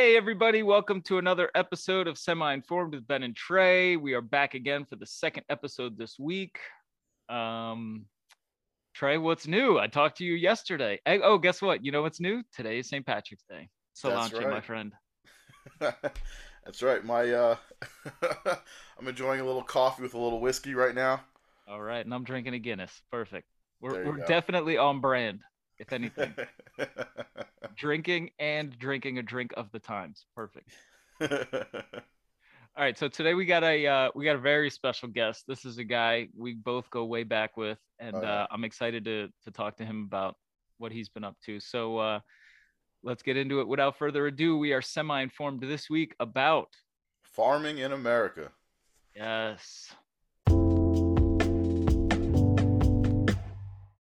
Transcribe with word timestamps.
Hey, 0.00 0.16
everybody, 0.16 0.62
welcome 0.62 1.02
to 1.02 1.18
another 1.18 1.50
episode 1.56 2.06
of 2.06 2.16
Semi 2.16 2.54
Informed 2.54 2.94
with 2.94 3.04
Ben 3.08 3.24
and 3.24 3.34
Trey. 3.34 3.96
We 3.96 4.14
are 4.14 4.20
back 4.20 4.54
again 4.54 4.84
for 4.84 4.94
the 4.94 5.04
second 5.04 5.42
episode 5.48 5.98
this 5.98 6.20
week. 6.20 6.56
Um, 7.28 8.06
Trey, 8.94 9.18
what's 9.18 9.48
new? 9.48 9.76
I 9.76 9.88
talked 9.88 10.18
to 10.18 10.24
you 10.24 10.34
yesterday. 10.34 11.00
Hey, 11.04 11.18
oh, 11.20 11.36
guess 11.36 11.60
what? 11.60 11.84
You 11.84 11.90
know 11.90 12.02
what's 12.02 12.20
new? 12.20 12.44
Today 12.54 12.78
is 12.78 12.88
St. 12.88 13.04
Patrick's 13.04 13.42
Day. 13.50 13.68
Sláinte, 14.00 14.38
right. 14.38 14.48
my 14.48 14.60
friend. 14.60 14.92
That's 15.80 16.80
right. 16.80 17.04
My 17.04 17.28
uh 17.32 17.56
I'm 19.00 19.08
enjoying 19.08 19.40
a 19.40 19.44
little 19.44 19.64
coffee 19.64 20.04
with 20.04 20.14
a 20.14 20.18
little 20.18 20.40
whiskey 20.40 20.74
right 20.74 20.94
now. 20.94 21.22
All 21.66 21.82
right, 21.82 22.04
and 22.04 22.14
I'm 22.14 22.22
drinking 22.22 22.54
a 22.54 22.60
Guinness. 22.60 23.02
Perfect. 23.10 23.48
We're, 23.80 24.04
we're 24.06 24.18
go. 24.18 24.26
definitely 24.26 24.78
on 24.78 25.00
brand, 25.00 25.40
if 25.78 25.92
anything. 25.92 26.34
drinking 27.76 28.30
and 28.38 28.76
drinking 28.78 29.18
a 29.18 29.22
drink 29.22 29.52
of 29.56 29.70
the 29.72 29.78
times. 29.78 30.26
Perfect. 30.34 30.70
All 32.76 32.84
right, 32.84 32.96
so 32.96 33.08
today 33.08 33.34
we 33.34 33.44
got 33.44 33.64
a 33.64 33.86
uh, 33.86 34.10
we 34.14 34.24
got 34.24 34.36
a 34.36 34.40
very 34.40 34.70
special 34.70 35.08
guest. 35.08 35.44
This 35.48 35.64
is 35.64 35.78
a 35.78 35.84
guy 35.84 36.28
we 36.36 36.54
both 36.54 36.88
go 36.90 37.04
way 37.06 37.24
back 37.24 37.56
with, 37.56 37.78
and 37.98 38.14
Oh, 38.14 38.22
yeah. 38.22 38.42
uh, 38.42 38.46
I'm 38.52 38.62
excited 38.64 39.04
to 39.06 39.28
to 39.44 39.50
talk 39.50 39.76
to 39.78 39.84
him 39.84 40.04
about 40.06 40.36
what 40.78 40.92
he's 40.92 41.08
been 41.08 41.24
up 41.24 41.36
to. 41.46 41.58
So 41.58 41.98
uh, 41.98 42.20
let's 43.02 43.22
get 43.24 43.36
into 43.36 43.60
it. 43.60 43.66
Without 43.66 43.98
further 43.98 44.28
ado, 44.28 44.56
we 44.58 44.72
are 44.72 44.82
semi 44.82 45.22
informed 45.22 45.60
this 45.60 45.90
week 45.90 46.14
about 46.20 46.68
Farming 47.24 47.78
in 47.78 47.92
America. 47.92 48.52
yes. 49.14 49.92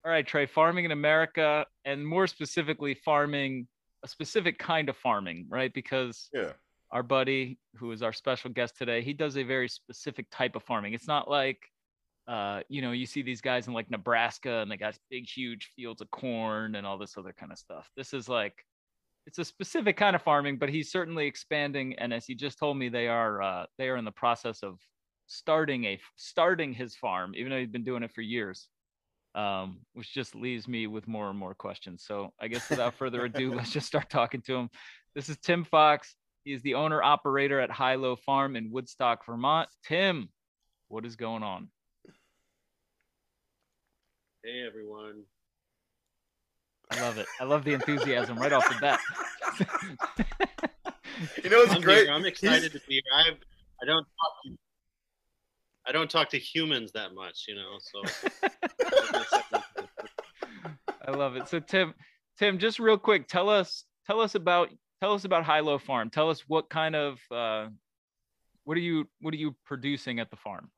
All 0.04 0.10
right, 0.10 0.26
Trey, 0.26 0.44
farming 0.46 0.84
in 0.84 0.90
America, 0.90 1.66
and 1.84 2.06
more 2.06 2.26
specifically, 2.26 2.94
farming 2.94 3.68
a 4.02 4.08
specific 4.08 4.58
kind 4.58 4.88
of 4.90 4.96
farming, 4.98 5.46
right? 5.48 5.72
Because 5.72 6.30
Yeah. 6.32 6.54
our 6.92 7.02
buddy 7.02 7.60
who 7.76 7.92
is 7.92 8.02
our 8.02 8.12
special 8.12 8.50
guest 8.50 8.76
today 8.76 9.02
he 9.02 9.12
does 9.14 9.36
a 9.36 9.42
very 9.44 9.68
specific 9.68 10.26
type 10.30 10.56
of 10.56 10.62
farming 10.62 10.94
it's 10.94 11.08
not 11.08 11.28
like 11.30 11.58
uh 12.28 12.62
you 12.68 12.82
know 12.82 12.92
you 12.92 13.06
see 13.06 13.22
these 13.22 13.40
guys 13.40 13.68
in 13.68 13.74
like 13.74 13.90
nebraska 13.90 14.60
and 14.62 14.70
they 14.70 14.76
got 14.76 14.98
big 15.10 15.26
huge 15.28 15.72
fields 15.76 16.00
of 16.02 16.10
corn 16.10 16.76
and 16.76 16.86
all 16.86 16.98
this 16.98 17.16
other 17.18 17.32
kind 17.32 17.52
of 17.52 17.58
stuff 17.58 17.90
this 17.96 18.14
is 18.14 18.28
like 18.28 18.64
it's 19.26 19.38
a 19.38 19.44
specific 19.44 19.96
kind 19.96 20.16
of 20.16 20.22
farming 20.22 20.58
but 20.58 20.68
he's 20.68 20.90
certainly 20.92 21.26
expanding 21.26 21.94
and 21.98 22.12
as 22.14 22.26
he 22.26 22.34
just 22.34 22.58
told 22.58 22.76
me 22.76 22.88
they 22.88 23.08
are 23.08 23.42
uh 23.42 23.66
they 23.78 23.88
are 23.88 23.96
in 23.96 24.04
the 24.04 24.12
process 24.12 24.62
of 24.62 24.80
starting 25.26 25.84
a 25.86 26.00
starting 26.16 26.72
his 26.74 26.96
farm 26.96 27.34
even 27.36 27.50
though 27.50 27.58
he's 27.60 27.68
been 27.68 27.84
doing 27.84 28.02
it 28.02 28.12
for 28.12 28.22
years 28.22 28.68
um 29.34 29.80
which 29.94 30.12
just 30.14 30.34
leaves 30.34 30.68
me 30.68 30.86
with 30.86 31.08
more 31.08 31.28
and 31.28 31.38
more 31.38 31.54
questions 31.54 32.04
so 32.06 32.32
i 32.40 32.46
guess 32.48 32.68
without 32.70 32.94
further 32.98 33.24
ado 33.24 33.52
let's 33.52 33.70
just 33.72 33.86
start 33.86 34.08
talking 34.08 34.40
to 34.40 34.54
him 34.54 34.68
this 35.14 35.28
is 35.28 35.36
tim 35.38 35.64
fox 35.64 36.14
he 36.44 36.52
is 36.52 36.62
the 36.62 36.74
owner 36.74 37.02
operator 37.02 37.58
at 37.58 37.70
High 37.70 37.94
Low 37.94 38.16
Farm 38.16 38.54
in 38.54 38.70
Woodstock, 38.70 39.24
Vermont. 39.24 39.68
Tim, 39.82 40.28
what 40.88 41.06
is 41.06 41.16
going 41.16 41.42
on? 41.42 41.68
Hey 44.44 44.62
everyone. 44.66 45.22
I 46.90 47.00
love 47.00 47.16
it. 47.16 47.26
I 47.40 47.44
love 47.44 47.64
the 47.64 47.72
enthusiasm 47.72 48.36
right 48.36 48.52
off 48.52 48.68
the 48.68 48.76
bat. 48.80 49.00
You 51.44 51.48
know 51.48 51.62
it's 51.62 51.72
I'm 51.72 51.80
great. 51.80 52.06
here. 52.06 52.12
I'm 52.12 52.24
excited 52.24 52.72
to 52.72 52.80
be 52.88 52.94
here. 52.94 53.02
I 53.14 53.28
I 53.30 53.86
don't 53.86 54.02
talk 54.02 54.32
to, 54.46 54.56
I 55.86 55.92
don't 55.92 56.10
talk 56.10 56.30
to 56.30 56.38
humans 56.38 56.92
that 56.92 57.14
much, 57.14 57.44
you 57.48 57.54
know. 57.54 57.78
So 57.80 58.02
I 61.06 61.10
love 61.10 61.36
it. 61.36 61.48
So 61.48 61.60
Tim, 61.60 61.94
Tim, 62.38 62.58
just 62.58 62.78
real 62.78 62.98
quick, 62.98 63.28
tell 63.28 63.48
us 63.48 63.84
tell 64.06 64.20
us 64.20 64.34
about 64.34 64.70
tell 65.00 65.12
us 65.12 65.24
about 65.24 65.44
High 65.44 65.60
Low 65.60 65.78
Farm. 65.78 66.10
Tell 66.10 66.30
us 66.30 66.44
what 66.48 66.70
kind 66.70 66.96
of 66.96 67.18
uh, 67.30 67.66
what 68.64 68.76
are 68.76 68.80
you 68.80 69.06
what 69.20 69.34
are 69.34 69.38
you 69.38 69.54
producing 69.64 70.20
at 70.20 70.30
the 70.30 70.36
farm? 70.36 70.70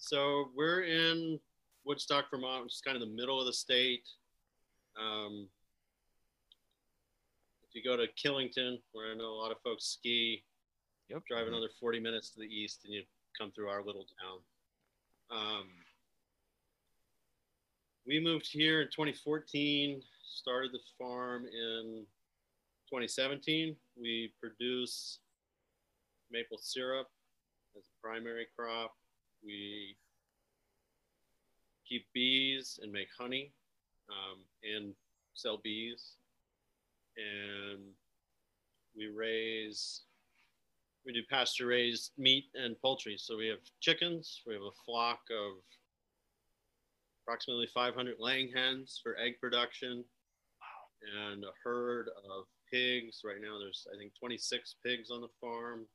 so 0.00 0.50
we're 0.56 0.82
in 0.82 1.38
Woodstock, 1.84 2.30
Vermont, 2.30 2.64
which 2.64 2.74
is 2.74 2.80
kind 2.80 2.96
of 2.96 3.00
the 3.00 3.14
middle 3.14 3.38
of 3.38 3.46
the 3.46 3.52
state. 3.52 4.08
Um, 5.00 5.48
if 7.62 7.74
you 7.74 7.84
go 7.84 7.96
to 7.96 8.06
Killington, 8.16 8.78
where 8.92 9.12
I 9.12 9.14
know 9.14 9.28
a 9.28 9.40
lot 9.40 9.52
of 9.52 9.58
folks 9.62 9.84
ski, 9.84 10.42
Yep. 11.10 11.26
drive 11.26 11.48
another 11.48 11.68
40 11.80 11.98
minutes 11.98 12.30
to 12.30 12.38
the 12.38 12.46
east, 12.46 12.82
and 12.84 12.94
you 12.94 13.02
come 13.36 13.50
through 13.50 13.68
our 13.68 13.82
little 13.82 14.06
town. 14.22 14.38
Um, 15.36 15.66
we 18.06 18.20
moved 18.20 18.46
here 18.48 18.82
in 18.82 18.86
2014, 18.88 20.02
started 20.22 20.70
the 20.72 20.78
farm 20.96 21.46
in 21.46 22.06
2017. 22.88 23.74
We 24.00 24.32
produce 24.40 25.18
maple 26.30 26.58
syrup 26.60 27.08
as 27.76 27.82
a 27.84 28.06
primary 28.06 28.46
crop. 28.56 28.94
We 29.44 29.96
keep 31.88 32.06
bees 32.14 32.78
and 32.82 32.92
make 32.92 33.08
honey 33.18 33.52
um, 34.08 34.38
and 34.62 34.94
sell 35.34 35.60
bees. 35.62 36.12
And 37.16 37.80
we 38.96 39.08
raise 39.08 40.02
we 41.04 41.12
do 41.12 41.20
pasture 41.30 41.66
raised 41.66 42.12
meat 42.18 42.46
and 42.54 42.80
poultry. 42.80 43.16
So 43.18 43.36
we 43.36 43.48
have 43.48 43.58
chickens, 43.80 44.42
we 44.46 44.54
have 44.54 44.62
a 44.62 44.84
flock 44.84 45.20
of 45.30 45.62
approximately 47.22 47.68
500 47.72 48.16
laying 48.18 48.50
hens 48.52 49.00
for 49.02 49.16
egg 49.16 49.34
production, 49.40 50.04
and 51.02 51.44
a 51.44 51.52
herd 51.62 52.08
of 52.08 52.44
pigs. 52.70 53.22
Right 53.24 53.40
now, 53.40 53.58
there's 53.58 53.86
I 53.92 53.96
think 53.96 54.12
26 54.18 54.76
pigs 54.84 55.10
on 55.10 55.20
the 55.20 55.28
farm, 55.40 55.86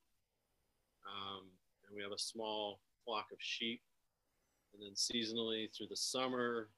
um, 1.05 1.43
and 1.87 1.95
we 1.95 2.01
have 2.01 2.11
a 2.11 2.19
small 2.19 2.79
flock 3.05 3.27
of 3.31 3.37
sheep. 3.39 3.81
And 4.73 4.83
then 4.83 4.93
seasonally 4.93 5.69
through 5.75 5.87
the 5.89 5.95
summer, 5.95 6.69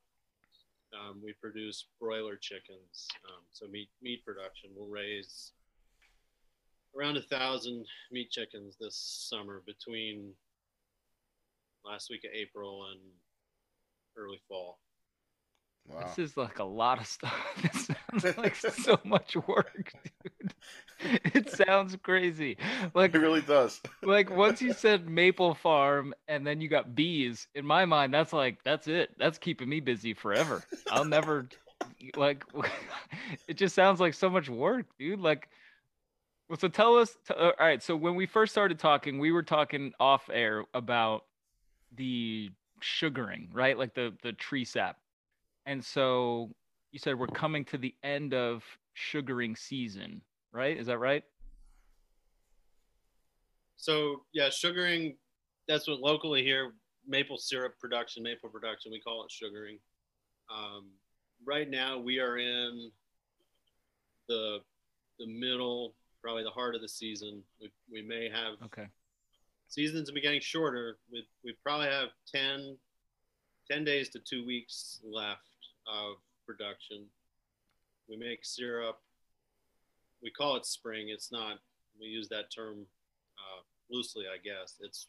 um, 0.94 1.20
we 1.24 1.34
produce 1.34 1.86
broiler 2.00 2.36
chickens. 2.36 3.08
Um, 3.28 3.44
so 3.52 3.68
meat 3.68 3.90
meat 4.02 4.24
production. 4.26 4.72
We'll 4.76 4.90
raise 4.90 5.54
around 6.98 7.18
a 7.18 7.22
thousand 7.22 7.86
meat 8.12 8.32
chickens 8.32 8.76
this 8.80 9.28
summer 9.30 9.62
between 9.66 10.34
last 11.86 12.10
week 12.10 12.24
of 12.26 12.32
April 12.34 12.88
and 12.92 13.00
early 14.18 14.42
fall. 14.48 14.80
Wow. 15.88 16.02
This 16.02 16.20
is 16.32 16.38
like 16.38 16.60
a 16.60 16.66
lot 16.66 17.00
of 17.00 17.08
stuff. 17.08 17.34
This 17.62 17.90
sounds 18.22 18.38
like 18.38 18.56
so 18.56 19.00
much 19.06 19.36
work, 19.48 19.94
dude. 20.24 20.54
It 21.34 21.50
sounds 21.50 21.96
crazy. 22.02 22.58
Like 22.94 23.16
It 23.16 23.20
really 23.20 23.42
does. 23.42 23.80
like 24.04 24.30
once 24.30 24.62
you 24.62 24.74
said 24.74 25.08
maple 25.08 25.54
farm 25.54 26.14
and 26.28 26.46
then 26.46 26.60
you 26.60 26.68
got 26.68 26.94
bees 26.94 27.48
in 27.56 27.66
my 27.66 27.86
mind 27.86 28.14
that's 28.14 28.34
like 28.34 28.64
that's 28.64 28.88
it 28.88 29.12
that's 29.18 29.38
keeping 29.38 29.70
me 29.70 29.80
busy 29.80 30.14
forever 30.14 30.64
i'll 30.92 31.06
never 31.06 31.48
like 32.16 32.44
it 33.48 33.56
just 33.56 33.76
sounds 33.76 34.00
like 34.00 34.14
so 34.14 34.30
much 34.30 34.50
work 34.50 34.86
dude 34.98 35.20
like 35.20 35.50
well 36.50 36.58
so 36.58 36.68
tell 36.68 36.98
us 36.98 37.18
t- 37.28 37.34
uh, 37.34 37.52
all 37.60 37.66
right 37.68 37.82
so 37.84 37.96
when 37.96 38.16
we 38.16 38.26
first 38.26 38.52
started 38.52 38.80
talking 38.80 39.20
we 39.20 39.32
were 39.32 39.44
talking 39.44 39.94
off 40.00 40.30
air 40.32 40.64
about 40.74 41.26
the 41.96 42.50
sugaring 42.82 43.50
right 43.54 43.78
like 43.78 43.94
the 43.94 44.14
the 44.24 44.34
tree 44.34 44.66
sap 44.66 44.98
and 45.66 45.84
so 45.84 46.50
you 46.92 47.00
said 47.00 47.18
we're 47.18 47.28
coming 47.28 47.66
to 47.66 47.78
the 47.78 47.94
end 48.04 48.34
of 48.34 48.64
sugaring 48.94 49.56
season 49.56 50.22
right 50.52 50.78
is 50.78 50.88
that 50.88 50.98
right 51.00 51.24
So 53.78 54.24
yeah, 54.34 54.50
sugaring. 54.50 55.16
That's 55.68 55.88
what 55.88 56.00
locally 56.00 56.44
here, 56.44 56.74
maple 57.08 57.38
syrup 57.38 57.80
production, 57.80 58.24
maple 58.24 58.50
production. 58.50 58.92
We 58.92 59.00
call 59.00 59.24
it 59.24 59.32
sugaring. 59.32 59.80
Um, 60.54 60.88
right 61.46 61.70
now, 61.70 62.00
we 62.00 62.20
are 62.20 62.38
in 62.38 62.92
the 64.28 64.60
the 65.20 65.28
middle, 65.28 65.94
probably 66.28 66.44
the 66.44 66.50
heart 66.50 66.76
of 66.76 66.82
the 66.82 66.90
season. 66.90 67.42
We, 67.62 67.72
we 67.90 68.02
may 68.02 68.30
have 68.30 68.56
okay 68.66 68.88
seasons 69.68 70.12
be 70.12 70.22
getting 70.22 70.42
shorter. 70.42 70.98
We, 71.12 71.26
we 71.44 71.56
probably 71.64 71.88
have 71.88 72.10
10, 72.34 72.78
10 73.70 73.84
days 73.84 74.10
to 74.10 74.20
two 74.20 74.46
weeks 74.46 75.00
left 75.04 75.42
of 75.88 76.16
production. 76.46 77.06
We 78.10 78.18
make 78.18 78.40
syrup. 78.44 79.00
We 80.24 80.32
call 80.32 80.56
it 80.56 80.66
spring. 80.66 81.10
It's 81.10 81.32
not, 81.32 81.60
we 82.00 82.08
use 82.08 82.28
that 82.30 82.52
term 82.52 82.86
uh, 83.38 83.62
loosely, 83.90 84.26
I 84.34 84.38
guess. 84.38 84.76
It's, 84.82 85.08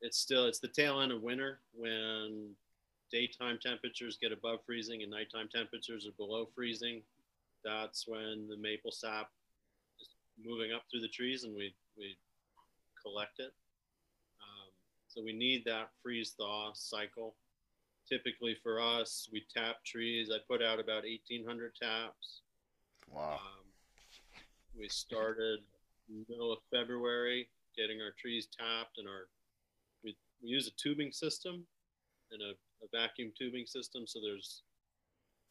it's 0.00 0.18
still, 0.18 0.46
it's 0.46 0.60
the 0.60 0.68
tail 0.68 1.00
end 1.00 1.12
of 1.12 1.22
winter 1.22 1.58
when 1.74 2.50
daytime 3.10 3.58
temperatures 3.60 4.18
get 4.20 4.32
above 4.32 4.60
freezing 4.64 5.02
and 5.02 5.10
nighttime 5.10 5.48
temperatures 5.52 6.06
are 6.06 6.12
below 6.12 6.48
freezing. 6.54 7.02
That's 7.64 8.06
when 8.06 8.46
the 8.48 8.56
maple 8.56 8.92
sap 8.92 9.30
moving 10.44 10.72
up 10.72 10.82
through 10.90 11.00
the 11.00 11.08
trees 11.08 11.44
and 11.44 11.54
we, 11.54 11.74
we 11.96 12.16
collect 13.00 13.38
it. 13.38 13.52
Um, 14.40 14.70
so 15.08 15.22
we 15.22 15.32
need 15.32 15.64
that 15.66 15.90
freeze 16.02 16.34
thaw 16.38 16.72
cycle. 16.74 17.34
Typically 18.08 18.56
for 18.62 18.80
us, 18.80 19.28
we 19.32 19.44
tap 19.54 19.84
trees. 19.84 20.30
I 20.32 20.38
put 20.48 20.62
out 20.62 20.80
about 20.80 21.04
1,800 21.04 21.72
taps. 21.80 22.40
Wow. 23.08 23.34
Um, 23.34 23.66
we 24.76 24.88
started 24.88 25.60
middle 26.28 26.52
of 26.52 26.58
February 26.70 27.48
getting 27.76 28.00
our 28.00 28.12
trees 28.18 28.46
tapped 28.46 28.98
and 28.98 29.08
our 29.08 29.28
we, 30.02 30.16
we 30.42 30.48
use 30.48 30.66
a 30.66 30.72
tubing 30.72 31.12
system 31.12 31.64
and 32.32 32.42
a, 32.42 32.50
a 32.84 32.88
vacuum 32.92 33.32
tubing 33.38 33.66
system. 33.66 34.06
So 34.06 34.20
there's 34.20 34.62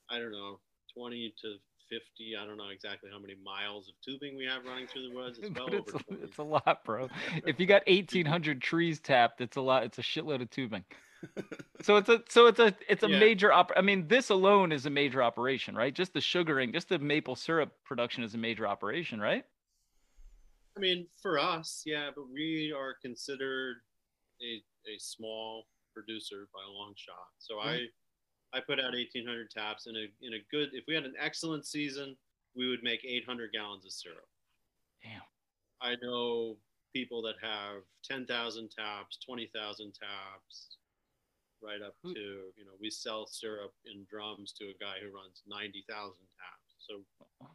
I 0.10 0.20
don't 0.20 0.32
know 0.32 0.60
20 0.96 1.34
to 1.42 1.56
50 1.90 2.36
i 2.40 2.46
don't 2.46 2.58
know 2.58 2.70
exactly 2.70 3.10
how 3.12 3.20
many 3.20 3.36
miles 3.44 3.90
of 3.90 3.96
tubing 4.06 4.38
we 4.38 4.46
have 4.46 4.64
running 4.66 4.88
through 4.88 5.10
the 5.10 5.16
woods 5.16 5.40
it's, 5.42 5.50
well 5.56 5.68
it's, 5.68 5.90
over 5.90 5.98
a, 5.98 6.04
20. 6.04 6.22
it's 6.24 6.38
a 6.38 6.44
lot, 6.44 6.84
bro. 6.84 7.10
If 7.46 7.60
you 7.60 7.66
got 7.66 7.84
1,800 7.88 8.62
trees 8.62 9.00
tapped, 9.00 9.42
it's 9.42 9.58
a 9.58 9.62
lot. 9.62 9.84
It's 9.84 9.98
a 9.98 10.02
shitload 10.02 10.42
of 10.42 10.50
tubing. 10.50 10.84
So 11.82 11.96
it's 11.96 12.10
a 12.10 12.22
so 12.28 12.48
it's 12.48 12.60
a 12.60 12.76
it's 12.90 13.04
a 13.04 13.10
Yeah. 13.10 13.20
major 13.20 13.54
op. 13.54 13.72
I 13.74 13.82
mean, 13.82 14.10
this 14.10 14.30
alone 14.30 14.74
is 14.74 14.86
a 14.86 14.90
major 14.90 15.24
operation, 15.24 15.76
right? 15.76 15.94
Just 15.94 16.14
the 16.14 16.20
sugaring, 16.20 16.74
just 16.74 16.90
the 16.90 17.00
maple 17.00 17.38
syrup 17.38 17.72
production 17.86 18.22
is 18.24 18.36
a 18.36 18.38
major 18.38 18.68
operation, 18.68 19.22
right? 19.22 19.46
I 20.76 20.82
mean, 20.82 21.08
for 21.22 21.40
us, 21.40 21.84
yeah, 21.86 22.10
but 22.14 22.26
we 22.30 22.74
are 22.78 22.96
considered 23.02 23.78
a, 24.42 24.62
a 24.92 25.00
small 25.00 25.68
producer 25.94 26.50
by 26.54 26.60
a 26.68 26.72
long 26.72 26.94
shot. 26.98 27.16
So 27.38 27.60
I 27.60 27.86
I 28.54 28.60
put 28.60 28.80
out 28.80 28.94
1,800 28.94 29.50
taps 29.52 29.88
in 29.88 29.96
a 29.96 30.08
in 30.26 30.34
a 30.34 30.40
good. 30.52 30.70
If 30.74 30.86
we 30.88 30.96
had 30.96 31.06
an 31.06 31.14
excellent 31.20 31.66
season, 31.66 32.16
we 32.56 32.68
would 32.70 32.84
make 32.84 33.06
800 33.06 33.52
gallons 33.52 33.86
of 33.86 33.92
syrup. 33.92 34.28
Damn. 35.04 35.22
I 35.82 35.96
know 36.02 36.58
people 36.94 37.22
that 37.22 37.36
have 37.42 37.84
10,000 38.04 38.70
taps, 38.72 39.18
20,000 39.24 39.94
taps, 39.94 40.78
right 41.62 41.82
up 41.86 41.96
to 42.04 42.20
you 42.58 42.66
know 42.66 42.72
we 42.82 42.90
sell 42.90 43.28
syrup 43.28 43.74
in 43.86 44.06
drums 44.10 44.52
to 44.54 44.66
a 44.66 44.74
guy 44.80 44.96
who 45.02 45.16
runs 45.16 45.44
90,000 45.48 45.86
taps. 45.92 46.76
So 46.80 47.02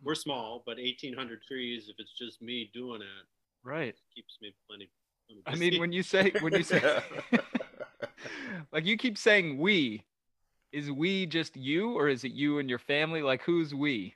we're 0.02 0.14
small, 0.14 0.62
but 0.64 0.76
1,800 0.76 1.43
trees. 1.43 1.88
If 1.88 1.96
it's 1.99 2.17
just 2.17 2.41
me 2.41 2.70
doing 2.73 3.02
it, 3.02 3.26
Right. 3.64 3.96
keeps 4.14 4.38
me 4.41 4.55
plenty. 4.69 4.88
plenty 5.26 5.43
I 5.46 5.56
mean, 5.56 5.81
when 5.81 5.91
you 5.93 6.02
say 6.02 6.31
when 6.41 6.52
you 6.55 6.62
say 6.62 6.81
like 8.73 8.85
you 8.85 8.96
keep 8.96 9.19
saying 9.19 9.58
we, 9.58 10.05
is 10.75 10.91
we 10.91 11.26
just 11.26 11.56
you 11.56 11.93
or 11.93 12.09
is 12.09 12.25
it 12.25 12.32
you 12.32 12.59
and 12.59 12.69
your 12.69 12.79
family? 12.79 13.23
Like 13.23 13.43
who's 13.43 13.75
we? 13.75 14.15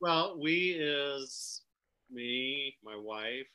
well, 0.00 0.38
we 0.40 0.76
is 0.78 1.62
me, 2.10 2.76
my 2.84 2.96
wife. 2.96 3.46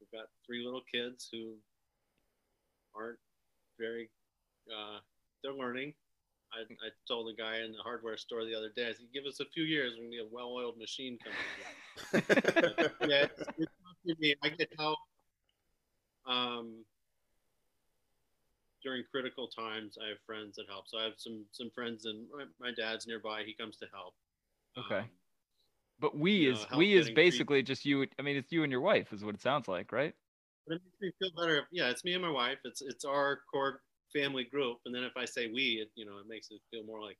We've 0.00 0.10
got 0.12 0.28
three 0.46 0.64
little 0.64 0.82
kids 0.92 1.28
who 1.32 1.54
aren't 2.94 3.18
very. 3.78 4.10
Uh, 4.68 4.98
they're 5.42 5.52
learning. 5.52 5.94
I, 6.52 6.60
I 6.62 6.88
told 7.06 7.32
a 7.32 7.36
guy 7.36 7.58
in 7.58 7.72
the 7.72 7.82
hardware 7.82 8.16
store 8.16 8.44
the 8.44 8.54
other 8.54 8.70
day, 8.74 8.84
I 8.88 8.92
said, 8.92 9.06
"Give 9.12 9.24
us 9.24 9.40
a 9.40 9.44
few 9.44 9.64
years, 9.64 9.94
we're 9.96 10.04
gonna 10.04 10.16
get 10.16 10.26
a 10.26 10.34
well-oiled 10.34 10.78
machine 10.78 11.18
coming." 11.22 12.24
yeah, 13.08 13.26
it's, 13.58 13.70
it's 14.04 14.20
me. 14.20 14.34
I 14.42 14.48
get 14.50 14.70
help 14.78 14.98
um, 16.26 16.84
during 18.82 19.04
critical 19.10 19.48
times. 19.48 19.96
I 20.02 20.08
have 20.08 20.18
friends 20.26 20.56
that 20.56 20.66
help. 20.68 20.88
So 20.88 20.98
I 20.98 21.04
have 21.04 21.14
some 21.18 21.44
some 21.52 21.70
friends, 21.74 22.04
and 22.06 22.26
my, 22.30 22.44
my 22.68 22.72
dad's 22.74 23.06
nearby. 23.06 23.42
He 23.44 23.54
comes 23.54 23.76
to 23.78 23.86
help. 23.92 24.14
Okay. 24.78 25.00
Um, 25.00 25.10
But 26.00 26.16
we 26.16 26.46
is 26.46 26.66
know, 26.70 26.78
we 26.78 26.94
is 26.94 27.10
basically 27.10 27.62
just 27.62 27.84
you. 27.84 28.06
I 28.18 28.22
mean, 28.22 28.36
it's 28.36 28.52
you 28.52 28.62
and 28.62 28.72
your 28.72 28.80
wife 28.80 29.12
is 29.12 29.24
what 29.24 29.34
it 29.34 29.42
sounds 29.42 29.68
like, 29.68 29.92
right? 29.92 30.14
but 30.66 30.76
it 30.76 30.82
makes 30.84 31.00
me 31.00 31.12
feel 31.18 31.30
better. 31.40 31.66
Yeah, 31.72 31.88
it's 31.90 32.04
me 32.04 32.12
and 32.14 32.22
my 32.22 32.30
wife. 32.30 32.58
It's 32.64 32.82
it's 32.82 33.04
our 33.04 33.40
core 33.52 33.82
family 34.12 34.44
group. 34.44 34.78
And 34.86 34.94
then 34.94 35.04
if 35.04 35.16
I 35.16 35.24
say 35.24 35.48
we, 35.48 35.80
it 35.82 35.90
you 35.94 36.04
know 36.06 36.18
it 36.18 36.26
makes 36.28 36.50
it 36.50 36.60
feel 36.70 36.84
more 36.84 37.02
like 37.02 37.18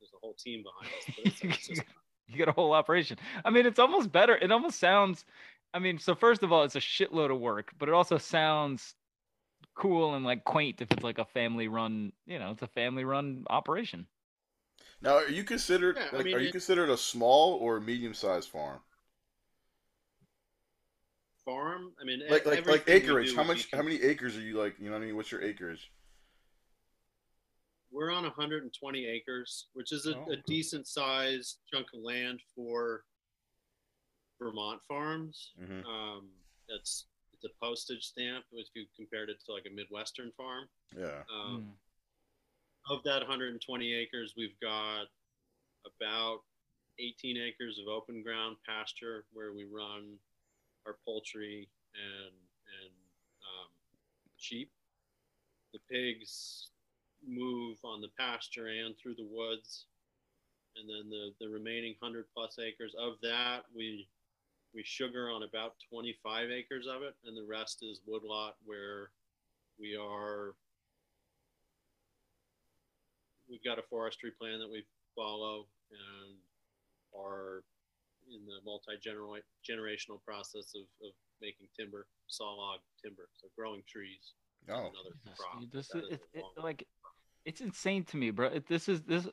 there's 0.00 0.12
a 0.14 0.18
whole 0.20 0.34
team 0.34 0.62
behind 0.62 0.94
us. 0.98 1.10
But 1.16 1.26
it's, 1.26 1.40
it's 1.42 1.66
just 1.68 1.82
You 2.26 2.38
got 2.38 2.48
a 2.48 2.52
whole 2.52 2.72
operation. 2.72 3.18
I 3.44 3.50
mean, 3.50 3.66
it's 3.66 3.78
almost 3.78 4.10
better. 4.10 4.36
It 4.36 4.50
almost 4.50 4.78
sounds. 4.78 5.26
I 5.74 5.78
mean, 5.78 5.98
so 5.98 6.14
first 6.14 6.42
of 6.42 6.52
all, 6.52 6.62
it's 6.62 6.76
a 6.76 6.80
shitload 6.80 7.30
of 7.32 7.38
work, 7.40 7.72
but 7.78 7.88
it 7.88 7.94
also 7.94 8.16
sounds 8.16 8.94
cool 9.74 10.14
and 10.14 10.24
like 10.24 10.44
quaint 10.44 10.80
if 10.80 10.90
it's 10.90 11.02
like 11.02 11.18
a 11.18 11.24
family 11.24 11.68
run. 11.68 12.12
You 12.26 12.38
know, 12.38 12.50
it's 12.50 12.62
a 12.62 12.66
family 12.68 13.04
run 13.04 13.44
operation. 13.50 14.06
now, 15.02 15.14
are 15.16 15.28
you 15.28 15.44
considered 15.44 15.96
Yeah, 15.96 16.18
I 16.18 16.22
mean, 16.22 16.34
are 16.34 16.40
you 16.40 16.52
considered 16.52 16.90
a 16.90 16.96
small 16.96 17.54
or 17.54 17.80
medium 17.80 18.14
sized 18.14 18.50
farm? 18.50 18.80
farm. 21.44 21.92
I 22.00 22.04
mean, 22.04 22.22
Like 22.28 22.46
like 22.46 22.66
like 22.66 22.88
acreage. 22.88 23.34
How 23.34 23.44
much? 23.44 23.70
How 23.72 23.82
many 23.82 24.00
acres 24.02 24.36
are 24.36 24.40
you 24.40 24.54
like? 24.56 24.76
You 24.78 24.86
know 24.86 24.92
what 24.92 25.02
I 25.02 25.06
mean? 25.06 25.16
What's 25.16 25.30
your 25.30 25.42
acreage? 25.42 25.90
We're 27.90 28.10
on 28.10 28.24
120 28.24 29.06
acres, 29.06 29.68
which 29.74 29.92
is 29.92 30.06
a, 30.06 30.16
Oh. 30.16 30.32
a 30.32 30.36
decent 30.48 30.88
sized 30.88 31.58
chunk 31.72 31.86
of 31.94 32.00
land 32.02 32.40
for 32.56 33.04
Vermont 34.40 34.80
farms. 34.88 35.52
hmm 35.56 35.86
Um, 35.86 36.28
it's 36.68 37.06
it's 37.44 37.52
a 37.52 37.64
postage 37.64 38.04
stamp 38.04 38.44
if 38.52 38.68
you 38.74 38.86
compared 38.96 39.28
it 39.28 39.36
to 39.44 39.52
like 39.52 39.66
a 39.70 39.74
Midwestern 39.74 40.32
farm. 40.36 40.68
Yeah. 40.96 41.22
Um, 41.32 41.64
Mm. 41.64 41.72
Of 42.90 43.02
that 43.04 43.20
120 43.20 43.94
acres, 43.94 44.34
we've 44.36 44.60
got 44.60 45.06
about 45.86 46.40
18 46.98 47.38
acres 47.38 47.78
of 47.78 47.88
open 47.88 48.22
ground 48.22 48.56
pasture 48.66 49.24
where 49.32 49.54
we 49.54 49.64
run 49.64 50.18
our 50.86 50.96
poultry 51.02 51.70
and 51.94 52.34
and 52.82 52.92
um, 53.40 53.70
sheep. 54.36 54.70
The 55.72 55.78
pigs 55.90 56.68
move 57.26 57.78
on 57.84 58.02
the 58.02 58.10
pasture 58.18 58.66
and 58.66 58.94
through 58.98 59.14
the 59.14 59.28
woods, 59.30 59.86
and 60.76 60.86
then 60.86 61.08
the 61.08 61.32
the 61.40 61.48
remaining 61.48 61.94
100 62.00 62.26
plus 62.34 62.58
acres 62.58 62.94
of 62.98 63.14
that 63.22 63.64
we 63.74 64.06
we 64.74 64.82
sugar 64.84 65.30
on 65.30 65.42
about 65.42 65.74
25 65.88 66.50
acres 66.50 66.86
of 66.86 67.02
it, 67.02 67.14
and 67.24 67.36
the 67.36 67.46
rest 67.48 67.78
is 67.82 68.00
woodlot 68.06 68.56
where 68.64 69.10
we 69.78 69.96
are. 69.96 70.54
We've 73.48 73.62
got 73.62 73.78
a 73.78 73.82
forestry 73.88 74.32
plan 74.38 74.58
that 74.58 74.70
we 74.70 74.84
follow 75.14 75.66
and 75.92 76.36
are 77.14 77.62
in 78.28 78.40
the 78.46 78.58
multi 78.64 78.92
generational 78.98 80.18
process 80.24 80.72
of, 80.74 80.82
of 81.06 81.12
making 81.40 81.68
timber, 81.78 82.06
saw 82.26 82.54
log 82.54 82.80
timber, 83.02 83.28
so 83.40 83.48
growing 83.56 83.82
trees. 83.88 84.32
Oh. 84.68 84.86
and 84.86 84.92
Jesus, 85.24 85.38
crops. 85.38 85.60
dude, 85.60 85.72
this 85.72 85.88
That 85.88 85.98
is 85.98 86.04
is 86.04 86.18
it, 86.32 86.44
it, 86.56 86.62
like 86.62 86.86
it's 87.44 87.60
insane 87.60 88.04
to 88.04 88.16
me, 88.16 88.30
bro. 88.30 88.48
It, 88.48 88.66
this 88.66 88.88
is 88.88 89.02
this. 89.02 89.28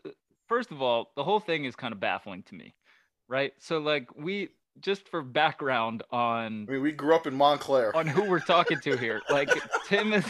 First 0.48 0.72
of 0.72 0.82
all, 0.82 1.12
the 1.16 1.24
whole 1.24 1.40
thing 1.40 1.64
is 1.64 1.76
kind 1.76 1.94
of 1.94 2.00
baffling 2.02 2.44
to 2.44 2.56
me, 2.56 2.76
right? 3.30 3.54
So 3.60 3.80
like 3.80 4.14
we 4.16 4.50
just 4.80 5.08
for 5.10 5.22
background 5.22 6.04
on 6.12 6.66
I 6.70 6.72
mean, 6.74 6.82
we 6.82 6.92
grew 6.92 7.14
up 7.16 7.28
in 7.28 7.36
Montclair. 7.36 7.96
on 7.96 8.08
who 8.08 8.24
we're 8.24 8.40
talking 8.40 8.80
to 8.82 8.98
here. 8.98 9.22
Like 9.30 9.50
Tim 9.88 10.14
is 10.14 10.26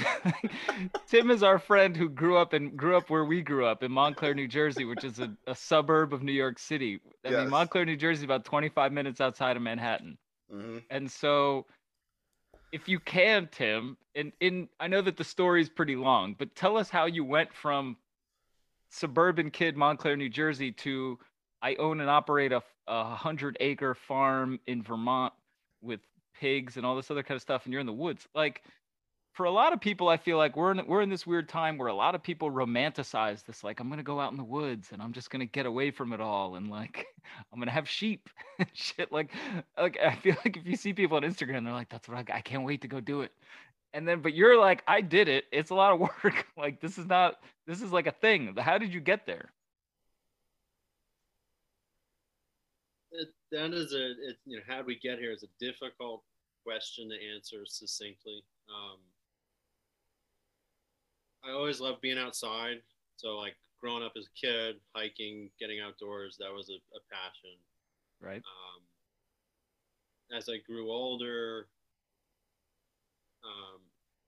Tim 1.09 1.29
is 1.31 1.43
our 1.43 1.59
friend 1.59 1.95
who 1.95 2.09
grew 2.09 2.37
up 2.37 2.53
and 2.53 2.75
grew 2.75 2.97
up 2.97 3.09
where 3.09 3.25
we 3.25 3.41
grew 3.41 3.65
up 3.65 3.83
in 3.83 3.91
Montclair, 3.91 4.33
New 4.33 4.47
Jersey, 4.47 4.85
which 4.85 5.03
is 5.03 5.19
a, 5.19 5.31
a 5.47 5.55
suburb 5.55 6.13
of 6.13 6.23
New 6.23 6.31
York 6.31 6.57
City. 6.59 6.99
I 7.25 7.29
Yes. 7.29 7.39
mean, 7.39 7.49
Montclair, 7.49 7.85
New 7.85 7.97
Jersey, 7.97 8.19
is 8.21 8.23
about 8.23 8.45
25 8.45 8.91
minutes 8.91 9.21
outside 9.21 9.55
of 9.57 9.63
Manhattan. 9.63 10.17
hmm 10.49 10.79
And 10.89 11.09
so 11.09 11.65
if 12.71 12.87
you 12.87 12.99
can, 12.99 13.47
Tim, 13.51 13.97
and 14.15 14.31
in 14.39 14.69
I 14.79 14.87
know 14.87 15.01
that 15.01 15.17
the 15.17 15.23
story 15.23 15.61
is 15.61 15.69
pretty 15.69 15.95
long, 15.95 16.35
but 16.37 16.55
tell 16.55 16.77
us 16.77 16.89
how 16.89 17.05
you 17.05 17.23
went 17.25 17.53
from 17.53 17.97
suburban 18.89 19.51
kid 19.51 19.77
Montclair, 19.77 20.15
New 20.17 20.29
Jersey 20.29 20.71
to 20.71 21.17
I 21.61 21.75
own 21.75 21.99
and 22.01 22.09
operate 22.09 22.51
a, 22.51 22.61
a 22.91 23.15
hundred 23.15 23.55
acre 23.61 23.95
farm 23.95 24.59
in 24.67 24.83
Vermont 24.83 25.33
with 25.81 26.01
pigs 26.37 26.75
and 26.75 26.85
all 26.85 26.95
this 26.95 27.09
other 27.09 27.23
kind 27.23 27.37
of 27.37 27.41
stuff, 27.41 27.65
and 27.65 27.71
you're 27.71 27.79
in 27.79 27.87
the 27.87 27.93
woods. 27.93 28.27
Like 28.35 28.63
for 29.33 29.45
a 29.45 29.51
lot 29.51 29.71
of 29.71 29.79
people, 29.79 30.09
I 30.09 30.17
feel 30.17 30.37
like 30.37 30.57
we're 30.57 30.71
in 30.71 30.85
we're 30.85 31.01
in 31.01 31.09
this 31.09 31.25
weird 31.25 31.47
time 31.47 31.77
where 31.77 31.87
a 31.87 31.93
lot 31.93 32.15
of 32.15 32.21
people 32.21 32.51
romanticize 32.51 33.45
this. 33.45 33.63
Like 33.63 33.79
I'm 33.79 33.89
gonna 33.89 34.03
go 34.03 34.19
out 34.19 34.31
in 34.31 34.37
the 34.37 34.43
woods 34.43 34.89
and 34.91 35.01
I'm 35.01 35.13
just 35.13 35.29
gonna 35.29 35.45
get 35.45 35.65
away 35.65 35.89
from 35.89 36.11
it 36.11 36.19
all, 36.19 36.55
and 36.55 36.69
like 36.69 37.07
I'm 37.53 37.59
gonna 37.59 37.71
have 37.71 37.87
sheep 37.87 38.29
shit. 38.73 39.09
Like 39.09 39.31
like 39.77 39.97
I 40.03 40.15
feel 40.15 40.35
like 40.43 40.57
if 40.57 40.67
you 40.67 40.75
see 40.75 40.91
people 40.91 41.15
on 41.15 41.23
Instagram, 41.23 41.63
they're 41.63 41.73
like, 41.73 41.89
"That's 41.89 42.09
what 42.09 42.17
I, 42.17 42.37
I 42.37 42.41
can't 42.41 42.65
wait 42.65 42.81
to 42.81 42.89
go 42.89 42.99
do 42.99 43.21
it." 43.21 43.31
And 43.93 44.05
then, 44.05 44.21
but 44.21 44.33
you're 44.33 44.59
like, 44.59 44.83
"I 44.85 44.99
did 44.99 45.29
it. 45.29 45.45
It's 45.53 45.69
a 45.69 45.75
lot 45.75 45.93
of 45.93 45.99
work. 46.23 46.45
like 46.57 46.81
this 46.81 46.97
is 46.97 47.07
not 47.07 47.39
this 47.67 47.81
is 47.81 47.93
like 47.93 48.07
a 48.07 48.11
thing. 48.11 48.53
How 48.57 48.77
did 48.77 48.93
you 48.93 48.99
get 48.99 49.25
there?" 49.25 49.49
It, 53.11 53.29
that 53.51 53.73
is 53.73 53.93
a 53.93 54.11
it, 54.11 54.37
you 54.45 54.57
know 54.57 54.63
how 54.67 54.79
do 54.79 54.85
we 54.85 54.99
get 54.99 55.19
here 55.19 55.31
is 55.31 55.43
a 55.43 55.47
difficult 55.59 56.23
question 56.65 57.09
to 57.09 57.35
answer 57.35 57.65
succinctly. 57.65 58.43
Um, 58.69 58.99
i 61.43 61.51
always 61.51 61.79
loved 61.79 62.01
being 62.01 62.17
outside. 62.19 62.81
So 63.17 63.37
like 63.37 63.55
growing 63.81 64.03
up 64.03 64.13
as 64.17 64.25
a 64.25 64.39
kid 64.39 64.75
hiking 64.95 65.49
getting 65.59 65.79
outdoors 65.79 66.37
that 66.39 66.53
was 66.53 66.69
a, 66.69 66.73
a 66.95 67.01
passion. 67.11 67.57
Right. 68.21 68.37
um, 68.37 68.81
as 70.37 70.47
i 70.47 70.57
grew 70.67 70.91
older 70.91 71.65
um, 73.43 73.81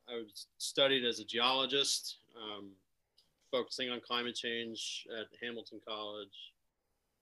i 0.10 0.16
was 0.16 0.48
studied 0.58 1.06
as 1.06 1.20
a 1.20 1.24
geologist 1.24 2.18
um, 2.36 2.72
focusing 3.52 3.92
on 3.92 4.02
climate 4.02 4.36
change 4.36 5.06
at 5.20 5.28
hamilton 5.40 5.80
college 5.88 6.53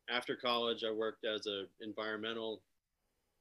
after 0.09 0.35
college, 0.35 0.83
I 0.87 0.91
worked 0.91 1.25
as 1.25 1.45
an 1.45 1.67
environmental 1.81 2.61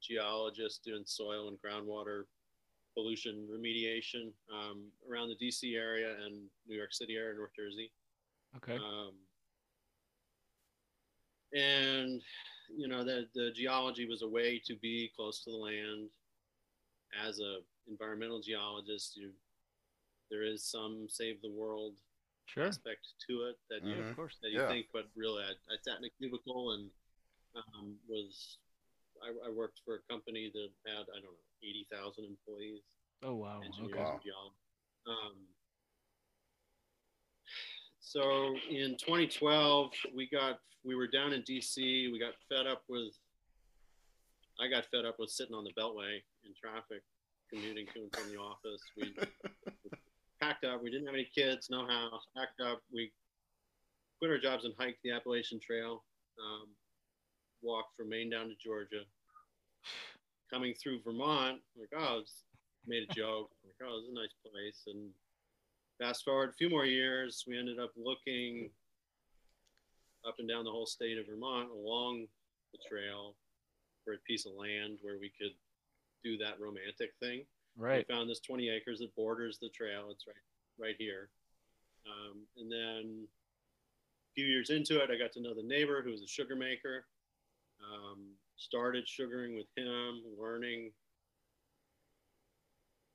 geologist 0.02 0.82
doing 0.84 1.02
soil 1.04 1.48
and 1.48 1.58
groundwater 1.60 2.24
pollution 2.94 3.46
remediation 3.50 4.32
um, 4.52 4.84
around 5.10 5.28
the 5.28 5.46
DC 5.46 5.76
area 5.76 6.16
and 6.24 6.42
New 6.66 6.76
York 6.76 6.92
City 6.92 7.16
area, 7.16 7.36
North 7.36 7.54
Jersey. 7.56 7.90
Okay. 8.56 8.74
Um, 8.74 9.12
and 11.52 12.20
you 12.76 12.86
know 12.86 13.04
the 13.04 13.26
the 13.34 13.50
geology 13.54 14.06
was 14.06 14.22
a 14.22 14.28
way 14.28 14.60
to 14.64 14.76
be 14.76 15.10
close 15.16 15.42
to 15.44 15.50
the 15.50 15.56
land. 15.56 16.08
As 17.26 17.40
a 17.40 17.58
environmental 17.88 18.40
geologist, 18.40 19.16
you 19.16 19.30
there 20.30 20.44
is 20.44 20.64
some 20.64 21.06
save 21.08 21.42
the 21.42 21.50
world 21.50 21.94
Sure. 22.52 22.66
aspect 22.66 23.06
to 23.28 23.44
it 23.44 23.56
that 23.70 23.84
you 23.84 23.94
Yeah, 23.94 24.02
Mhm. 24.02 24.10
of 24.10 24.16
course. 24.16 24.36
that 24.42 24.50
you 24.50 24.58
Yeah. 24.60 24.68
think, 24.68 24.86
but 24.92 25.06
really 25.14 25.42
I, 25.44 25.52
I 25.72 25.76
sat 25.82 25.98
in 25.98 26.04
a 26.04 26.10
cubicle 26.10 26.72
and 26.72 26.90
um, 27.54 27.98
was 28.08 28.58
I, 29.22 29.28
I 29.46 29.50
worked 29.50 29.80
for 29.84 29.96
a 29.96 30.02
company 30.12 30.50
that 30.52 30.70
had 30.86 31.02
I 31.10 31.20
don't 31.20 31.24
know 31.34 31.46
eighty 31.62 31.86
thousand 31.92 32.24
employees, 32.26 32.82
Oh 33.22 33.34
wow. 33.34 33.60
engineers 33.62 33.94
Okay. 34.08 34.12
And 34.12 34.22
geologists. 34.22 34.66
Um, 35.06 35.36
so 38.00 38.56
in 38.70 38.96
2012, 38.98 39.90
we 40.14 40.28
got 40.28 40.58
we 40.84 40.94
were 40.94 41.06
down 41.06 41.32
in 41.32 41.42
DC. 41.42 42.10
We 42.10 42.18
got 42.18 42.34
fed 42.48 42.66
up 42.66 42.82
with. 42.88 43.14
I 44.58 44.68
got 44.68 44.86
fed 44.90 45.04
up 45.04 45.16
with 45.18 45.30
sitting 45.30 45.54
on 45.54 45.64
the 45.64 45.72
Beltway 45.72 46.20
in 46.44 46.52
traffic, 46.54 47.02
commuting 47.48 47.86
to 47.94 48.00
and 48.02 48.12
from 48.12 48.28
the 48.28 48.36
office. 48.38 48.82
We 48.96 49.14
packed 50.40 50.64
up. 50.64 50.82
We 50.82 50.90
didn't 50.90 51.06
have 51.06 51.14
any 51.14 51.28
kids, 51.34 51.68
no 51.70 51.86
house. 51.86 52.26
Packed 52.36 52.60
up. 52.60 52.82
We 52.92 53.12
quit 54.18 54.30
our 54.30 54.38
jobs 54.38 54.64
and 54.64 54.74
hiked 54.78 55.02
the 55.02 55.12
Appalachian 55.12 55.60
Trail. 55.60 56.04
Um, 56.38 56.68
walked 57.62 57.96
from 57.96 58.08
Maine 58.08 58.30
down 58.30 58.48
to 58.48 58.54
Georgia. 58.62 59.02
Coming 60.50 60.74
through 60.74 61.00
Vermont, 61.02 61.60
like 61.78 61.90
oh, 61.96 62.22
made 62.86 63.06
a 63.08 63.14
joke. 63.14 63.50
Like 63.64 63.88
oh, 63.88 64.00
this 64.00 64.08
is 64.08 64.10
a 64.10 64.14
nice 64.14 64.34
place. 64.44 64.82
And 64.88 65.10
fast 65.98 66.24
forward 66.24 66.50
a 66.50 66.54
few 66.54 66.68
more 66.68 66.84
years, 66.84 67.44
we 67.46 67.58
ended 67.58 67.78
up 67.78 67.92
looking 67.96 68.70
up 70.26 70.34
and 70.38 70.48
down 70.48 70.64
the 70.64 70.70
whole 70.70 70.86
state 70.86 71.18
of 71.18 71.26
Vermont 71.26 71.70
along 71.70 72.26
the 72.72 72.78
trail 72.88 73.36
for 74.04 74.14
a 74.14 74.18
piece 74.26 74.44
of 74.44 74.52
land 74.52 74.98
where 75.02 75.18
we 75.18 75.30
could 75.40 75.54
do 76.24 76.36
that 76.38 76.60
romantic 76.60 77.12
thing. 77.20 77.44
Right. 77.80 78.04
We 78.06 78.14
found 78.14 78.28
this 78.28 78.40
20 78.40 78.68
acres 78.68 78.98
that 78.98 79.14
borders 79.16 79.58
the 79.58 79.70
trail. 79.70 80.08
It's 80.10 80.26
right, 80.26 80.36
right 80.78 80.96
here. 80.98 81.30
Um, 82.06 82.40
and 82.58 82.70
then 82.70 83.26
a 83.26 84.30
few 84.34 84.44
years 84.44 84.68
into 84.68 85.02
it, 85.02 85.10
I 85.10 85.16
got 85.16 85.32
to 85.32 85.40
know 85.40 85.54
the 85.54 85.62
neighbor 85.62 86.02
who 86.02 86.10
was 86.10 86.22
a 86.22 86.28
sugar 86.28 86.54
maker. 86.54 87.06
Um, 87.80 88.32
started 88.56 89.08
sugaring 89.08 89.56
with 89.56 89.68
him, 89.74 90.20
learning 90.38 90.92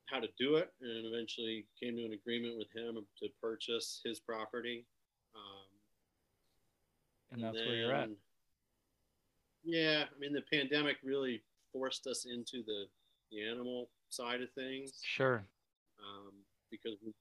how 0.07 0.19
to 0.19 0.27
do 0.39 0.55
it, 0.55 0.73
and 0.81 1.05
eventually 1.05 1.67
came 1.79 1.95
to 1.97 2.05
an 2.05 2.13
agreement 2.13 2.57
with 2.57 2.71
him 2.75 2.97
to 3.19 3.29
purchase 3.39 4.01
his 4.03 4.19
property. 4.19 4.87
Um, 5.35 5.67
And 7.31 7.43
that's 7.43 7.55
where 7.55 7.75
you're 7.75 7.93
at. 7.93 8.09
Yeah, 9.63 10.05
I 10.15 10.19
mean, 10.19 10.33
the 10.33 10.41
pandemic 10.41 10.97
really 11.03 11.43
forced 11.71 12.07
us 12.07 12.25
into 12.25 12.63
the, 12.65 12.85
the 13.31 13.43
animal 13.47 13.89
side 14.15 14.41
of 14.41 14.49
things 14.53 14.99
Sure. 15.03 15.43
um, 15.99 16.31
because 16.71 16.95
we, 17.05 17.13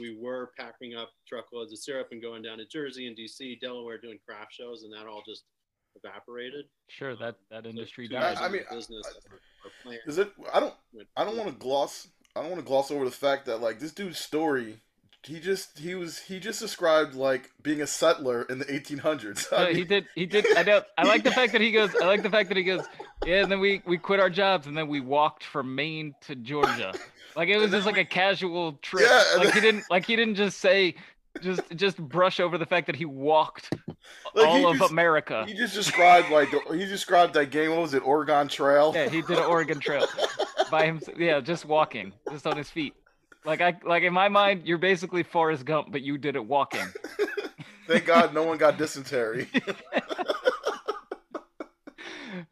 we 0.00 0.16
were 0.20 0.52
packing 0.58 0.94
up 0.94 1.10
truckloads 1.26 1.72
of 1.72 1.78
syrup 1.78 2.08
and 2.12 2.22
going 2.22 2.42
down 2.42 2.58
to 2.58 2.66
Jersey 2.66 3.06
and 3.06 3.16
DC, 3.16 3.60
Delaware, 3.60 3.98
doing 3.98 4.18
craft 4.26 4.54
shows, 4.54 4.82
and 4.84 4.92
that 4.92 5.06
all 5.08 5.22
just 5.26 5.44
evaporated. 5.96 6.66
Sure. 6.88 7.16
That 7.16 7.28
Um, 7.28 7.34
that 7.50 7.64
so 7.64 7.70
industry 7.70 8.08
two 8.08 8.14
died. 8.14 8.30
years 8.30 8.38
I 8.40 8.48
mean, 8.48 8.62
business, 8.70 9.06
I- 9.06 9.32
our, 9.88 9.92
our 9.92 9.98
Is 10.06 10.18
it? 10.18 10.32
I 10.52 10.60
don't. 10.60 10.74
I 11.16 11.24
don't 11.24 11.36
want 11.36 11.48
to 11.50 11.54
gloss. 11.56 12.08
I 12.36 12.40
don't 12.42 12.50
want 12.50 12.62
to 12.62 12.66
gloss 12.66 12.90
over 12.90 13.04
the 13.04 13.10
fact 13.10 13.46
that 13.46 13.60
like 13.60 13.78
this 13.80 13.92
dude's 13.92 14.18
story. 14.18 14.80
He 15.22 15.38
just 15.38 15.78
he 15.78 15.94
was 15.94 16.18
he 16.18 16.40
just 16.40 16.60
described 16.60 17.14
like 17.14 17.50
being 17.62 17.82
a 17.82 17.86
settler 17.86 18.42
in 18.44 18.58
the 18.58 18.64
1800s. 18.64 19.52
I 19.52 19.68
Yeah, 19.68 19.74
he 19.76 19.84
did. 19.84 20.06
He 20.14 20.24
did. 20.26 20.46
I 20.56 20.62
know. 20.62 20.82
I 20.96 21.04
like 21.04 21.24
the 21.24 21.30
fact 21.30 21.52
that 21.52 21.60
he 21.60 21.72
goes. 21.72 21.94
I 22.00 22.06
like 22.06 22.22
the 22.22 22.30
fact 22.30 22.48
that 22.48 22.56
he 22.56 22.64
goes. 22.64 22.84
Yeah, 23.26 23.42
and 23.42 23.52
then 23.52 23.60
we 23.60 23.82
we 23.84 23.98
quit 23.98 24.18
our 24.18 24.30
jobs, 24.30 24.66
and 24.66 24.76
then 24.76 24.88
we 24.88 25.00
walked 25.00 25.44
from 25.44 25.74
Maine 25.74 26.14
to 26.22 26.34
Georgia. 26.34 26.94
Like 27.36 27.48
it 27.48 27.58
was 27.58 27.70
just 27.70 27.84
like 27.86 27.98
a 27.98 28.04
casual 28.04 28.72
trip. 28.82 29.06
Yeah, 29.08 29.22
Like 29.36 29.52
he 29.54 29.60
didn't. 29.60 29.84
Like 29.90 30.06
he 30.06 30.16
didn't 30.16 30.36
just 30.36 30.58
say. 30.58 30.94
Just 31.40 31.60
just 31.76 31.96
brush 31.96 32.40
over 32.40 32.58
the 32.58 32.66
fact 32.66 32.88
that 32.88 32.96
he 32.96 33.04
walked 33.04 33.72
Like, 34.34 34.46
all 34.48 34.56
he 34.58 34.64
of 34.64 34.78
just- 34.78 34.90
America. 34.90 35.44
He 35.46 35.54
just 35.54 35.74
described 35.74 36.28
like 36.30 36.50
the, 36.50 36.58
he 36.76 36.86
described 36.86 37.34
that 37.34 37.50
game. 37.52 37.70
What 37.70 37.82
was 37.82 37.94
it? 37.94 38.00
Oregon 38.04 38.48
Trail. 38.48 38.90
Yeah, 38.92 39.08
he 39.08 39.22
did 39.22 39.38
an 39.38 39.44
Oregon 39.44 39.78
Trail 39.78 40.08
by 40.72 40.86
himself. 40.86 41.16
Yeah, 41.20 41.38
just 41.40 41.66
walking, 41.66 42.12
just 42.32 42.48
on 42.48 42.56
his 42.56 42.68
feet. 42.68 42.94
Like 43.44 43.60
I 43.60 43.76
like 43.84 44.02
in 44.02 44.12
my 44.12 44.28
mind, 44.28 44.62
you're 44.66 44.78
basically 44.78 45.22
Forrest 45.22 45.64
Gump, 45.64 45.90
but 45.92 46.02
you 46.02 46.18
did 46.18 46.36
it 46.36 46.44
walking. 46.44 46.86
Thank 47.86 48.04
God 48.06 48.34
no 48.34 48.42
one 48.44 48.58
got 48.58 48.76
dysentery. 48.78 49.48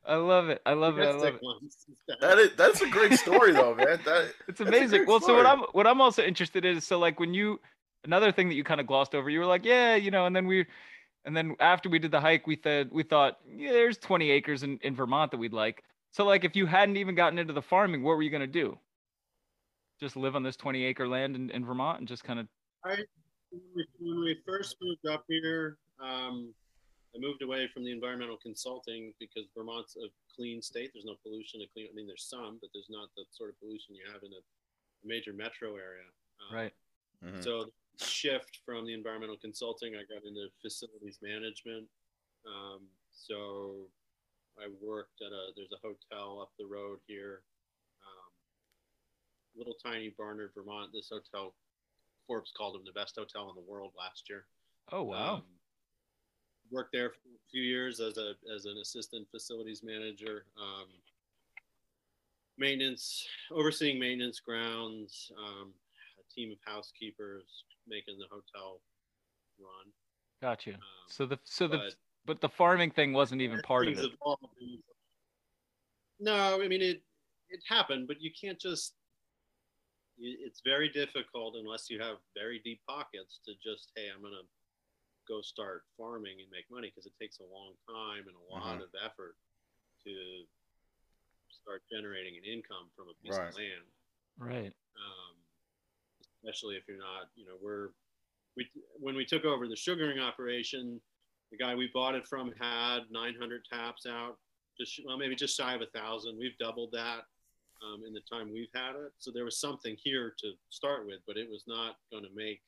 I 0.04 0.16
love 0.16 0.48
it. 0.48 0.60
I 0.66 0.72
love 0.72 0.98
it. 0.98 1.02
I 1.02 1.12
That's 1.12 1.22
love 1.22 1.34
it. 1.34 1.42
ones. 1.42 1.76
that 2.20 2.38
is 2.38 2.50
that's 2.56 2.80
a 2.82 2.88
great 2.88 3.12
story 3.14 3.52
though, 3.52 3.74
man. 3.74 4.00
That 4.04 4.32
It's 4.48 4.58
That's 4.58 4.60
amazing. 4.60 4.88
great 5.00 5.08
Well, 5.08 5.20
so 5.20 5.36
what. 5.36 5.46
I'm 5.46 5.60
what 5.72 5.86
I'm 5.86 6.00
also 6.00 6.22
interested 6.22 6.64
in 6.64 6.78
is 6.78 6.84
so 6.84 6.98
like 6.98 7.20
when 7.20 7.34
you 7.34 7.60
another 8.04 8.32
thing 8.32 8.48
that 8.48 8.54
you 8.54 8.64
kind 8.64 8.80
of 8.80 8.86
glossed 8.86 9.14
over, 9.14 9.28
you 9.30 9.38
were 9.38 9.46
like, 9.46 9.64
yeah, 9.64 9.94
you 9.94 10.10
know, 10.10 10.26
and 10.26 10.34
then 10.34 10.46
we 10.46 10.66
and 11.24 11.36
then 11.36 11.54
after 11.60 11.88
we 11.88 11.98
did 11.98 12.10
the 12.10 12.20
hike, 12.20 12.46
we 12.46 12.56
thought 12.56 12.90
we 12.90 13.02
thought, 13.02 13.38
yeah, 13.46 13.72
there's 13.72 13.98
20 13.98 14.30
acres 14.30 14.62
in, 14.62 14.78
in 14.82 14.94
Vermont 14.96 15.30
that 15.30 15.36
we'd 15.38 15.52
like. 15.52 15.84
So 16.10 16.24
like 16.24 16.44
if 16.44 16.56
you 16.56 16.66
hadn't 16.66 16.96
even 16.96 17.14
gotten 17.14 17.38
into 17.38 17.52
the 17.52 17.62
farming, 17.62 18.02
what 18.02 18.16
were 18.16 18.22
you 18.22 18.30
gonna 18.30 18.46
do? 18.46 18.78
Just 19.98 20.16
live 20.16 20.36
on 20.36 20.42
this 20.42 20.56
20 20.56 20.84
acre 20.84 21.08
land 21.08 21.34
in, 21.34 21.50
in 21.50 21.64
Vermont 21.64 21.98
and 21.98 22.06
just 22.06 22.22
kind 22.22 22.38
of 22.38 22.46
I, 22.84 22.96
when 24.00 24.20
we, 24.20 24.38
first 24.46 24.76
moved 24.80 25.06
up 25.06 25.24
here, 25.28 25.78
um, 26.00 26.54
I 27.14 27.18
moved 27.18 27.42
away 27.42 27.68
from 27.72 27.84
the 27.84 27.90
environmental 27.90 28.36
consulting 28.36 29.12
because 29.18 29.44
Vermont's 29.56 29.96
a 29.96 30.08
clean 30.34 30.62
state. 30.62 30.90
There's 30.94 31.04
no 31.04 31.16
pollution. 31.22 31.60
A 31.62 31.66
clean. 31.72 31.88
I 31.90 31.94
mean, 31.94 32.06
there's 32.06 32.28
some, 32.28 32.58
but 32.60 32.70
there's 32.72 32.90
not 32.90 33.08
the 33.16 33.24
sort 33.32 33.50
of 33.50 33.58
pollution 33.58 33.96
you 33.96 34.04
have 34.12 34.22
in 34.22 34.30
a 34.32 34.42
major 35.04 35.32
metro 35.32 35.74
area. 35.74 36.06
Um, 36.48 36.56
right. 36.56 36.74
Mhm. 37.24 37.42
So 37.42 37.72
shift 38.00 38.60
from 38.64 38.86
the 38.86 38.94
environmental 38.94 39.36
consulting, 39.36 39.96
I 39.96 40.04
got 40.12 40.24
into 40.24 40.48
facilities 40.62 41.18
management. 41.20 41.88
Um, 42.46 42.86
so 43.10 43.88
I 44.58 44.68
worked 44.80 45.20
at 45.22 45.32
a 45.32 45.52
there's 45.56 45.72
a 45.72 45.80
hotel 45.82 46.40
up 46.40 46.52
the 46.58 46.66
road 46.66 47.00
here, 47.06 47.42
little 49.58 49.74
tiny 49.74 50.14
Barnard, 50.16 50.52
Vermont. 50.54 50.90
This 50.92 51.10
hotel, 51.10 51.54
Forbes 52.26 52.52
called 52.56 52.74
them 52.74 52.82
the 52.86 52.92
best 52.92 53.16
hotel 53.16 53.50
in 53.50 53.56
the 53.56 53.70
world 53.70 53.92
last 53.98 54.30
year. 54.30 54.44
Oh 54.92 55.02
wow. 55.02 55.34
Um, 55.34 55.42
worked 56.70 56.92
there 56.92 57.10
for 57.10 57.28
a 57.28 57.50
few 57.50 57.62
years 57.62 58.00
as 58.00 58.16
a 58.18 58.34
as 58.54 58.64
an 58.66 58.78
assistant 58.78 59.26
facilities 59.30 59.82
manager. 59.82 60.44
Um, 60.58 60.86
maintenance, 62.56 63.26
overseeing 63.50 63.98
maintenance 63.98 64.40
grounds, 64.40 65.30
um, 65.38 65.72
a 66.18 66.34
team 66.34 66.52
of 66.52 66.58
housekeepers 66.64 67.64
making 67.88 68.18
the 68.18 68.26
hotel 68.30 68.80
run. 69.60 69.92
Gotcha. 70.40 70.74
Um, 70.74 70.80
So 71.08 71.26
the 71.26 71.38
so 71.44 71.68
the 71.68 71.78
but 71.78 71.94
but 72.26 72.40
the 72.40 72.48
farming 72.48 72.90
thing 72.90 73.12
wasn't 73.12 73.40
even 73.40 73.60
part 73.60 73.88
of 73.88 73.98
it. 73.98 74.04
evolved 74.04 74.44
No, 76.20 76.60
I 76.62 76.68
mean 76.68 76.82
it. 76.82 77.02
It 77.50 77.60
happened, 77.66 78.06
but 78.06 78.20
you 78.20 78.30
can't 78.38 78.58
just. 78.58 78.94
You- 80.18 80.38
It's 80.40 80.60
very 80.60 80.88
difficult 80.88 81.56
unless 81.56 81.88
you 81.88 82.00
have 82.00 82.18
very 82.34 82.58
deep 82.60 82.82
pockets 82.86 83.38
to 83.46 83.54
just 83.56 83.92
hey, 83.96 84.10
I'm 84.10 84.22
gonna 84.22 84.42
go 85.26 85.40
start 85.42 85.84
farming 85.96 86.40
and 86.40 86.50
make 86.50 86.68
money 86.70 86.88
because 86.88 87.06
it 87.06 87.12
takes 87.18 87.38
a 87.40 87.44
long 87.44 87.76
time 87.86 88.26
and 88.28 88.36
a 88.36 88.40
lot 88.40 88.78
Mhm. 88.80 88.84
of 88.84 88.94
effort 88.96 89.36
to 90.04 90.46
start 91.50 91.86
generating 91.90 92.36
an 92.36 92.44
income 92.44 92.90
from 92.96 93.08
a 93.08 93.14
piece 93.14 93.36
Right. 93.36 93.48
of 93.48 93.54
land 93.56 93.92
Right. 94.38 94.74
um, 94.96 95.44
especially 96.42 96.76
if 96.76 96.86
you're 96.88 96.96
not, 96.98 97.30
you 97.36 97.44
know, 97.44 97.56
we're 97.56 97.92
we 98.56 98.68
when 98.94 99.14
we 99.14 99.24
took 99.24 99.44
over 99.44 99.68
the 99.68 99.76
sugaring 99.76 100.18
operation, 100.18 101.00
the 101.50 101.56
guy 101.56 101.74
we 101.76 101.86
bought 101.88 102.14
it 102.16 102.26
from 102.26 102.50
had 102.52 103.08
900 103.10 103.64
taps 103.66 104.04
out, 104.06 104.40
just 104.76 104.98
well 105.04 105.16
maybe 105.16 105.36
just 105.36 105.56
shy 105.56 105.74
of 105.74 105.82
a 105.82 105.86
thousand. 105.88 106.36
We've 106.36 106.56
doubled 106.58 106.90
that 106.92 107.28
um, 107.82 108.02
in 108.06 108.12
the 108.12 108.20
time 108.30 108.52
we've 108.52 108.68
had 108.74 108.96
it, 108.96 109.12
so 109.18 109.30
there 109.32 109.44
was 109.44 109.60
something 109.60 109.96
here 110.02 110.34
to 110.38 110.52
start 110.70 111.06
with, 111.06 111.20
but 111.26 111.36
it 111.36 111.48
was 111.48 111.64
not 111.66 111.96
going 112.10 112.24
to 112.24 112.30
make, 112.34 112.60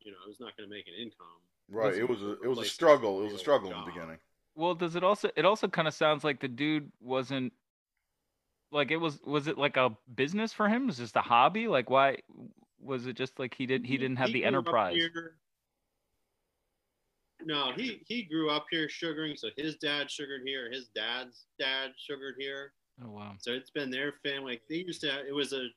you 0.00 0.10
know, 0.10 0.18
it 0.24 0.28
was 0.28 0.40
not 0.40 0.56
going 0.56 0.68
to 0.68 0.74
make 0.74 0.86
an 0.86 0.94
income. 1.00 1.26
Right. 1.68 1.94
It 1.94 2.08
was 2.08 2.18
is 2.18 2.24
a 2.24 2.26
a 2.28 2.32
it 2.42 2.48
was 2.48 2.58
a 2.58 2.64
struggle. 2.64 3.20
It 3.20 3.24
was 3.24 3.32
a 3.32 3.34
real 3.34 3.38
struggle 3.38 3.72
in 3.72 3.78
the 3.80 3.92
beginning. 3.92 4.18
Well, 4.54 4.74
does 4.74 4.94
it 4.96 5.04
also 5.04 5.30
it 5.36 5.44
also 5.44 5.68
kind 5.68 5.88
of 5.88 5.94
sounds 5.94 6.24
like 6.24 6.40
the 6.40 6.48
dude 6.48 6.90
wasn't 7.00 7.52
like 8.70 8.90
it 8.90 8.96
was 8.96 9.20
was 9.24 9.48
it 9.48 9.58
like 9.58 9.76
a 9.76 9.90
business 10.14 10.52
for 10.52 10.68
him? 10.68 10.86
Was 10.86 10.98
it 10.98 11.04
just 11.04 11.16
a 11.16 11.20
hobby? 11.20 11.66
Like 11.66 11.90
why 11.90 12.18
was 12.80 13.06
it 13.06 13.16
just 13.16 13.38
like 13.38 13.54
he 13.54 13.66
didn't 13.66 13.86
he 13.86 13.96
didn't 13.96 14.16
have 14.16 14.32
the 14.32 14.44
enterprise? 14.44 14.96
no, 17.44 17.72
he 17.76 18.02
he 18.06 18.22
grew 18.22 18.50
up 18.50 18.66
here 18.70 18.88
sugaring, 18.88 19.36
so 19.36 19.48
his 19.56 19.76
dad 19.76 20.10
sugared 20.10 20.42
here, 20.44 20.70
his 20.70 20.86
dad's 20.94 21.44
dad 21.58 21.90
sugared 21.96 22.36
here. 22.38 22.72
Oh 23.04 23.10
wow. 23.10 23.34
So 23.38 23.52
it's 23.52 23.70
been 23.70 23.90
their 23.90 24.12
family. 24.24 24.60
They 24.68 24.76
used 24.76 25.00
to. 25.02 25.26
It 25.26 25.34
was 25.34 25.52
a, 25.52 25.68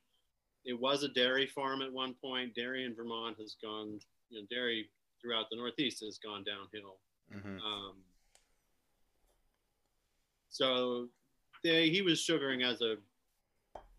it 0.66 0.80
was 0.80 1.04
a 1.04 1.10
dairy 1.10 1.46
farm 1.48 1.82
at 1.82 1.92
one 1.92 2.14
point. 2.22 2.56
Dairy 2.56 2.86
in 2.86 2.96
Vermont 2.96 3.38
has 3.40 3.56
gone. 3.62 4.00
You 4.30 4.42
know, 4.42 4.48
dairy 4.50 4.90
throughout 5.22 5.50
the 5.50 5.58
Northeast 5.58 6.02
has 6.04 6.18
gone 6.18 6.44
downhill. 6.44 6.98
Mhm. 7.34 7.60
Um, 7.62 7.96
so 10.50 11.08
they, 11.64 11.90
he 11.90 12.02
was 12.02 12.20
sugaring 12.22 12.64
as 12.64 12.82
a 12.82 12.96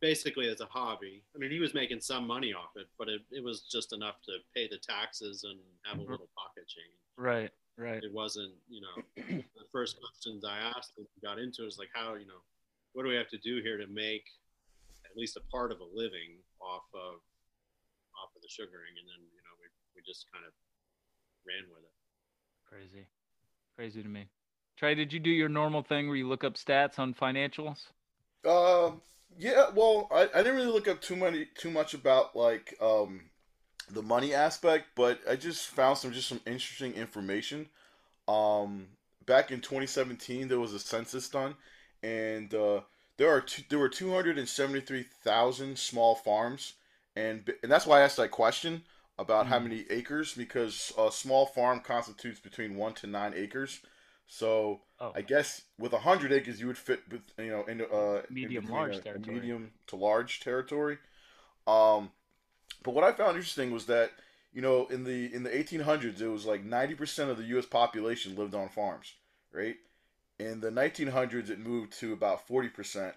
basically 0.01 0.49
as 0.49 0.61
a 0.61 0.67
hobby. 0.67 1.23
I 1.35 1.39
mean, 1.39 1.51
he 1.51 1.59
was 1.59 1.75
making 1.75 2.01
some 2.01 2.27
money 2.27 2.55
off 2.55 2.71
it, 2.77 2.89
but 2.99 3.09
it, 3.09 3.21
it 3.31 3.45
was 3.45 3.63
just 3.71 3.93
enough 3.93 4.17
to 4.25 4.39
pay 4.55 4.67
the 4.67 4.79
taxes 4.79 5.45
and 5.45 5.59
have 5.85 5.99
a 5.99 6.03
Mhm. 6.03 6.11
little 6.11 6.31
pocket 6.35 6.67
change. 6.69 6.97
Right. 7.17 7.51
Right. 7.77 8.03
It 8.03 8.13
wasn't, 8.13 8.55
you 8.69 8.81
know, 8.81 9.03
the 9.17 9.65
first 9.71 10.01
questions 10.01 10.45
I 10.45 10.59
asked 10.59 10.95
and 10.97 11.07
got 11.23 11.39
into 11.39 11.67
is 11.67 11.79
like, 11.79 11.91
how, 11.93 12.15
you 12.15 12.27
know, 12.27 12.41
what 12.93 13.05
do 13.05 13.09
we 13.09 13.17
have 13.17 13.29
to 13.31 13.39
do 13.39 13.61
here 13.63 13.79
to 13.79 13.87
make 13.87 14.25
at 15.05 15.17
least 15.17 15.37
a 15.37 15.45
part 15.51 15.73
of 15.73 15.81
a 15.81 15.89
living 15.95 16.39
off 16.61 16.87
of 16.95 17.21
off 18.19 18.31
of 18.35 18.43
the 18.43 18.49
sugaring? 18.49 18.95
And 18.99 19.07
then, 19.09 19.21
you 19.31 19.43
know, 19.43 19.55
we, 19.59 19.67
we 19.97 20.03
just 20.07 20.27
kind 20.33 20.45
of 20.45 20.53
ran 21.47 21.69
with 21.71 21.83
it. 21.83 21.95
Crazy. 22.67 23.07
Crazy 23.77 24.03
to 24.03 24.09
me. 24.09 24.27
Trey, 24.77 24.95
did 24.95 25.13
you 25.13 25.21
do 25.21 25.31
your 25.31 25.49
normal 25.49 25.83
thing 25.83 26.07
where 26.07 26.17
you 26.17 26.29
look 26.29 26.45
up 26.45 26.55
stats 26.55 26.99
on 26.99 27.15
financials? 27.15 27.89
Um, 28.49 29.03
yeah. 29.39 29.67
Well, 29.75 30.09
I, 30.11 30.29
I 30.35 30.43
didn't 30.43 30.57
really 30.57 30.73
look 30.73 30.89
up 30.89 31.01
too 31.01 31.17
many 31.17 31.47
too 31.57 31.71
much 31.71 31.95
about 31.95 32.35
like 32.35 32.75
um 32.81 33.23
the 33.91 34.03
money 34.03 34.35
aspect, 34.35 34.87
but 34.95 35.21
I 35.29 35.37
just 35.37 35.69
found 35.69 35.99
some 35.99 36.13
just 36.13 36.29
some 36.29 36.41
interesting 36.47 36.95
information. 36.95 37.69
Um, 38.29 38.87
back 39.27 39.51
in 39.51 39.61
2017, 39.61 40.49
there 40.49 40.61
was 40.61 40.73
a 40.73 40.79
census 40.79 41.29
done, 41.29 41.57
and 42.03 42.53
uh, 42.55 42.81
there 43.17 43.31
are 43.31 43.41
two, 43.41 43.63
there 43.69 43.79
were 43.79 43.89
273,000 43.89 45.79
small 45.79 46.15
farms, 46.15 46.75
and 47.17 47.53
and 47.63 47.71
that's 47.71 47.87
why 47.87 48.01
I 48.01 48.03
asked 48.03 48.17
that 48.17 48.31
question 48.31 48.83
about 49.19 49.47
how 49.49 49.59
Mhm. 49.59 49.61
many 49.61 49.85
acres 49.91 50.35
because 50.35 50.93
a 50.99 51.11
small 51.13 51.47
farm 51.47 51.81
constitutes 51.81 52.41
between 52.41 52.77
one 52.77 52.95
to 52.95 53.07
nine 53.07 53.33
acres. 53.37 53.81
So 54.27 54.81
Oh, 55.01 55.17
I 55.17 55.23
guess 55.23 55.63
with 55.79 55.93
hundred 55.93 56.33
acres, 56.33 56.61
you 56.61 56.67
would 56.69 56.79
fit 56.79 57.03
with 57.11 57.23
you 57.39 57.51
know 57.51 57.65
in 57.67 57.83
uh 57.83 58.23
Medium, 58.31 58.65
between 58.65 58.71
large 58.71 58.99
a- 58.99 59.03
a 59.15 59.19
territory. 59.19 59.19
medium 59.19 59.73
to 59.89 59.97
large 59.97 60.41
territory. 60.41 60.99
Um, 61.67 62.11
but 62.83 62.93
what 62.95 63.05
I 63.05 63.13
found 63.13 63.37
interesting 63.37 63.71
was 63.71 63.87
that 63.87 64.13
you 64.53 64.63
know 64.63 64.87
in 64.87 65.05
the 65.05 65.33
in 65.35 65.43
the 65.43 65.57
1800s, 65.57 66.21
it 66.21 66.29
was 66.29 66.47
like 66.47 66.65
90 66.65 66.95
percent 66.95 67.31
of 67.31 67.37
the 67.39 67.45
U.S. 67.45 67.67
population 67.67 68.37
lived 68.37 68.55
on 68.55 68.69
farms, 68.69 69.15
right? 69.53 69.77
In 70.41 70.61
the 70.61 70.71
1900s, 70.71 71.51
it 71.51 71.59
moved 71.59 71.93
to 72.01 72.13
about 72.13 72.47
40 72.47 72.69
percent, 72.69 73.15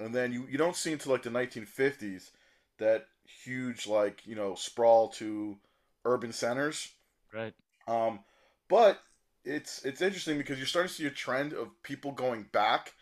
and 0.00 0.14
then 0.14 0.32
you 0.32 0.46
you 0.50 0.58
don't 0.58 0.76
see 0.76 0.92
until 0.92 1.12
like 1.12 1.22
the 1.22 1.30
1950s 1.30 2.30
that 2.78 3.06
huge 3.44 3.86
like 3.86 4.26
you 4.26 4.34
know 4.34 4.54
sprawl 4.54 5.08
to 5.08 5.56
urban 6.04 6.32
centers. 6.32 6.92
right. 7.32 7.54
Um, 7.86 8.20
but 8.68 9.00
it's 9.44 9.84
it's 9.84 10.02
interesting 10.02 10.38
because 10.38 10.58
you're 10.58 10.66
starting 10.66 10.88
to 10.88 10.94
see 10.94 11.06
a 11.06 11.10
trend 11.10 11.52
of 11.52 11.70
people 11.82 12.12
going 12.12 12.46
back 12.52 12.94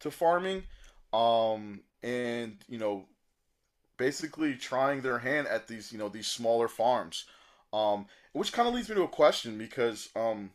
to 0.00 0.10
farming, 0.10 0.64
um, 1.12 1.80
and 2.02 2.56
you 2.68 2.78
know, 2.78 3.04
basically 3.98 4.54
trying 4.54 5.02
their 5.02 5.18
hand 5.18 5.46
at 5.46 5.68
these 5.68 5.92
you 5.92 5.98
know 5.98 6.08
these 6.08 6.26
smaller 6.26 6.68
farms, 6.68 7.26
um, 7.72 8.06
which 8.32 8.52
kind 8.52 8.66
of 8.66 8.74
leads 8.74 8.88
me 8.88 8.94
to 8.94 9.02
a 9.02 9.08
question 9.08 9.58
because 9.58 10.08
um, 10.16 10.50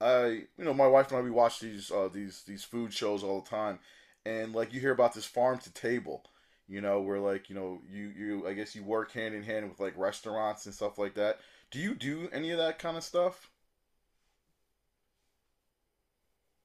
I 0.00 0.26
you 0.58 0.64
know 0.64 0.74
my 0.74 0.86
wife 0.86 1.08
and 1.10 1.18
I 1.18 1.22
we 1.22 1.30
watch 1.30 1.60
these 1.60 1.90
uh, 1.90 2.08
these 2.12 2.42
these 2.44 2.64
food 2.64 2.92
shows 2.92 3.22
all 3.24 3.40
the 3.40 3.48
time, 3.50 3.78
and 4.24 4.54
like 4.54 4.72
you 4.72 4.80
hear 4.80 4.92
about 4.92 5.14
this 5.14 5.24
farm 5.24 5.58
to 5.60 5.72
table. 5.72 6.24
You 6.68 6.80
know, 6.80 7.00
where 7.00 7.20
like 7.20 7.48
you 7.48 7.54
know 7.54 7.80
you 7.88 8.12
you 8.16 8.48
I 8.48 8.54
guess 8.54 8.74
you 8.74 8.82
work 8.84 9.12
hand 9.12 9.34
in 9.34 9.42
hand 9.42 9.68
with 9.68 9.80
like 9.80 9.96
restaurants 9.96 10.66
and 10.66 10.74
stuff 10.74 10.98
like 10.98 11.14
that. 11.14 11.40
Do 11.70 11.78
you 11.78 11.94
do 11.94 12.28
any 12.32 12.50
of 12.50 12.58
that 12.58 12.78
kind 12.78 12.96
of 12.96 13.04
stuff? 13.04 13.50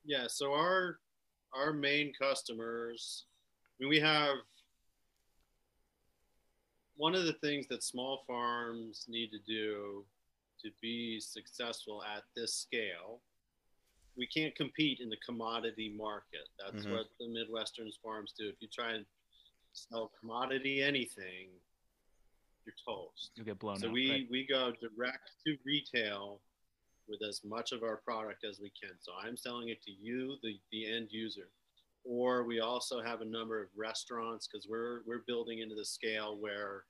Yeah, 0.04 0.26
so 0.28 0.54
our 0.54 1.00
our 1.54 1.74
main 1.74 2.14
customers, 2.20 3.26
I 3.80 3.84
mean, 3.84 3.90
we 3.90 4.00
have 4.00 4.36
one 6.96 7.16
of 7.16 7.26
the 7.26 7.34
things 7.34 7.68
that 7.68 7.84
small 7.84 8.24
farms 8.28 9.06
need 9.08 9.32
to 9.32 9.40
do 9.46 10.06
to 10.64 10.72
be 10.82 11.20
successful 11.20 12.04
at 12.04 12.24
this 12.36 12.54
scale. 12.54 13.22
We 14.18 14.28
can't 14.28 14.56
compete 14.56 15.00
in 15.00 15.10
the 15.10 15.18
commodity 15.26 15.90
market. 15.96 16.48
That's 16.60 16.86
Mhm. 16.86 16.92
what 16.92 17.08
the 17.20 17.28
Midwestern 17.28 17.92
farms 18.04 18.34
do. 18.34 18.50
If 18.50 18.62
you 18.62 18.68
try 18.68 18.94
and 18.94 19.06
sell 19.74 20.10
commodity 20.20 20.82
anything, 20.82 21.50
you're 22.66 22.76
toast. 22.86 23.32
You 23.36 23.44
get 23.44 23.58
blown 23.60 23.78
So 23.80 23.88
out. 23.88 23.94
we 23.94 24.12
right. 24.12 24.30
we 24.30 24.46
go 24.46 24.72
direct 24.74 25.32
to 25.46 25.58
retail 25.64 26.42
with 27.08 27.22
as 27.24 27.44
much 27.44 27.72
of 27.72 27.84
our 27.84 27.98
product 27.98 28.44
as 28.44 28.60
we 28.60 28.70
can. 28.72 29.00
So 29.02 29.14
I'm 29.16 29.36
selling 29.36 29.70
it 29.70 29.82
to 29.84 29.92
you, 29.92 30.38
the, 30.44 30.60
the 30.72 30.86
end 30.86 31.12
user. 31.12 31.50
Or 32.04 32.44
we 32.44 32.60
also 32.60 33.02
have 33.02 33.22
a 33.22 33.26
number 33.26 33.62
of 33.62 33.70
restaurants 33.76 34.48
because 34.48 34.68
we're 34.68 35.02
we're 35.04 35.20
building 35.26 35.60
into 35.60 35.76
the 35.76 35.86
scale 35.86 36.36
where 36.38 36.86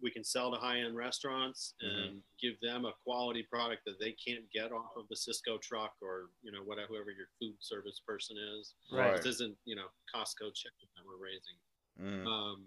we 0.00 0.10
can 0.10 0.22
sell 0.22 0.52
to 0.52 0.58
high-end 0.58 0.96
restaurants 0.96 1.74
and 1.80 2.20
give 2.40 2.54
them 2.60 2.84
a 2.84 2.92
quality 3.04 3.42
product 3.50 3.82
that 3.84 3.98
they 3.98 4.12
can't 4.12 4.44
get 4.52 4.70
off 4.72 4.92
of 4.96 5.06
the 5.08 5.16
Sysco 5.16 5.60
truck 5.60 5.94
or 6.00 6.30
you 6.42 6.52
know 6.52 6.60
whatever 6.64 6.88
whoever 6.88 7.10
your 7.10 7.26
food 7.40 7.54
service 7.60 8.00
person 8.06 8.36
is. 8.58 8.74
Right. 8.92 9.16
This 9.16 9.26
isn't 9.26 9.56
you 9.64 9.74
know 9.76 9.86
Costco 10.14 10.54
chicken 10.54 10.88
that 10.96 11.02
we're 11.06 11.22
raising. 11.24 11.58
Mm. 12.00 12.26
Um, 12.26 12.64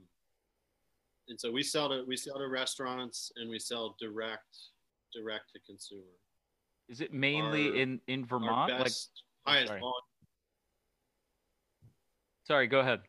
and 1.29 1.39
so 1.39 1.51
we 1.51 1.63
sell 1.63 1.87
to 1.89 2.03
we 2.05 2.17
sell 2.17 2.37
to 2.37 2.47
restaurants 2.47 3.31
and 3.37 3.49
we 3.49 3.59
sell 3.59 3.95
direct 3.99 4.57
direct 5.13 5.51
to 5.53 5.59
consumer. 5.65 6.03
Is 6.89 6.99
it 6.99 7.13
mainly 7.13 7.69
our- 7.69 7.75
in 7.75 8.01
in 8.07 8.25
Vermont? 8.25 8.71
Our 8.71 8.77
Like, 8.77 8.83
best, 8.85 9.23
I'm 9.45 9.53
highest 9.53 9.67
sorry. 9.69 9.79
volume, 9.79 10.03
sorry, 12.43 12.67
go 12.67 12.79
ahead. 12.81 13.01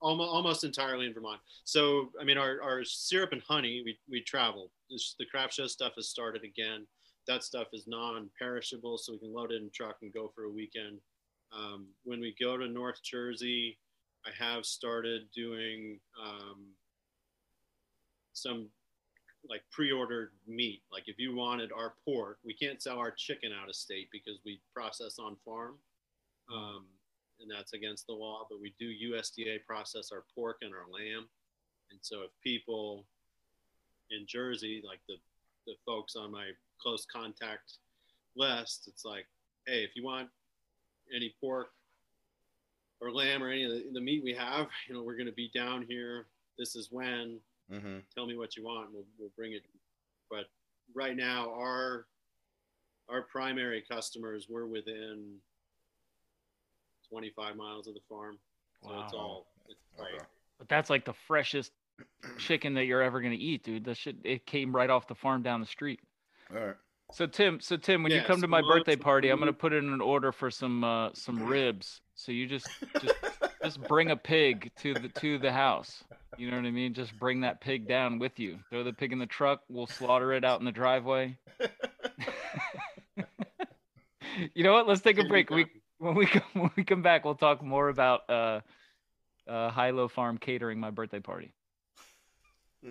Almost, 0.00 0.30
almost 0.30 0.64
entirely 0.64 1.06
in 1.06 1.14
Vermont. 1.14 1.40
So 1.64 2.10
I 2.20 2.24
mean, 2.24 2.38
our, 2.38 2.60
our 2.62 2.84
syrup 2.84 3.32
and 3.32 3.42
honey, 3.46 3.82
we 3.84 3.98
we 4.10 4.22
travel. 4.22 4.70
This, 4.90 5.14
the 5.18 5.26
craft 5.26 5.54
show 5.54 5.66
stuff 5.66 5.92
has 5.96 6.08
started 6.08 6.44
again. 6.44 6.86
That 7.26 7.44
stuff 7.44 7.68
is 7.72 7.86
non-perishable, 7.86 8.98
so 8.98 9.12
we 9.12 9.18
can 9.18 9.32
load 9.32 9.52
it 9.52 9.62
in 9.62 9.70
truck 9.70 9.96
and 10.02 10.12
go 10.12 10.32
for 10.34 10.44
a 10.44 10.50
weekend. 10.50 10.98
Um, 11.52 11.86
when 12.04 12.20
we 12.20 12.34
go 12.40 12.56
to 12.56 12.66
North 12.68 13.02
Jersey, 13.02 13.78
I 14.26 14.30
have 14.42 14.64
started 14.64 15.22
doing 15.34 16.00
um, 16.20 16.66
some 18.32 18.68
like 19.48 19.62
pre-ordered 19.70 20.32
meat. 20.46 20.82
Like 20.92 21.04
if 21.06 21.18
you 21.18 21.34
wanted 21.34 21.70
our 21.72 21.94
pork, 22.04 22.38
we 22.44 22.54
can't 22.54 22.82
sell 22.82 22.98
our 22.98 23.10
chicken 23.10 23.50
out 23.52 23.68
of 23.68 23.74
state 23.74 24.08
because 24.12 24.38
we 24.44 24.60
process 24.74 25.18
on 25.18 25.36
farm, 25.44 25.74
um, 26.52 26.84
and 27.40 27.50
that's 27.50 27.72
against 27.72 28.06
the 28.06 28.12
law. 28.12 28.46
But 28.48 28.60
we 28.60 28.74
do 28.78 29.12
USDA 29.12 29.64
process 29.66 30.10
our 30.12 30.24
pork 30.34 30.58
and 30.62 30.72
our 30.74 30.86
lamb, 30.90 31.28
and 31.90 31.98
so 32.02 32.22
if 32.22 32.30
people 32.42 33.06
in 34.10 34.26
Jersey, 34.26 34.82
like 34.86 35.00
the 35.08 35.16
the 35.66 35.74
folks 35.86 36.16
on 36.16 36.32
my 36.32 36.50
close 36.80 37.06
contact 37.12 37.78
list, 38.36 38.88
it's 38.88 39.04
like, 39.04 39.26
hey, 39.66 39.84
if 39.84 39.90
you 39.94 40.04
want 40.04 40.28
any 41.14 41.34
pork 41.40 41.68
or 43.00 43.12
lamb 43.12 43.42
or 43.42 43.48
any 43.48 43.64
of 43.64 43.70
the, 43.70 43.84
the 43.92 44.00
meat 44.00 44.22
we 44.22 44.34
have, 44.34 44.68
you 44.88 44.94
know, 44.94 45.02
we're 45.02 45.16
going 45.16 45.26
to 45.26 45.32
be 45.32 45.50
down 45.54 45.84
here. 45.88 46.26
This 46.58 46.76
is 46.76 46.88
when. 46.90 47.38
Mm-hmm. 47.72 47.98
Tell 48.14 48.26
me 48.26 48.36
what 48.36 48.56
you 48.56 48.64
want. 48.64 48.86
And 48.86 48.94
we'll 48.94 49.06
we'll 49.18 49.32
bring 49.36 49.52
it. 49.52 49.62
But 50.30 50.46
right 50.94 51.16
now, 51.16 51.52
our 51.54 52.06
our 53.08 53.22
primary 53.22 53.82
customers 53.88 54.46
we're 54.48 54.66
within 54.66 55.36
25 57.10 57.56
miles 57.56 57.86
of 57.86 57.94
the 57.94 58.00
farm, 58.08 58.38
so 58.82 59.00
it's 59.04 59.12
all 59.12 59.46
it's 59.68 59.78
right. 59.98 60.14
Okay. 60.14 60.24
But 60.58 60.68
that's 60.68 60.90
like 60.90 61.04
the 61.04 61.14
freshest 61.26 61.72
chicken 62.38 62.74
that 62.74 62.84
you're 62.84 63.02
ever 63.02 63.20
gonna 63.20 63.34
eat, 63.34 63.64
dude. 63.64 63.84
That 63.84 63.96
shit 63.96 64.16
it 64.24 64.46
came 64.46 64.74
right 64.74 64.90
off 64.90 65.08
the 65.08 65.14
farm 65.14 65.42
down 65.42 65.60
the 65.60 65.66
street. 65.66 66.00
All 66.54 66.64
right. 66.64 66.76
So 67.12 67.26
Tim, 67.26 67.60
so 67.60 67.76
Tim, 67.76 68.02
when 68.02 68.12
you 68.12 68.22
come 68.22 68.40
to 68.40 68.48
my 68.48 68.60
birthday 68.60 68.92
of 68.94 69.00
party, 69.00 69.30
I'm 69.30 69.38
gonna 69.38 69.52
put 69.52 69.72
in 69.72 69.92
an 69.92 70.00
order 70.00 70.32
for 70.32 70.50
some 70.50 70.84
uh 70.84 71.10
some 71.14 71.42
ribs. 71.46 72.00
So 72.14 72.32
you 72.32 72.46
just 72.46 72.68
just 73.00 73.14
just 73.64 73.82
bring 73.82 74.10
a 74.10 74.16
pig 74.16 74.70
to 74.78 74.94
the 74.94 75.08
to 75.08 75.38
the 75.38 75.52
house. 75.52 76.04
You 76.38 76.50
know 76.50 76.56
what 76.56 76.66
I 76.66 76.70
mean? 76.70 76.94
Just 76.94 77.18
bring 77.18 77.40
that 77.40 77.60
pig 77.60 77.88
down 77.88 78.18
with 78.18 78.38
you. 78.38 78.58
Throw 78.70 78.84
the 78.84 78.92
pig 78.92 79.12
in 79.12 79.18
the 79.18 79.26
truck. 79.26 79.62
We'll 79.68 79.86
slaughter 79.86 80.32
it 80.32 80.44
out 80.44 80.60
in 80.60 80.64
the 80.64 80.72
driveway. 80.72 81.36
you 84.54 84.62
know 84.62 84.72
what? 84.72 84.86
Let's 84.86 85.00
take 85.00 85.18
a 85.18 85.24
break. 85.24 85.50
We 85.50 85.64
done 85.64 85.72
when 86.00 86.14
we 86.14 86.26
come, 86.26 86.42
when 86.54 86.70
we 86.76 86.82
come 86.82 87.02
back, 87.02 87.24
we'll 87.24 87.34
talk 87.36 87.62
more 87.62 87.88
about 87.88 88.28
uh, 88.28 88.60
uh, 89.46 89.70
High 89.70 89.90
Low 89.90 90.08
Farm 90.08 90.38
catering 90.38 90.80
my 90.80 90.90
birthday 90.90 91.20
party. 91.20 91.52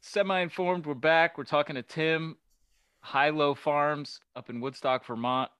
Semi 0.00 0.40
informed, 0.40 0.86
we're 0.86 0.94
back. 0.94 1.36
We're 1.36 1.42
talking 1.42 1.74
to 1.74 1.82
Tim, 1.82 2.36
High 3.00 3.30
Low 3.30 3.56
Farms 3.56 4.20
up 4.36 4.48
in 4.48 4.60
Woodstock, 4.60 5.04
Vermont. 5.04 5.50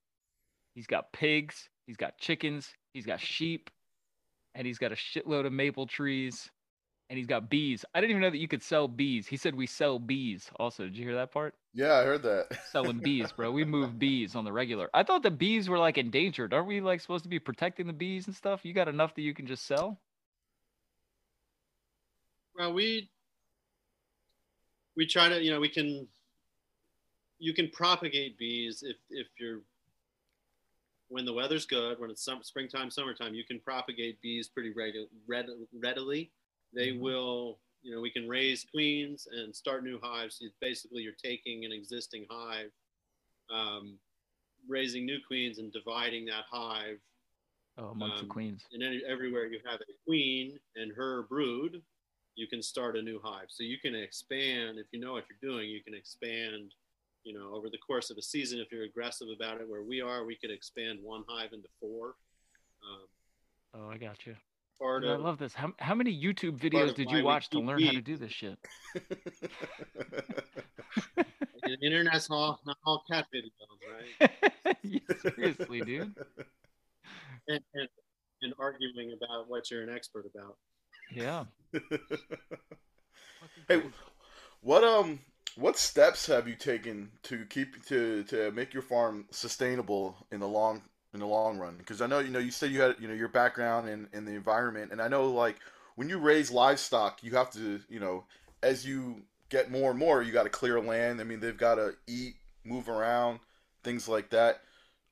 He's 0.76 0.86
got 0.86 1.12
pigs, 1.12 1.68
he's 1.88 1.96
got 1.96 2.18
chickens, 2.18 2.72
he's 2.92 3.06
got 3.06 3.20
sheep, 3.20 3.68
and 4.54 4.66
he's 4.66 4.78
got 4.78 4.92
a 4.92 4.96
shitload 4.96 5.46
of 5.46 5.52
maple 5.52 5.86
trees, 5.86 6.50
and 7.10 7.18
he's 7.18 7.26
got 7.26 7.50
bees. 7.50 7.84
I 7.94 8.00
didn't 8.00 8.10
even 8.10 8.22
know 8.22 8.30
that 8.30 8.38
you 8.38 8.48
could 8.48 8.62
sell 8.62 8.88
bees. 8.88 9.26
He 9.26 9.36
said 9.36 9.54
we 9.54 9.66
sell 9.66 9.98
bees. 9.98 10.50
Also, 10.56 10.84
did 10.84 10.96
you 10.96 11.04
hear 11.04 11.14
that 11.16 11.32
part? 11.32 11.54
Yeah, 11.72 11.94
I 11.94 12.04
heard 12.04 12.22
that. 12.22 12.46
Selling 12.72 12.98
bees, 12.98 13.32
bro. 13.32 13.50
We 13.50 13.64
move 13.64 13.98
bees 13.98 14.34
on 14.34 14.44
the 14.44 14.52
regular. 14.52 14.88
I 14.94 15.02
thought 15.02 15.22
the 15.22 15.30
bees 15.30 15.68
were 15.68 15.78
like 15.78 15.98
endangered. 15.98 16.54
Aren't 16.54 16.68
we 16.68 16.80
like 16.80 17.00
supposed 17.00 17.24
to 17.24 17.28
be 17.28 17.38
protecting 17.38 17.86
the 17.86 17.92
bees 17.92 18.26
and 18.26 18.34
stuff? 18.34 18.64
You 18.64 18.72
got 18.72 18.88
enough 18.88 19.14
that 19.14 19.22
you 19.22 19.34
can 19.34 19.46
just 19.46 19.66
sell? 19.66 20.00
Well, 22.56 22.72
we 22.72 23.10
we 24.96 25.06
try 25.06 25.28
to, 25.28 25.42
you 25.42 25.50
know, 25.50 25.60
we 25.60 25.68
can 25.68 26.06
you 27.38 27.52
can 27.52 27.68
propagate 27.70 28.38
bees 28.38 28.84
if 28.86 28.96
if 29.10 29.26
you're 29.38 29.60
when 31.08 31.24
the 31.24 31.32
weather's 31.32 31.66
good, 31.66 31.98
when 31.98 32.10
it's 32.10 32.24
some, 32.24 32.42
springtime, 32.42 32.90
summertime, 32.90 33.34
you 33.34 33.44
can 33.44 33.60
propagate 33.60 34.20
bees 34.20 34.48
pretty 34.48 34.70
read, 34.70 34.94
readily. 35.26 36.32
They 36.72 36.90
Mhm. 36.92 37.00
will, 37.00 37.60
you 37.82 37.94
know, 37.94 38.00
we 38.00 38.10
can 38.10 38.28
raise 38.28 38.64
queens 38.64 39.26
and 39.26 39.54
start 39.54 39.84
new 39.84 40.00
hives. 40.00 40.42
Basically, 40.60 41.02
you're 41.02 41.12
taking 41.12 41.64
an 41.64 41.72
existing 41.72 42.26
hive, 42.30 42.72
um, 43.50 44.00
raising 44.66 45.04
new 45.04 45.20
queens 45.26 45.58
and 45.58 45.72
dividing 45.72 46.24
that 46.26 46.44
hive. 46.46 47.00
Oh, 47.76 47.88
amongst 47.88 48.20
Um, 48.20 48.28
the 48.28 48.32
queens. 48.32 48.64
And 48.72 48.82
any, 48.82 49.04
everywhere 49.04 49.46
you 49.46 49.60
have 49.64 49.80
a 49.80 49.92
queen 50.06 50.60
and 50.76 50.92
her 50.92 51.24
brood, 51.24 51.84
you 52.36 52.46
can 52.46 52.62
start 52.62 52.96
a 52.96 53.02
new 53.02 53.20
hive. 53.20 53.50
So 53.50 53.62
you 53.62 53.78
can 53.78 53.94
expand 53.94 54.78
if 54.78 54.86
you 54.92 55.00
know 55.00 55.12
what 55.12 55.28
you're 55.28 55.38
doing. 55.42 55.70
You 55.70 55.82
can 55.82 55.94
expand, 55.94 56.74
you 57.24 57.32
know, 57.32 57.52
over 57.54 57.68
the 57.70 57.78
course 57.78 58.10
of 58.10 58.16
a 58.18 58.22
season. 58.22 58.60
If 58.60 58.70
you're 58.70 58.84
aggressive 58.84 59.28
about 59.34 59.60
it, 59.60 59.68
where 59.68 59.82
we 59.82 60.00
are, 60.00 60.24
we 60.24 60.36
could 60.36 60.50
expand 60.50 60.98
one 61.02 61.24
hive 61.28 61.52
into 61.52 61.68
four. 61.80 62.14
Um, 62.82 63.06
Oh, 63.76 63.88
I 63.88 63.98
got 63.98 64.24
you. 64.24 64.36
part 64.80 65.02
Dude, 65.02 65.10
I 65.10 65.16
love 65.16 65.38
this. 65.38 65.52
How, 65.52 65.72
how 65.80 65.94
many 65.94 66.12
YouTube 66.16 66.58
videos 66.58 66.94
did 66.94 67.10
you 67.10 67.24
watch 67.24 67.50
to 67.50 67.56
keep 67.56 67.66
learn 67.66 67.82
how 67.82 67.90
to 67.90 68.00
do 68.00 68.16
this 68.16 68.30
shit? 68.30 68.56
the 71.16 71.78
internet's 71.82 72.30
all 72.30 72.60
not 72.64 72.76
all 72.86 73.02
cat 73.10 73.26
videos, 73.34 73.50
right? 74.20 74.30
Yeah, 74.82 75.00
Seriously, 75.20 75.80
dude. 75.80 76.14
And, 77.46 77.60
and 77.74 77.88
and 78.40 78.54
arguing 78.58 79.12
about 79.12 79.50
what 79.50 79.70
you're 79.70 79.82
an 79.82 79.94
expert 79.94 80.24
about. 80.34 80.56
Yeah. 81.12 81.44
hey, 83.68 83.82
what 84.62 84.82
um, 84.82 85.18
what 85.56 85.78
steps 85.78 86.26
have 86.26 86.48
you 86.48 86.56
taken 86.56 87.10
to 87.24 87.44
keep 87.46 87.84
to 87.86 88.24
to 88.24 88.50
make 88.52 88.74
your 88.74 88.82
farm 88.82 89.26
sustainable 89.30 90.16
in 90.32 90.40
the 90.40 90.48
long 90.48 90.82
in 91.12 91.20
the 91.20 91.26
long 91.26 91.58
run? 91.58 91.76
Because 91.78 92.00
I 92.00 92.06
know 92.06 92.18
you 92.18 92.30
know 92.30 92.38
you 92.40 92.50
said 92.50 92.70
you 92.72 92.80
had 92.80 92.96
you 93.00 93.08
know 93.08 93.14
your 93.14 93.28
background 93.28 93.88
in 93.88 94.08
in 94.12 94.24
the 94.24 94.32
environment, 94.32 94.92
and 94.92 95.00
I 95.00 95.08
know 95.08 95.26
like 95.30 95.56
when 95.96 96.08
you 96.08 96.18
raise 96.18 96.50
livestock, 96.50 97.22
you 97.22 97.32
have 97.32 97.50
to 97.52 97.80
you 97.88 98.00
know 98.00 98.24
as 98.62 98.86
you 98.86 99.22
get 99.50 99.70
more 99.70 99.90
and 99.90 99.98
more, 99.98 100.22
you 100.22 100.32
got 100.32 100.44
to 100.44 100.50
clear 100.50 100.80
land. 100.80 101.20
I 101.20 101.24
mean, 101.24 101.40
they've 101.40 101.56
got 101.56 101.76
to 101.76 101.94
eat, 102.06 102.36
move 102.64 102.88
around, 102.88 103.40
things 103.84 104.08
like 104.08 104.30
that. 104.30 104.62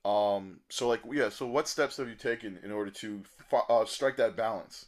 Um, 0.04 0.60
so 0.68 0.88
like 0.88 1.02
yeah, 1.12 1.28
so 1.28 1.46
what 1.46 1.68
steps 1.68 1.98
have 1.98 2.08
you 2.08 2.16
taken 2.16 2.58
in 2.64 2.72
order 2.72 2.90
to 2.90 3.22
uh, 3.68 3.84
strike 3.84 4.16
that 4.16 4.36
balance? 4.36 4.86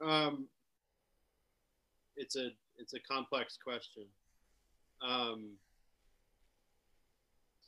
Um, 0.00 0.48
it's 2.16 2.36
a 2.36 2.50
it's 2.78 2.94
a 2.94 3.00
complex 3.00 3.56
question. 3.62 4.04
Um, 5.02 5.50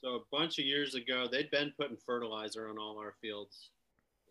so 0.00 0.14
a 0.16 0.20
bunch 0.30 0.58
of 0.58 0.64
years 0.64 0.94
ago, 0.94 1.26
they'd 1.30 1.50
been 1.50 1.72
putting 1.78 1.96
fertilizer 1.96 2.68
on 2.68 2.78
all 2.78 2.98
our 2.98 3.14
fields. 3.20 3.70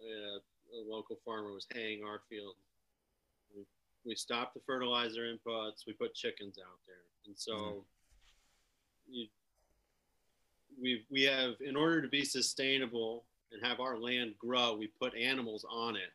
Uh, 0.01 0.37
a 0.37 0.81
local 0.87 1.17
farmer 1.25 1.51
was 1.51 1.67
haying 1.73 2.03
our 2.03 2.21
field. 2.29 2.55
We, 3.55 3.63
we 4.05 4.15
stopped 4.15 4.53
the 4.53 4.61
fertilizer 4.65 5.21
inputs. 5.21 5.85
We 5.85 5.93
put 5.93 6.13
chickens 6.13 6.57
out 6.59 6.79
there, 6.85 7.03
and 7.25 7.35
so 7.37 7.53
Mhm. 7.55 7.83
you, 9.09 9.27
we 10.81 11.05
we 11.09 11.23
have 11.23 11.59
in 11.61 11.75
order 11.75 12.01
to 12.01 12.07
be 12.07 12.23
sustainable 12.23 13.25
and 13.51 13.65
have 13.65 13.79
our 13.79 13.97
land 13.97 14.37
grow, 14.37 14.75
we 14.75 14.87
put 14.87 15.15
animals 15.15 15.65
on 15.69 15.95
it. 15.95 16.11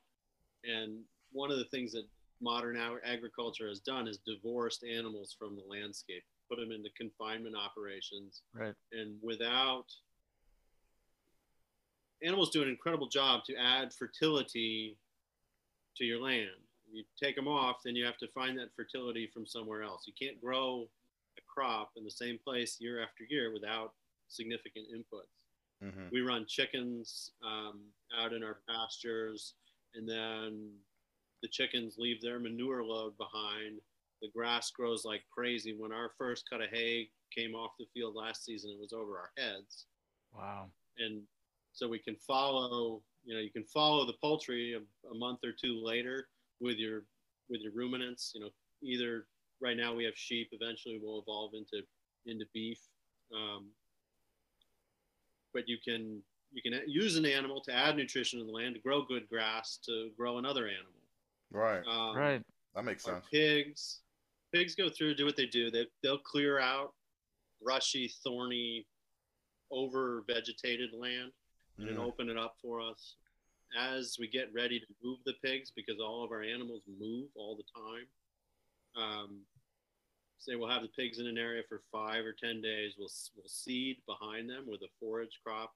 And 0.64 1.04
one 1.32 1.50
of 1.50 1.58
the 1.58 1.64
things 1.66 1.92
that 1.92 2.06
modern 2.42 2.76
agriculture 3.04 3.68
has 3.68 3.78
done 3.80 4.08
is 4.08 4.18
divorced 4.26 4.84
animals 4.84 5.34
from 5.38 5.54
the 5.56 5.62
landscape, 5.68 6.24
put 6.50 6.58
them 6.58 6.72
into 6.72 6.90
confinement 6.96 7.54
operations, 7.56 8.42
Right. 8.52 8.74
and 8.92 9.16
without 9.22 9.86
animals 12.22 12.50
do 12.50 12.62
an 12.62 12.68
incredible 12.68 13.08
job 13.08 13.44
to 13.44 13.54
add 13.56 13.92
fertility 13.92 14.96
to 15.96 16.04
your 16.04 16.20
land. 16.20 16.50
You 16.90 17.04
take 17.20 17.36
them 17.36 17.48
off, 17.48 17.76
then 17.84 17.96
you 17.96 18.04
have 18.04 18.18
to 18.18 18.28
find 18.28 18.58
that 18.58 18.74
fertility 18.76 19.26
from 19.32 19.46
somewhere 19.46 19.82
else. 19.82 20.04
You 20.06 20.12
can't 20.20 20.40
grow 20.40 20.88
a 21.38 21.40
crop 21.48 21.92
in 21.96 22.04
the 22.04 22.10
same 22.10 22.38
place 22.38 22.76
year 22.80 23.02
after 23.02 23.24
year 23.28 23.52
without 23.52 23.94
significant 24.28 24.86
inputs 24.94 25.28
Mm-hmm. 25.82 26.10
we 26.12 26.20
run 26.20 26.46
chickens 26.46 27.32
um, 27.44 27.80
out 28.16 28.32
in 28.32 28.44
our 28.44 28.58
pastures 28.68 29.54
and 29.96 30.08
then 30.08 30.70
the 31.42 31.48
chickens 31.48 31.96
leave 31.98 32.22
their 32.22 32.38
manure 32.38 32.84
load 32.84 33.16
behind 33.18 33.80
the 34.22 34.28
grass 34.28 34.70
grows 34.70 35.04
like 35.04 35.22
crazy. 35.30 35.74
When 35.76 35.92
our 35.92 36.12
first 36.16 36.48
cut 36.48 36.62
of 36.62 36.70
hay 36.70 37.08
came 37.36 37.54
off 37.54 37.72
the 37.78 37.86
field 37.92 38.14
last 38.14 38.44
season 38.44 38.70
it 38.70 38.80
was 38.80 38.92
over 38.92 39.18
our 39.18 39.30
heads. 39.36 39.86
Wow. 40.34 40.66
and 40.98 41.22
so 41.74 41.88
we 41.88 41.98
can 41.98 42.16
follow 42.16 43.02
you 43.24 43.34
know 43.34 43.40
you 43.40 43.50
can 43.50 43.64
follow 43.64 44.06
the 44.06 44.14
poultry 44.22 44.74
a, 44.74 45.08
a 45.10 45.14
month 45.14 45.40
or 45.44 45.52
two 45.52 45.82
later 45.84 46.28
with 46.60 46.78
your 46.78 47.02
with 47.50 47.60
your 47.60 47.72
ruminants. 47.72 48.32
You 48.34 48.42
know 48.42 48.50
either 48.82 49.26
right 49.60 49.76
now 49.76 49.94
we 49.94 50.04
have 50.04 50.16
sheep 50.16 50.48
eventually 50.52 51.00
we'll 51.02 51.20
evolve 51.20 51.52
into 51.54 51.84
into 52.26 52.46
beef. 52.54 52.78
Um, 53.34 53.66
but 55.52 55.68
you 55.68 55.78
can 55.84 56.22
you 56.52 56.62
can 56.62 56.80
use 56.86 57.16
an 57.16 57.26
animal 57.26 57.60
to 57.62 57.74
add 57.74 57.96
nutrition 57.96 58.38
to 58.38 58.44
the 58.44 58.52
land 58.52 58.74
to 58.74 58.80
grow 58.80 59.02
good 59.02 59.28
grass 59.28 59.78
to 59.86 60.10
grow 60.16 60.38
another 60.38 60.66
animal 60.66 61.01
Right, 61.52 61.86
um, 61.86 62.16
Right. 62.16 62.42
that 62.74 62.84
makes 62.84 63.04
sense. 63.04 63.24
pigs 63.30 64.00
pigs 64.52 64.74
go 64.74 64.88
through 64.90 65.14
do 65.14 65.24
what 65.24 65.36
they 65.36 65.46
do 65.46 65.70
they, 65.70 65.86
they'll 66.02 66.18
clear 66.18 66.58
out 66.58 66.94
rushy 67.62 68.08
thorny 68.24 68.86
over 69.70 70.22
vegetated 70.26 70.92
land 70.92 71.32
and 71.78 71.88
then 71.88 71.96
Mhm. 71.96 72.06
open 72.06 72.28
it 72.28 72.36
up 72.36 72.56
for 72.60 72.80
us 72.80 73.16
as 73.74 74.16
we 74.18 74.28
get 74.28 74.52
ready 74.52 74.78
to 74.78 74.86
move 75.02 75.18
the 75.24 75.32
pigs 75.42 75.70
because 75.70 75.98
all 76.00 76.22
of 76.22 76.30
our 76.30 76.42
animals 76.42 76.82
move 76.86 77.30
all 77.34 77.56
the 77.56 77.64
time 77.74 78.06
um, 78.94 79.46
say 80.38 80.54
we'll 80.56 80.68
have 80.68 80.82
the 80.82 80.88
pigs 80.88 81.18
in 81.18 81.26
an 81.26 81.38
area 81.38 81.62
for 81.68 81.82
five 81.90 82.24
or 82.26 82.32
ten 82.34 82.60
days 82.60 82.94
we'll, 82.98 83.10
we'll 83.36 83.48
seed 83.48 84.02
behind 84.06 84.50
them 84.50 84.66
with 84.66 84.82
a 84.82 84.88
forage 85.00 85.40
crop 85.42 85.74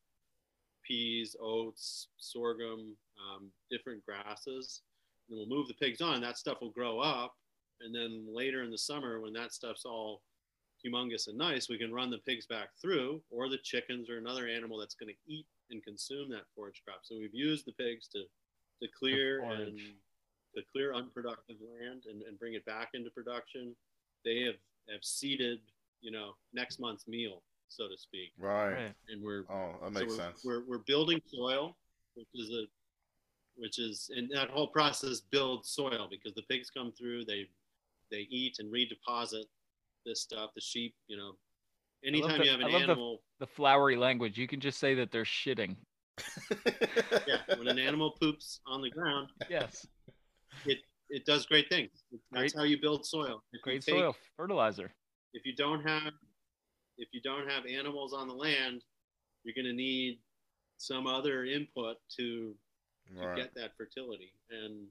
peas 0.82 1.34
oats 1.40 2.08
sorghum 2.18 2.94
um, 3.18 3.50
different 3.70 4.04
grasses 4.04 4.82
and 5.28 5.38
we'll 5.38 5.46
move 5.48 5.68
the 5.68 5.74
pigs 5.74 6.00
on 6.00 6.20
that 6.20 6.38
stuff 6.38 6.58
will 6.60 6.70
grow 6.70 7.00
up 7.00 7.34
and 7.80 7.94
then 7.94 8.26
later 8.32 8.62
in 8.62 8.70
the 8.70 8.78
summer 8.78 9.20
when 9.20 9.32
that 9.32 9.52
stuff's 9.52 9.84
all 9.84 10.22
humongous 10.84 11.28
and 11.28 11.36
nice 11.38 11.68
we 11.68 11.78
can 11.78 11.92
run 11.92 12.10
the 12.10 12.18
pigs 12.18 12.46
back 12.46 12.68
through 12.80 13.20
or 13.30 13.48
the 13.48 13.58
chickens 13.58 14.08
or 14.10 14.18
another 14.18 14.46
animal 14.46 14.78
that's 14.78 14.94
going 14.94 15.12
to 15.12 15.32
eat 15.32 15.46
and 15.70 15.82
consume 15.84 16.28
that 16.30 16.42
forage 16.54 16.82
crop 16.84 17.00
so 17.02 17.16
we've 17.16 17.34
used 17.34 17.66
the 17.66 17.72
pigs 17.72 18.08
to 18.08 18.20
to 18.82 18.88
clear 18.98 19.40
and 19.42 19.78
to 20.54 20.62
clear 20.72 20.94
unproductive 20.94 21.56
land 21.60 22.04
and, 22.10 22.22
and 22.22 22.38
bring 22.38 22.54
it 22.54 22.64
back 22.66 22.90
into 22.94 23.10
production 23.10 23.74
they 24.24 24.40
have 24.40 24.54
have 24.88 25.02
seeded 25.02 25.58
you 26.02 26.10
know 26.10 26.32
next 26.52 26.78
month's 26.78 27.08
meal 27.08 27.42
so 27.68 27.88
to 27.88 27.96
speak 27.98 28.32
Right. 28.38 28.72
Right. 28.72 28.94
and 29.08 29.22
we're 29.22 29.44
Oh, 29.50 29.72
that 29.82 29.92
so 29.94 30.00
makes 30.00 30.12
we're, 30.12 30.16
sense. 30.16 30.42
We're, 30.44 30.62
we're 30.66 30.84
building 30.86 31.20
soil, 31.26 31.76
which 32.14 32.28
is 32.34 32.50
a, 32.50 32.64
which 33.56 33.78
is, 33.78 34.10
and 34.14 34.28
that 34.34 34.50
whole 34.50 34.68
process 34.68 35.20
builds 35.20 35.70
soil 35.70 36.08
because 36.10 36.34
the 36.34 36.42
pigs 36.42 36.70
come 36.70 36.92
through, 36.92 37.24
they, 37.24 37.46
they 38.10 38.26
eat 38.30 38.56
and 38.58 38.72
redeposit 38.72 39.44
this 40.04 40.20
stuff. 40.22 40.50
The 40.54 40.60
sheep, 40.60 40.94
you 41.08 41.16
know, 41.16 41.32
anytime 42.04 42.38
the- 42.38 42.44
you 42.44 42.50
have 42.50 42.60
an 42.60 42.66
I 42.66 42.70
love 42.70 42.80
the- 42.80 42.84
animal, 42.84 43.22
The 43.40 43.46
flowery 43.46 43.96
language. 43.96 44.38
You 44.38 44.46
can 44.48 44.60
just 44.60 44.78
say 44.78 44.94
that 44.94 45.10
they're 45.10 45.24
shitting. 45.24 45.76
yeah, 47.26 47.38
when 47.58 47.68
an 47.68 47.78
animal 47.78 48.12
poops 48.20 48.60
on 48.66 48.80
the 48.80 48.90
ground, 48.90 49.28
Yes. 49.50 49.86
it 50.64 50.78
it 51.10 51.24
does 51.24 51.46
great 51.46 51.68
things. 51.68 51.90
That's 52.10 52.52
Great- 52.52 52.54
how 52.56 52.64
you 52.64 52.80
build 52.80 53.06
soil. 53.06 53.42
If 53.52 53.62
Great 53.62 53.82
take- 53.82 53.94
soil 53.94 54.16
fertilizer. 54.36 54.92
If 55.34 55.44
you 55.44 55.54
don't 55.54 55.86
have, 55.86 56.12
if 56.98 57.08
you 57.12 57.20
don't 57.20 57.48
have 57.50 57.64
animals 57.66 58.12
on 58.14 58.26
the 58.28 58.34
land, 58.34 58.82
you're 59.44 59.54
going 59.54 59.66
to 59.66 59.72
need 59.76 60.18
some 60.78 61.06
other 61.06 61.44
input 61.44 61.96
to 62.16 62.54
to 63.14 63.26
right. 63.26 63.36
get 63.36 63.54
that 63.54 63.76
fertility. 63.76 64.32
And 64.50 64.86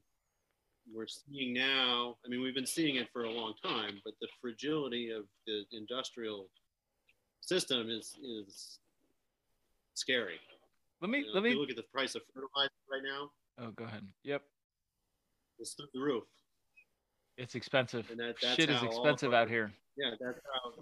we're 0.93 1.07
seeing 1.07 1.53
now, 1.53 2.15
I 2.25 2.29
mean, 2.29 2.41
we've 2.41 2.55
been 2.55 2.65
seeing 2.65 2.95
it 2.95 3.07
for 3.11 3.23
a 3.23 3.31
long 3.31 3.53
time, 3.63 3.99
but 4.05 4.13
the 4.21 4.27
fragility 4.41 5.09
of 5.09 5.23
the 5.47 5.63
industrial 5.71 6.47
system 7.41 7.89
is 7.89 8.15
is 8.23 8.79
scary. 9.95 10.39
Let 11.01 11.09
me 11.09 11.19
You 11.19 11.25
know, 11.27 11.31
let 11.33 11.43
me. 11.43 11.55
look 11.55 11.69
at 11.69 11.75
the 11.75 11.83
price 11.83 12.15
of 12.15 12.21
fertilizer 12.33 12.71
right 12.91 13.01
now; 13.03 13.31
Oh, 13.59 13.71
go 13.71 13.83
ahead. 13.85 14.07
Yep, 14.23 14.43
it's 15.59 15.73
through 15.73 15.87
the 15.93 15.99
roof. 16.01 16.23
it's 17.37 17.55
expensive. 17.55 18.09
And 18.11 18.19
that- 18.19 18.37
that's 18.41 18.55
Shit 18.55 18.69
is 18.69 18.77
how 18.77 18.87
all 18.87 18.91
of 18.91 18.97
expensive 18.99 19.33
our- 19.33 19.41
out 19.41 19.49
here, 19.49 19.71
Yeah, 19.97 20.11
that's 20.19 20.39
how. 20.53 20.73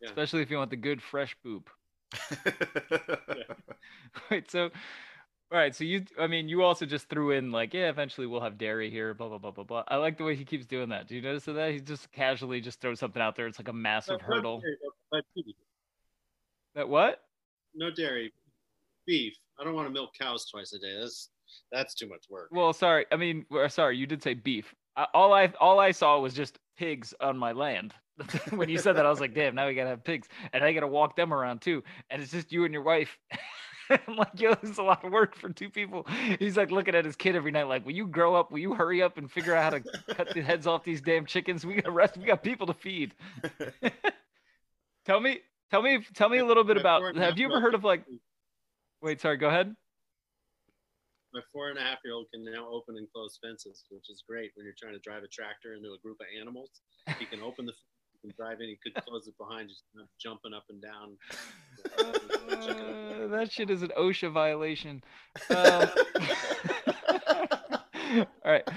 Yeah. 0.00 0.08
especially 0.08 0.42
if 0.42 0.50
you 0.50 0.56
want 0.56 0.70
the 0.70 0.76
good 0.76 1.02
fresh 1.02 1.36
boop. 1.44 1.66
Wait, 4.30 4.50
so 4.50 4.70
all 5.52 5.58
right, 5.58 5.74
so 5.74 5.84
you 5.84 6.04
I 6.18 6.26
mean 6.26 6.48
you 6.48 6.62
also 6.62 6.86
just 6.86 7.10
threw 7.10 7.32
in 7.32 7.52
like, 7.52 7.74
yeah, 7.74 7.90
eventually 7.90 8.26
we'll 8.26 8.40
have 8.40 8.56
dairy 8.56 8.88
here, 8.90 9.12
blah 9.12 9.28
blah 9.28 9.38
blah 9.38 9.50
blah 9.50 9.64
blah. 9.64 9.84
I 9.86 9.96
like 9.96 10.16
the 10.16 10.24
way 10.24 10.34
he 10.34 10.46
keeps 10.46 10.64
doing 10.64 10.88
that. 10.88 11.08
Do 11.08 11.14
you 11.14 11.20
notice 11.20 11.44
that? 11.44 11.70
He 11.72 11.80
just 11.80 12.10
casually 12.10 12.62
just 12.62 12.80
throws 12.80 12.98
something 12.98 13.20
out 13.20 13.36
there. 13.36 13.46
It's 13.46 13.58
like 13.58 13.68
a 13.68 13.72
massive 13.72 14.20
No- 14.22 14.28
no 14.28 14.34
hurdle. 14.34 14.60
dairy, 14.60 14.76
but 15.10 15.24
beef. 15.34 15.54
That 16.74 16.88
what? 16.88 17.20
No 17.74 17.90
dairy, 17.90 18.32
beef. 19.06 19.34
I 19.60 19.64
don't 19.64 19.74
want 19.74 19.88
to 19.88 19.92
milk 19.92 20.14
cows 20.18 20.46
twice 20.50 20.72
a 20.72 20.78
day. 20.78 20.98
That's 20.98 21.28
that's 21.70 21.94
too 21.94 22.08
much 22.08 22.24
work. 22.30 22.48
Well, 22.50 22.72
sorry. 22.72 23.04
I 23.12 23.16
mean, 23.16 23.44
sorry, 23.68 23.98
you 23.98 24.06
did 24.06 24.22
say 24.22 24.32
beef. 24.32 24.74
All 25.12 25.34
I 25.34 25.52
all 25.60 25.78
I 25.80 25.90
saw 25.90 26.18
was 26.18 26.32
just 26.32 26.58
pigs 26.78 27.12
on 27.20 27.36
my 27.36 27.52
land. 27.52 27.92
when 28.50 28.70
you 28.70 28.78
said 28.78 28.96
that, 28.96 29.04
I 29.04 29.10
was 29.10 29.20
like, 29.20 29.34
damn, 29.34 29.54
now 29.54 29.66
we 29.66 29.74
gotta 29.74 29.90
have 29.90 30.04
pigs, 30.04 30.28
and 30.54 30.64
I 30.64 30.72
gotta 30.72 30.86
walk 30.86 31.14
them 31.14 31.32
around 31.34 31.60
too. 31.60 31.82
And 32.08 32.22
it's 32.22 32.32
just 32.32 32.52
you 32.52 32.64
and 32.64 32.72
your 32.72 32.82
wife. 32.82 33.18
I'm 34.08 34.16
like, 34.16 34.40
yo, 34.40 34.54
this 34.54 34.70
is 34.70 34.78
a 34.78 34.82
lot 34.82 35.04
of 35.04 35.12
work 35.12 35.36
for 35.36 35.50
two 35.50 35.70
people. 35.70 36.06
He's 36.38 36.56
like 36.56 36.70
looking 36.70 36.94
at 36.94 37.04
his 37.04 37.16
kid 37.16 37.36
every 37.36 37.50
night, 37.50 37.64
like, 37.68 37.84
will 37.84 37.92
you 37.92 38.06
grow 38.06 38.34
up? 38.34 38.50
Will 38.50 38.58
you 38.58 38.74
hurry 38.74 39.02
up 39.02 39.18
and 39.18 39.30
figure 39.30 39.54
out 39.54 39.64
how 39.64 39.78
to 39.78 40.14
cut 40.14 40.34
the 40.34 40.42
heads 40.42 40.66
off 40.66 40.84
these 40.84 41.00
damn 41.00 41.26
chickens? 41.26 41.64
We 41.66 41.74
got 41.74 41.92
rest. 41.94 42.16
We 42.16 42.24
got 42.24 42.42
people 42.42 42.66
to 42.68 42.74
feed. 42.74 43.14
tell 45.06 45.20
me, 45.20 45.40
tell 45.70 45.82
me, 45.82 46.04
tell 46.14 46.28
me 46.28 46.38
a 46.38 46.44
little 46.44 46.64
bit 46.64 46.76
My 46.76 46.80
about. 46.80 47.00
four 47.00 47.08
and 47.10 47.18
a 47.18 47.24
Have 47.24 47.38
you 47.38 47.46
ever 47.46 47.60
heard 47.60 47.74
of 47.74 47.84
like? 47.84 48.04
Wait, 49.00 49.20
sorry. 49.20 49.36
Go 49.36 49.48
ahead. 49.48 49.74
My 51.34 51.40
four 51.52 51.70
and 51.70 51.78
a 51.78 51.82
half 51.82 51.98
year 52.04 52.12
old 52.12 52.26
can 52.32 52.44
now 52.44 52.68
open 52.68 52.96
and 52.98 53.08
close 53.10 53.38
fences, 53.42 53.84
which 53.90 54.10
is 54.10 54.22
great 54.28 54.50
when 54.54 54.64
you're 54.66 54.76
trying 54.78 54.92
to 54.92 55.00
drive 55.00 55.22
a 55.22 55.28
tractor 55.28 55.74
into 55.74 55.88
a 55.88 55.98
group 56.02 56.18
of 56.20 56.26
animals. 56.38 56.70
He 57.18 57.24
can 57.24 57.40
open 57.40 57.64
the 57.64 57.72
drive 58.30 58.60
in, 58.60 58.68
he 58.68 58.78
could 58.82 58.94
close 59.04 59.26
it 59.26 59.36
behind 59.38 59.70
you, 59.70 59.76
not 59.94 60.06
jumping 60.20 60.54
up 60.54 60.64
and 60.68 60.82
down. 60.82 61.16
Uh, 61.98 63.28
that 63.28 63.50
shit 63.50 63.70
is 63.70 63.82
an 63.82 63.90
OSHA 63.98 64.32
violation. 64.32 65.02
Um, 65.50 65.88
all 68.44 68.52
right, 68.52 68.68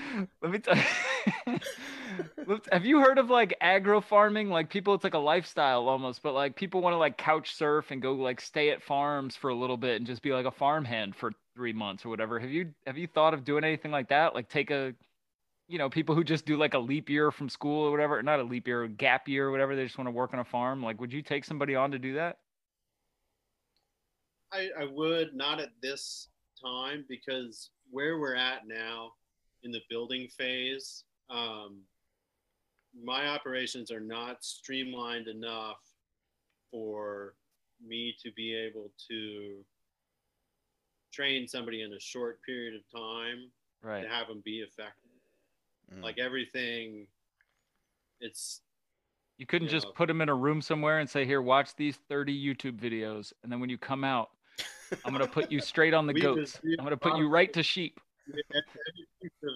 let 0.41 0.51
me 0.51 0.59
tell 0.59 0.75
Have 2.71 2.85
you 2.85 2.99
heard 2.99 3.17
of 3.17 3.29
like 3.29 3.55
agro 3.61 4.01
farming? 4.01 4.49
Like 4.49 4.69
people, 4.69 4.93
it's 4.93 5.03
like 5.03 5.13
a 5.13 5.19
lifestyle 5.19 5.87
almost, 5.87 6.21
but 6.21 6.33
like 6.33 6.55
people 6.55 6.81
want 6.81 6.93
to 6.93 6.97
like 6.97 7.17
couch 7.17 7.55
surf 7.55 7.91
and 7.91 8.01
go 8.01 8.13
like 8.13 8.39
stay 8.39 8.69
at 8.69 8.81
farms 8.83 9.35
for 9.35 9.49
a 9.49 9.55
little 9.55 9.77
bit 9.77 9.97
and 9.97 10.05
just 10.05 10.21
be 10.21 10.31
like 10.31 10.45
a 10.45 10.51
farmhand 10.51 11.15
for 11.15 11.31
three 11.55 11.73
months 11.73 12.05
or 12.05 12.09
whatever. 12.09 12.39
Have 12.39 12.51
you 12.51 12.73
have 12.85 12.97
you 12.97 13.07
thought 13.07 13.33
of 13.33 13.43
doing 13.43 13.63
anything 13.63 13.91
like 13.91 14.09
that? 14.09 14.35
Like 14.35 14.49
take 14.49 14.71
a, 14.71 14.93
you 15.67 15.77
know, 15.77 15.89
people 15.89 16.15
who 16.15 16.23
just 16.23 16.45
do 16.45 16.57
like 16.57 16.73
a 16.73 16.79
leap 16.79 17.09
year 17.09 17.31
from 17.31 17.49
school 17.49 17.85
or 17.85 17.91
whatever, 17.91 18.21
not 18.21 18.39
a 18.39 18.43
leap 18.43 18.67
year, 18.67 18.83
a 18.83 18.89
gap 18.89 19.27
year 19.27 19.47
or 19.47 19.51
whatever. 19.51 19.75
They 19.75 19.83
just 19.83 19.97
want 19.97 20.07
to 20.07 20.11
work 20.11 20.33
on 20.33 20.39
a 20.39 20.45
farm. 20.45 20.83
Like, 20.83 21.01
would 21.01 21.11
you 21.11 21.21
take 21.21 21.43
somebody 21.43 21.75
on 21.75 21.91
to 21.91 21.99
do 21.99 22.13
that? 22.15 22.37
I, 24.51 24.69
I 24.79 24.85
would 24.91 25.33
not 25.33 25.59
at 25.59 25.71
this 25.81 26.29
time 26.63 27.03
because 27.09 27.71
where 27.89 28.19
we're 28.19 28.35
at 28.35 28.67
now 28.67 29.13
in 29.63 29.71
the 29.71 29.81
building 29.89 30.27
phase, 30.37 31.03
um, 31.29 31.81
my 33.03 33.27
operations 33.27 33.91
are 33.91 33.99
not 33.99 34.43
streamlined 34.43 35.27
enough 35.27 35.81
for 36.71 37.33
me 37.85 38.15
to 38.23 38.31
be 38.33 38.53
able 38.55 38.91
to 39.09 39.65
train 41.11 41.47
somebody 41.47 41.81
in 41.81 41.91
a 41.93 41.99
short 41.99 42.39
period 42.43 42.75
of 42.75 42.81
time 42.93 43.51
Right. 43.81 44.01
to 44.01 44.09
have 44.09 44.27
them 44.27 44.41
be 44.43 44.61
effective. 44.61 45.04
Mm. 45.93 46.01
Like 46.01 46.17
everything, 46.19 47.07
it's 48.21 48.61
You 49.37 49.45
couldn't 49.45 49.67
you 49.67 49.71
just 49.71 49.87
know. 49.87 49.91
put 49.93 50.07
them 50.07 50.21
in 50.21 50.29
a 50.29 50.35
room 50.35 50.61
somewhere 50.61 50.99
and 50.99 51.09
say, 51.09 51.25
"Here, 51.25 51.41
watch 51.41 51.75
these 51.75 51.97
30 52.09 52.33
YouTube 52.33 52.79
videos," 52.79 53.33
and 53.43 53.51
then 53.51 53.59
when 53.59 53.69
you 53.69 53.77
come 53.77 54.03
out, 54.03 54.29
I'm 55.03 55.11
gonna 55.13 55.27
put 55.27 55.51
you 55.51 55.59
straight 55.59 55.93
on 55.93 56.07
the 56.07 56.13
We 56.15 56.21
goats. 56.21 56.53
just- 56.53 56.63
I'm 56.79 56.85
gonna 56.85 56.97
put 56.97 57.17
you 57.17 57.27
right 57.29 57.51
to 57.53 57.61
sheep. 57.63 57.99
every 58.29 58.43
piece 59.21 59.31
of 59.43 59.53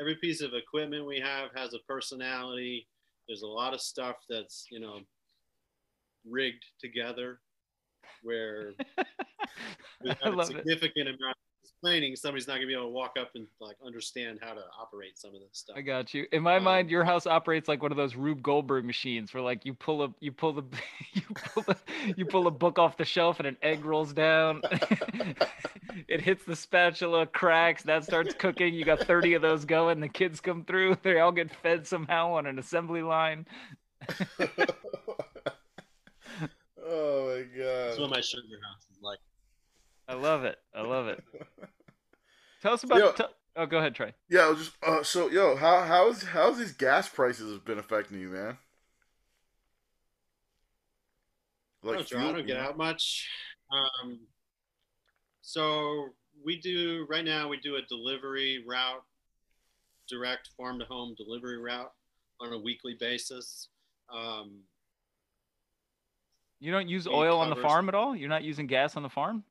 every 0.00 0.14
piece 0.16 0.40
of 0.42 0.54
equipment 0.54 1.06
we 1.06 1.18
have 1.20 1.50
has 1.54 1.74
a 1.74 1.78
personality. 1.88 2.86
There's 3.28 3.42
a 3.42 3.46
lot 3.46 3.74
of 3.74 3.80
stuff 3.80 4.16
that's 4.28 4.66
you 4.70 4.78
know 4.80 5.00
rigged 6.24 6.64
together 6.80 7.40
where 8.22 8.72
I 8.98 9.04
without 10.02 10.32
a 10.32 10.36
love 10.36 10.50
it. 10.50 10.56
significant 10.56 11.08
amount 11.08 11.36
of 11.36 11.45
explaining, 11.66 12.16
somebody's 12.16 12.46
not 12.46 12.54
gonna 12.54 12.66
be 12.66 12.72
able 12.74 12.84
to 12.84 12.90
walk 12.90 13.14
up 13.18 13.30
and 13.34 13.46
like 13.60 13.76
understand 13.84 14.38
how 14.40 14.52
to 14.54 14.62
operate 14.80 15.18
some 15.18 15.34
of 15.34 15.40
this 15.40 15.50
stuff. 15.52 15.76
I 15.76 15.82
got 15.82 16.14
you. 16.14 16.26
In 16.32 16.42
my 16.42 16.56
Um, 16.56 16.64
mind, 16.64 16.90
your 16.90 17.04
house 17.04 17.26
operates 17.26 17.68
like 17.68 17.82
one 17.82 17.90
of 17.90 17.96
those 17.96 18.16
Rube 18.16 18.42
Goldberg 18.42 18.84
machines, 18.84 19.34
where 19.34 19.42
like 19.42 19.64
you 19.64 19.74
pull 19.74 20.02
a 20.02 20.14
you 20.20 20.32
pull 20.32 20.52
the 20.52 20.62
you 21.12 21.22
pull 21.34 21.62
the 21.64 21.76
you 22.16 22.24
pull 22.24 22.46
a 22.46 22.50
book 22.50 22.78
off 22.78 22.96
the 22.96 23.04
shelf 23.04 23.38
and 23.40 23.46
an 23.46 23.56
egg 23.62 23.84
rolls 23.84 24.12
down. 24.12 24.62
it 26.08 26.20
hits 26.20 26.44
the 26.44 26.56
spatula, 26.56 27.26
cracks. 27.26 27.82
That 27.82 28.04
starts 28.04 28.34
cooking. 28.34 28.74
You 28.74 28.84
got 28.84 29.00
30 29.00 29.34
of 29.34 29.42
those 29.42 29.64
going. 29.64 30.00
The 30.00 30.08
kids 30.08 30.40
come 30.40 30.64
through. 30.64 30.96
They 31.02 31.20
all 31.20 31.32
get 31.32 31.54
fed 31.54 31.86
somehow 31.86 32.32
on 32.32 32.46
an 32.46 32.58
assembly 32.58 33.02
line. 33.02 33.46
oh 34.10 34.16
my 37.28 37.42
god! 37.56 37.88
That's 37.88 37.98
what 37.98 38.10
my 38.10 38.20
sugar 38.20 38.58
house 38.62 38.86
is 38.90 38.98
like. 39.02 39.18
I 40.08 40.14
love 40.14 40.44
it. 40.44 40.58
I 40.74 40.82
love 40.82 41.08
it. 41.08 41.22
Tell 42.62 42.72
us 42.72 42.84
about. 42.84 42.98
Yo. 42.98 43.12
tell- 43.12 43.34
oh, 43.56 43.66
go 43.66 43.78
ahead, 43.78 43.94
Trey. 43.94 44.14
Yeah, 44.28 44.46
I 44.46 44.48
was 44.50 44.58
just 44.58 44.72
uh, 44.82 45.02
so 45.02 45.28
yo, 45.28 45.56
how 45.56 45.82
how's 45.82 46.22
how's 46.22 46.58
these 46.58 46.72
gas 46.72 47.08
prices 47.08 47.58
been 47.60 47.78
affecting 47.78 48.20
you, 48.20 48.28
man? 48.28 48.58
I 51.84 51.92
don't, 51.92 52.08
drive, 52.08 52.24
I 52.26 52.32
don't 52.32 52.46
get 52.46 52.56
out 52.56 52.76
much. 52.76 53.28
Um, 53.70 54.18
so 55.42 56.08
we 56.44 56.60
do 56.60 57.06
right 57.08 57.24
now. 57.24 57.48
We 57.48 57.58
do 57.58 57.76
a 57.76 57.82
delivery 57.82 58.64
route, 58.66 59.04
direct 60.08 60.50
farm 60.56 60.80
to 60.80 60.84
home 60.84 61.14
delivery 61.16 61.58
route 61.58 61.92
on 62.40 62.52
a 62.52 62.58
weekly 62.58 62.96
basis. 62.98 63.68
Um, 64.12 64.62
You 66.58 66.72
don't 66.72 66.88
use 66.88 67.06
We 67.06 67.14
oil 67.14 67.38
on 67.38 67.50
the 67.50 67.56
farm 67.56 67.88
at 67.88 67.94
all. 67.94 68.16
You're 68.16 68.28
not 68.28 68.42
using 68.42 68.66
gas 68.66 68.96
on 68.96 69.02
the 69.04 69.08
farm. 69.08 69.44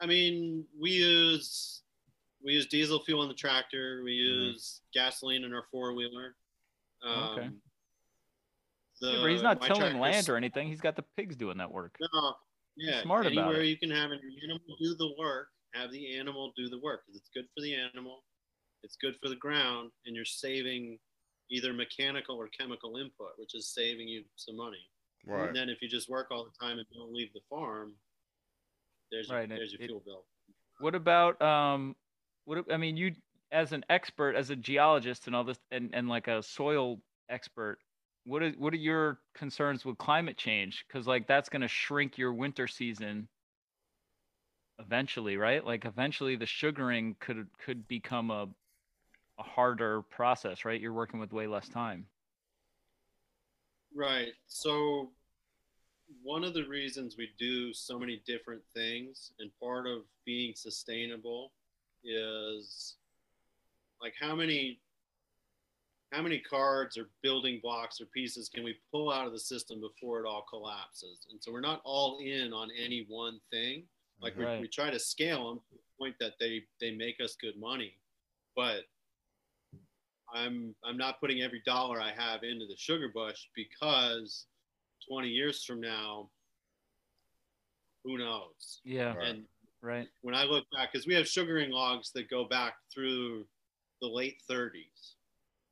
I 0.00 0.06
mean, 0.06 0.66
we 0.78 0.90
use 0.90 1.82
we 2.44 2.52
use 2.52 2.66
diesel 2.66 3.02
fuel 3.04 3.22
in 3.22 3.28
the 3.28 3.34
tractor. 3.34 4.02
We 4.04 4.12
Mhm. 4.12 4.52
use 4.52 4.80
gasoline 4.92 5.42
in 5.42 5.52
our 5.52 5.64
four 5.70 5.94
wheeler. 5.94 6.36
Um, 7.02 7.38
Okay. 7.38 7.50
The, 9.00 9.10
Yeah, 9.12 9.20
but 9.22 9.30
he's 9.30 9.42
not 9.42 9.60
tilling 9.62 9.80
tractor's- 9.80 10.00
land 10.00 10.28
or 10.28 10.36
anything. 10.36 10.68
He's 10.68 10.80
got 10.80 10.96
the 10.96 11.02
pigs 11.16 11.36
doing 11.36 11.58
that 11.58 11.70
work. 11.70 11.96
No, 12.00 12.36
yeah. 12.76 13.02
smart 13.02 13.26
about 13.26 13.32
anywhere 13.48 13.62
it. 13.62 13.66
you 13.68 13.76
can 13.78 13.90
have 13.90 14.10
an 14.12 14.20
animal 14.44 14.76
do 14.78 14.94
the 14.94 15.12
work, 15.18 15.50
have 15.74 15.90
the 15.90 16.16
animal 16.16 16.52
do 16.56 16.68
the 16.68 16.78
work 16.78 17.04
because 17.04 17.20
it's 17.20 17.28
good 17.30 17.46
for 17.54 17.60
the 17.62 17.74
animal, 17.74 18.24
it's 18.84 18.96
good 18.96 19.18
for 19.20 19.28
the 19.28 19.36
ground, 19.36 19.92
and 20.06 20.14
you're 20.16 20.24
saving 20.24 20.98
either 21.50 21.72
mechanical 21.72 22.36
or 22.36 22.48
chemical 22.48 22.96
input, 22.96 23.36
which 23.38 23.54
is 23.54 23.68
saving 23.74 24.08
you 24.08 24.24
some 24.36 24.56
money. 24.56 24.88
Right. 25.24 25.48
And 25.48 25.56
then 25.56 25.68
if 25.68 25.82
you 25.82 25.88
just 25.88 26.08
work 26.08 26.30
all 26.30 26.44
the 26.44 26.52
time 26.58 26.78
and 26.78 26.88
don't 26.90 27.12
leave 27.12 27.32
the 27.32 27.40
farm, 27.50 27.98
there's 29.10 29.30
Right, 29.30 29.44
it- 29.44 29.48
there's 29.50 29.72
your 29.72 29.82
it- 29.82 29.86
fuel 29.86 30.02
bill. 30.04 30.24
What 30.80 30.94
about 30.94 31.40
um 31.40 31.96
what 32.44 32.70
I 32.70 32.76
mean 32.76 32.96
you 32.96 33.14
as 33.52 33.72
an 33.72 33.84
expert 33.88 34.34
as 34.36 34.50
a 34.50 34.56
geologist 34.56 35.26
and 35.26 35.34
all 35.36 35.44
this 35.44 35.58
and, 35.70 35.90
and 35.94 36.08
like 36.08 36.28
a 36.28 36.42
soil 36.42 37.00
expert 37.28 37.78
what 38.24 38.42
is 38.42 38.56
what 38.56 38.74
are 38.74 38.76
your 38.76 39.20
concerns 39.34 39.84
with 39.84 39.96
climate 39.98 40.36
change 40.36 40.84
cuz 40.88 41.06
like 41.06 41.26
that's 41.26 41.48
going 41.48 41.62
to 41.62 41.68
shrink 41.68 42.18
your 42.18 42.32
winter 42.34 42.66
season 42.66 43.28
eventually 44.78 45.36
right 45.36 45.64
like 45.64 45.84
eventually 45.84 46.36
the 46.36 46.44
sugaring 46.46 47.14
could 47.20 47.48
could 47.58 47.86
become 47.88 48.30
a 48.30 48.46
a 49.38 49.42
harder 49.42 50.02
process 50.02 50.64
right 50.64 50.80
you're 50.80 50.92
working 50.92 51.20
with 51.20 51.32
way 51.32 51.46
less 51.46 51.68
time 51.68 52.06
Right. 53.94 54.32
So 54.46 55.10
one 56.22 56.44
of 56.44 56.54
the 56.54 56.66
reasons 56.66 57.16
we 57.16 57.30
do 57.38 57.72
so 57.72 57.98
many 57.98 58.22
different 58.26 58.62
things 58.74 59.32
and 59.38 59.50
part 59.60 59.86
of 59.86 60.02
being 60.24 60.54
sustainable 60.54 61.52
is 62.04 62.96
like 64.00 64.14
how 64.20 64.34
many 64.34 64.78
how 66.12 66.22
many 66.22 66.38
cards 66.38 66.96
or 66.96 67.08
building 67.22 67.58
blocks 67.62 68.00
or 68.00 68.06
pieces 68.06 68.48
can 68.48 68.62
we 68.62 68.76
pull 68.92 69.12
out 69.12 69.26
of 69.26 69.32
the 69.32 69.38
system 69.38 69.80
before 69.80 70.20
it 70.20 70.26
all 70.26 70.46
collapses? 70.48 71.26
And 71.30 71.42
so 71.42 71.52
we're 71.52 71.60
not 71.60 71.80
all 71.84 72.18
in 72.18 72.52
on 72.52 72.68
any 72.80 73.06
one 73.08 73.40
thing. 73.50 73.82
Like 74.22 74.36
we, 74.36 74.44
we 74.60 74.68
try 74.68 74.90
to 74.90 74.98
scale 74.98 75.48
them 75.48 75.58
to 75.58 75.74
the 75.74 75.80
point 75.98 76.14
that 76.20 76.34
they 76.40 76.62
they 76.80 76.92
make 76.92 77.20
us 77.20 77.36
good 77.40 77.58
money, 77.58 77.94
but 78.54 78.84
I'm 80.32 80.74
I'm 80.84 80.96
not 80.96 81.20
putting 81.20 81.42
every 81.42 81.62
dollar 81.66 82.00
I 82.00 82.12
have 82.16 82.42
into 82.44 82.66
the 82.66 82.76
sugar 82.76 83.10
bush 83.12 83.48
because 83.54 84.46
20 85.08 85.28
years 85.28 85.64
from 85.64 85.80
now, 85.80 86.30
who 88.04 88.18
knows? 88.18 88.80
Yeah. 88.84 89.14
Right. 89.16 89.28
And 89.28 89.46
Right. 89.82 90.08
when 90.22 90.34
I 90.34 90.44
look 90.44 90.64
back, 90.72 90.92
because 90.92 91.06
we 91.06 91.14
have 91.14 91.28
sugaring 91.28 91.70
logs 91.70 92.10
that 92.12 92.28
go 92.28 92.44
back 92.44 92.74
through 92.92 93.46
the 94.00 94.08
late 94.08 94.42
30s. 94.48 95.16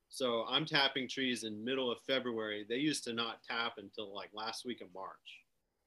So 0.08 0.44
I'm 0.46 0.64
tapping 0.64 1.08
trees 1.08 1.42
in 1.42 1.64
middle 1.64 1.90
of 1.90 1.98
February. 2.06 2.64
They 2.68 2.76
used 2.76 3.02
to 3.04 3.12
not 3.12 3.42
tap 3.42 3.74
until 3.78 4.14
like 4.14 4.30
last 4.32 4.64
week 4.64 4.80
of 4.80 4.88
March. 4.94 5.40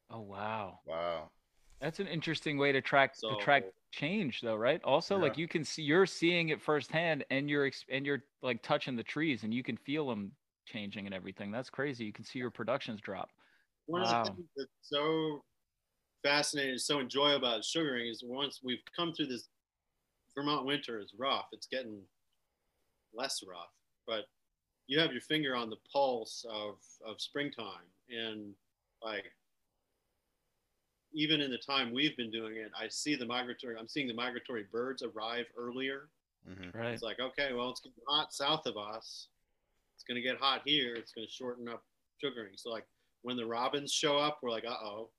Oh 0.10 0.22
wow. 0.22 0.80
Wow. 0.86 1.30
That's 1.80 2.00
an 2.00 2.08
interesting 2.08 2.58
way 2.58 2.72
to 2.72 2.82
track 2.82 3.16
to 3.18 3.38
track 3.38 3.64
change 3.92 4.42
though, 4.42 4.56
right? 4.56 4.84
Also, 4.84 5.18
like 5.18 5.38
you 5.38 5.48
can 5.48 5.64
see 5.64 5.84
you're 5.84 6.06
seeing 6.06 6.50
it 6.50 6.62
firsthand 6.62 7.24
and 7.30 7.50
you're 7.50 7.72
and 7.90 8.06
you're 8.06 8.24
like 8.42 8.62
touching 8.64 8.96
the 8.96 9.04
trees 9.04 9.44
and 9.44 9.54
you 9.54 9.64
can 9.64 9.78
feel 9.78 10.10
them 10.10 10.32
changing 10.68 11.06
and 11.06 11.16
everything. 11.16 11.52
That's 11.52 11.70
crazy. 11.70 12.06
You 12.06 12.14
can 12.14 12.26
see 12.26 12.40
your 12.40 12.52
productions 12.52 13.02
drop. 13.02 13.30
One 13.88 14.04
Wow. 14.04 14.22
of 14.22 14.24
the 14.24 14.30
things 14.36 14.50
that's 14.56 14.70
so 14.82 15.44
fascinating, 16.24 16.78
so 16.78 17.00
enjoyable 17.00 17.48
about 17.48 17.64
sugaring 17.66 18.08
is 18.08 18.24
once 18.24 18.60
we've 18.64 18.84
come 18.96 19.14
through 19.14 19.28
this 19.28 19.50
Vermont 20.36 20.66
winter 20.66 21.00
is 21.00 21.14
rough. 21.18 21.48
It's 21.52 21.68
getting 21.68 22.02
less 23.14 23.42
rough, 23.48 23.72
but 24.06 24.26
you 24.88 25.00
have 25.00 25.12
your 25.12 25.22
finger 25.22 25.56
on 25.56 25.70
the 25.70 25.78
pulse 25.92 26.46
of, 26.50 26.76
of 27.06 27.20
springtime. 27.20 27.88
And 28.10 28.54
like, 29.02 29.26
even 31.14 31.42
in 31.42 31.50
the 31.50 31.58
time 31.58 31.92
we've 31.94 32.16
been 32.18 32.30
doing 32.30 32.58
it, 32.58 32.72
I 32.80 32.88
see 32.90 33.16
the 33.16 33.26
migratory, 33.26 33.78
I'm 33.78 33.88
seeing 33.88 34.08
the 34.08 34.14
migratory 34.14 34.66
birds 34.72 35.02
arrive 35.02 35.46
earlier. 35.58 36.10
hmm 36.46 36.78
Right. 36.78 36.94
It's 36.94 37.04
like, 37.04 37.20
okay, 37.20 37.54
well, 37.54 37.72
it's 37.72 37.82
getting 37.82 38.04
hot 38.08 38.34
south 38.34 38.66
of 38.66 38.78
us. 38.78 39.30
It's 39.98 40.04
going 40.04 40.22
to 40.22 40.22
get 40.22 40.40
hot 40.40 40.62
here. 40.64 40.94
It's 40.94 41.12
going 41.12 41.26
to 41.26 41.34
shorten 41.34 41.68
up 41.68 41.84
sugaring. 42.22 42.54
So, 42.56 42.70
like, 42.70 42.86
when 43.24 43.36
the 43.36 43.46
robins 43.46 43.92
show 43.92 44.18
up, 44.18 44.38
we're 44.44 44.52
like, 44.52 44.64
uh 44.64 44.76
oh. 44.86 45.10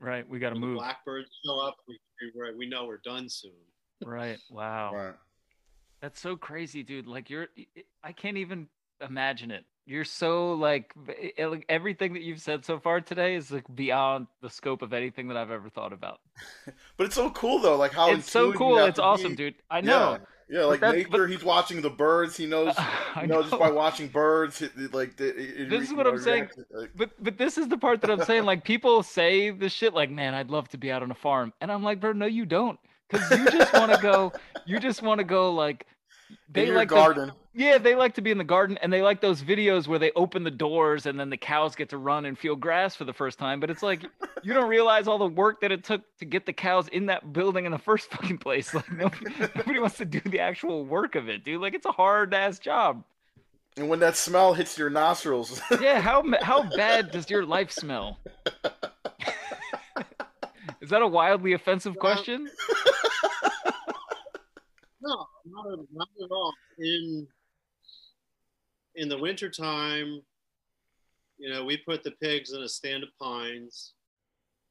Right. 0.00 0.28
We 0.28 0.40
got 0.40 0.50
to 0.50 0.56
move. 0.56 0.76
blackbirds 0.78 1.28
show 1.46 1.60
up, 1.60 1.76
we, 1.86 2.00
we, 2.34 2.56
we 2.56 2.68
know 2.68 2.86
we're 2.86 3.00
done 3.04 3.28
soon. 3.28 3.52
Right. 4.04 4.38
Wow. 4.50 4.92
Right. 4.92 5.14
That's 6.00 6.20
so 6.20 6.36
crazy, 6.36 6.82
dude. 6.82 7.06
Like 7.06 7.28
you're 7.28 7.48
I 8.02 8.12
can't 8.12 8.38
even 8.38 8.68
imagine 9.06 9.50
it. 9.50 9.64
You're 9.84 10.04
so 10.04 10.54
like 10.54 10.94
like, 11.38 11.66
everything 11.68 12.14
that 12.14 12.22
you've 12.22 12.40
said 12.40 12.64
so 12.64 12.78
far 12.78 13.00
today 13.00 13.34
is 13.34 13.50
like 13.50 13.64
beyond 13.74 14.26
the 14.40 14.48
scope 14.48 14.82
of 14.82 14.94
anything 14.94 15.28
that 15.28 15.36
I've 15.36 15.50
ever 15.50 15.68
thought 15.68 15.92
about. 15.92 16.20
But 16.96 17.06
it's 17.06 17.14
so 17.14 17.30
cool 17.30 17.58
though, 17.58 17.76
like 17.76 17.92
how 17.92 18.12
it's 18.12 18.30
so 18.30 18.52
cool. 18.52 18.78
It's 18.78 18.98
awesome, 18.98 19.32
be. 19.32 19.36
dude. 19.36 19.54
I 19.70 19.80
know. 19.80 20.12
Yeah, 20.12 20.18
like 20.50 20.80
that- 20.80 20.94
nature. 20.96 21.08
but- 21.10 21.30
he's 21.30 21.44
watching 21.44 21.80
the 21.80 21.90
birds. 21.90 22.36
He 22.36 22.46
knows. 22.46 22.74
You 23.20 23.26
know, 23.26 23.42
just 23.42 23.58
by 23.58 23.70
watching 23.70 24.06
birds, 24.08 24.62
like 24.92 25.16
the, 25.16 25.62
it, 25.62 25.68
This 25.68 25.88
is 25.88 25.92
what 25.92 26.04
know, 26.06 26.12
I'm 26.12 26.18
saying. 26.20 26.48
like- 26.70 26.90
But 26.94 27.10
but 27.22 27.36
this 27.38 27.58
is 27.58 27.66
the 27.68 27.76
part 27.76 28.00
that 28.02 28.10
I'm 28.10 28.22
saying. 28.24 28.44
Like 28.44 28.62
people 28.64 29.02
say 29.02 29.50
the 29.50 29.68
shit. 29.68 29.94
Like, 29.94 30.10
man, 30.10 30.32
I'd 30.34 30.50
love 30.50 30.68
to 30.68 30.78
be 30.78 30.92
out 30.92 31.02
on 31.02 31.10
a 31.10 31.14
farm, 31.14 31.52
and 31.60 31.72
I'm 31.72 31.82
like, 31.82 32.00
bro, 32.00 32.12
no, 32.12 32.26
you 32.26 32.46
don't, 32.46 32.78
because 33.10 33.28
you 33.36 33.50
just 33.50 33.72
want 33.72 33.92
to 33.92 33.98
go. 34.00 34.32
You 34.66 34.78
just 34.78 35.02
want 35.02 35.18
to 35.18 35.24
go 35.24 35.52
like. 35.52 35.86
They 36.48 36.62
in 36.62 36.66
your 36.68 36.76
like 36.76 36.88
the- 36.90 36.94
garden. 36.94 37.32
Yeah, 37.52 37.78
they 37.78 37.96
like 37.96 38.14
to 38.14 38.20
be 38.22 38.30
in 38.30 38.38
the 38.38 38.44
garden 38.44 38.78
and 38.80 38.92
they 38.92 39.02
like 39.02 39.20
those 39.20 39.42
videos 39.42 39.88
where 39.88 39.98
they 39.98 40.12
open 40.14 40.44
the 40.44 40.50
doors 40.52 41.06
and 41.06 41.18
then 41.18 41.28
the 41.28 41.36
cows 41.36 41.74
get 41.74 41.88
to 41.88 41.98
run 41.98 42.24
and 42.24 42.38
feel 42.38 42.54
grass 42.54 42.94
for 42.94 43.04
the 43.04 43.12
first 43.12 43.40
time. 43.40 43.58
But 43.58 43.70
it's 43.70 43.82
like 43.82 44.06
you 44.42 44.54
don't 44.54 44.68
realize 44.68 45.08
all 45.08 45.18
the 45.18 45.26
work 45.26 45.60
that 45.60 45.72
it 45.72 45.84
took 45.84 46.02
to 46.18 46.24
get 46.24 46.46
the 46.46 46.52
cows 46.52 46.88
in 46.88 47.06
that 47.06 47.32
building 47.32 47.64
in 47.66 47.72
the 47.72 47.78
first 47.78 48.10
fucking 48.10 48.38
place. 48.38 48.74
Like 48.74 48.90
nobody, 48.90 49.26
nobody 49.56 49.78
wants 49.78 49.96
to 49.98 50.04
do 50.04 50.20
the 50.20 50.40
actual 50.40 50.84
work 50.84 51.14
of 51.14 51.28
it, 51.28 51.44
dude. 51.44 51.60
Like 51.60 51.74
it's 51.74 51.86
a 51.86 51.92
hard 51.92 52.34
ass 52.34 52.58
job. 52.58 53.04
And 53.76 53.88
when 53.88 54.00
that 54.00 54.16
smell 54.16 54.52
hits 54.52 54.76
your 54.76 54.90
nostrils, 54.90 55.60
Yeah, 55.80 56.00
how 56.00 56.24
how 56.42 56.62
bad 56.76 57.12
does 57.12 57.30
your 57.30 57.46
life 57.46 57.70
smell? 57.70 58.18
Is 60.80 60.90
that 60.90 61.02
a 61.02 61.06
wildly 61.06 61.52
offensive 61.52 61.94
Well, 61.94 62.14
question? 62.14 62.48
No, 65.02 65.26
not 65.46 65.72
at, 65.72 65.78
not 65.92 66.08
at 66.22 66.30
all. 66.30 66.52
In 66.78 67.26
in 68.96 69.08
the 69.08 69.16
wintertime, 69.18 70.20
you 71.38 71.50
know, 71.50 71.64
we 71.64 71.76
put 71.78 72.02
the 72.02 72.10
pigs 72.22 72.52
in 72.52 72.62
a 72.62 72.68
stand 72.68 73.02
of 73.02 73.08
pines, 73.20 73.94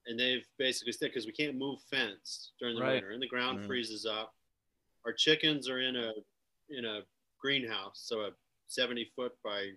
and 0.10 0.20
they've 0.20 0.46
basically 0.58 0.92
stayed 0.92 1.10
because 1.10 1.28
we 1.28 1.32
can't 1.32 1.56
move 1.56 1.80
fence 1.84 2.52
during 2.60 2.76
the 2.76 2.82
Right. 2.82 2.94
winter, 2.96 3.12
and 3.12 3.22
the 3.22 3.28
ground 3.28 3.60
Mhm. 3.60 3.68
freezes 3.68 4.06
up. 4.06 4.36
Our 5.06 5.14
chickens 5.14 5.70
are 5.70 5.80
in 5.80 5.96
a 5.96 6.14
in 6.70 6.86
a 6.86 7.06
greenhouse, 7.40 8.02
so 8.02 8.26
a 8.26 8.36
seventy 8.68 9.06
foot 9.16 9.40
by 9.44 9.72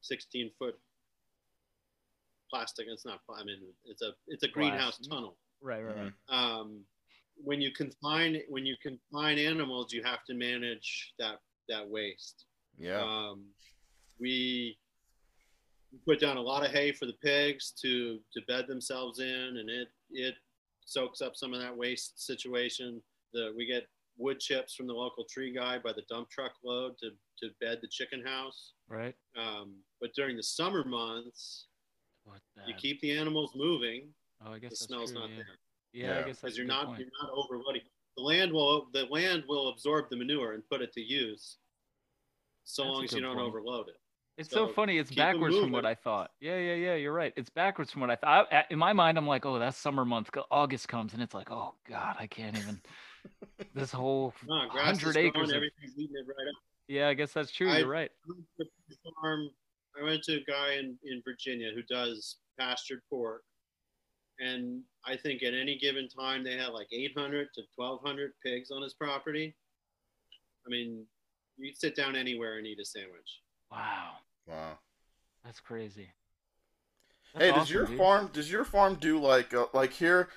sixteen 0.00 0.50
foot 0.58 0.80
plastic. 2.48 2.86
It's 2.88 3.04
not. 3.04 3.20
I 3.28 3.44
mean, 3.44 3.74
it's 3.84 4.02
a 4.02 4.16
it's 4.28 4.42
a 4.44 4.48
greenhouse 4.48 4.98
tunnel 5.06 5.38
Right, 5.60 5.82
right, 5.82 5.96
right. 5.96 6.12
um, 6.28 6.86
when 7.36 7.60
you 7.60 7.70
confine 7.72 8.42
when 8.48 8.64
you 8.66 8.76
confine 8.78 9.38
animals, 9.38 9.92
you 9.92 10.02
have 10.04 10.24
to 10.24 10.34
manage 10.34 11.12
that 11.18 11.40
that 11.68 11.88
waste. 11.88 12.46
yeah, 12.78 13.02
Um, 13.02 13.54
we 14.18 14.78
put 16.06 16.20
down 16.20 16.36
a 16.36 16.40
lot 16.42 16.64
of 16.64 16.70
hay 16.70 16.92
for 16.92 17.06
the 17.06 17.14
pigs 17.22 17.72
to 17.82 18.18
to 18.34 18.40
bed 18.48 18.66
themselves 18.68 19.18
in, 19.20 19.56
and 19.58 19.68
it 19.70 19.88
it 20.10 20.34
soaks 20.86 21.20
up 21.20 21.36
some 21.36 21.52
of 21.54 21.60
that 21.60 21.76
waste 21.76 22.24
situation. 22.24 23.02
The 23.32 23.52
we 23.56 23.66
get 23.66 23.84
wood 24.18 24.40
chips 24.40 24.74
from 24.74 24.86
the 24.86 24.92
local 24.92 25.24
tree 25.24 25.52
guy 25.54 25.78
by 25.78 25.92
the 25.92 26.02
dump 26.08 26.28
truck 26.30 26.52
load 26.64 26.98
to 26.98 27.10
to 27.42 27.50
bed 27.60 27.78
the 27.80 27.88
chicken 27.88 28.22
house. 28.24 28.72
Right. 28.88 29.14
Um, 29.36 29.76
but 30.00 30.12
during 30.14 30.36
the 30.36 30.42
summer 30.42 30.84
months, 30.84 31.66
What 32.24 32.40
you 32.66 32.74
keep 32.74 33.00
the 33.00 33.12
animals 33.16 33.52
moving. 33.54 34.08
oh, 34.44 34.52
I 34.52 34.58
guess 34.58 34.70
The 34.70 34.76
smell's 34.76 35.12
true, 35.12 35.20
not 35.20 35.30
yeah. 35.30 35.36
there 35.36 35.46
Yeah, 35.92 36.06
Yeah. 36.14 36.18
I 36.20 36.22
guess 36.26 36.40
because 36.40 36.56
you're 36.58 36.66
not 36.66 36.86
point. 36.86 36.98
you're 37.00 37.08
not 37.22 37.30
overloading. 37.32 37.82
The 38.16 38.22
land 38.24 38.52
will 38.52 38.88
the 38.92 39.04
land 39.06 39.44
will 39.48 39.68
absorb 39.68 40.10
the 40.10 40.16
manure 40.16 40.52
and 40.54 40.68
put 40.68 40.82
it 40.82 40.92
to 40.94 41.00
use, 41.00 41.56
so 42.64 42.82
That's 42.82 42.92
long 42.94 43.04
as 43.04 43.12
you 43.12 43.20
don't 43.20 43.36
point. 43.36 43.48
overload 43.48 43.88
it. 43.88 43.99
It's 44.40 44.50
so, 44.50 44.66
So, 44.68 44.72
funny. 44.72 44.96
It's 44.98 45.10
backwards 45.10 45.56
from 45.58 45.70
what. 45.70 45.84
I 45.84 45.94
thought. 45.94 46.30
Yeah, 46.40 46.56
yeah, 46.56 46.74
yeah. 46.74 46.94
You're 46.94 47.12
right. 47.12 47.32
It's 47.36 47.50
backwards 47.50 47.90
from 47.90 48.00
what 48.00 48.10
I 48.10 48.16
thought. 48.16 48.50
I, 48.52 48.64
in 48.70 48.78
my 48.78 48.92
mind, 48.94 49.18
I'm 49.18 49.26
like, 49.26 49.44
oh, 49.44 49.58
that's 49.58 49.76
summer 49.76 50.04
month. 50.04 50.30
August 50.50 50.88
comes, 50.88 51.12
and 51.12 51.22
it's 51.22 51.34
like, 51.34 51.50
oh 51.50 51.74
God, 51.88 52.16
I 52.18 52.26
can't 52.26 52.56
even. 52.56 52.80
This 53.74 53.92
whole 53.92 54.32
No, 54.48 54.66
hundred 54.70 55.18
acres. 55.18 55.50
Of, 55.50 55.56
everything's 55.56 55.92
eating 55.98 56.16
it 56.16 56.26
right 56.26 56.48
up. 56.48 56.54
yeah, 56.88 57.08
I 57.08 57.14
guess 57.14 57.34
that's 57.34 57.52
true. 57.52 57.68
I- 57.70 57.78
You're 57.80 57.86
right. 57.88 58.10
I 58.26 58.32
went 58.32 58.46
to 58.58 58.64
a 58.64 59.12
farm. 59.20 59.50
I 60.00 60.04
went 60.04 60.22
to 60.24 60.36
a 60.36 60.44
guy 60.50 60.76
in, 60.78 60.96
in 61.04 61.20
Virginia 61.22 61.70
who 61.74 61.82
does 61.82 62.36
pastured 62.58 63.02
pork, 63.10 63.42
and 64.38 64.80
I 65.04 65.18
think 65.18 65.42
at 65.42 65.52
any 65.52 65.78
given 65.78 66.08
time 66.08 66.42
they 66.42 66.56
had 66.56 66.68
like 66.68 66.88
800 66.90 67.48
to 67.56 67.62
1,200 67.76 68.32
pigs 68.42 68.70
on 68.70 68.80
his 68.82 68.94
property. 68.94 69.54
I 70.66 70.70
mean, 70.70 71.04
you'd 71.58 71.76
sit 71.76 71.94
down 71.94 72.16
anywhere 72.16 72.56
and 72.56 72.66
eat 72.66 72.78
a 72.80 72.84
sandwich. 72.86 73.40
Wow, 73.70 74.12
wow. 74.46 74.78
that's 75.44 75.60
crazy. 75.60 76.10
That's 77.32 77.44
Hey, 77.44 77.52
does 77.52 77.70
your 77.70 77.86
dude. 77.86 77.98
farm 77.98 78.30
does 78.32 78.50
your 78.50 78.64
farm 78.64 78.96
do 79.00 79.18
like 79.20 79.54
uh, 79.54 79.66
like 79.72 79.92
here, 79.92 80.28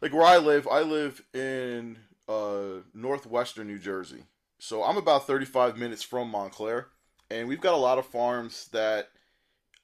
like 0.00 0.12
where 0.12 0.24
I 0.24 0.38
live? 0.38 0.66
I 0.66 0.80
live 0.80 1.22
in 1.34 1.98
uh 2.28 2.80
northwestern 2.94 3.66
New 3.66 3.78
Jersey, 3.78 4.24
so 4.58 4.82
I'm 4.82 4.96
about 4.96 5.26
35 5.26 5.76
minutes 5.76 6.02
from 6.02 6.30
Montclair, 6.30 6.88
and 7.30 7.48
we've 7.48 7.60
got 7.60 7.74
a 7.74 7.76
lot 7.76 7.98
of 7.98 8.06
farms 8.06 8.68
that, 8.72 9.08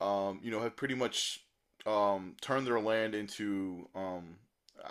um, 0.01 0.41
you 0.43 0.51
know, 0.51 0.61
have 0.61 0.77
pretty 0.77 0.95
much 0.95 1.41
um 1.87 2.35
turned 2.41 2.67
their 2.67 2.81
land 2.81 3.15
into 3.15 3.89
um. 3.95 4.37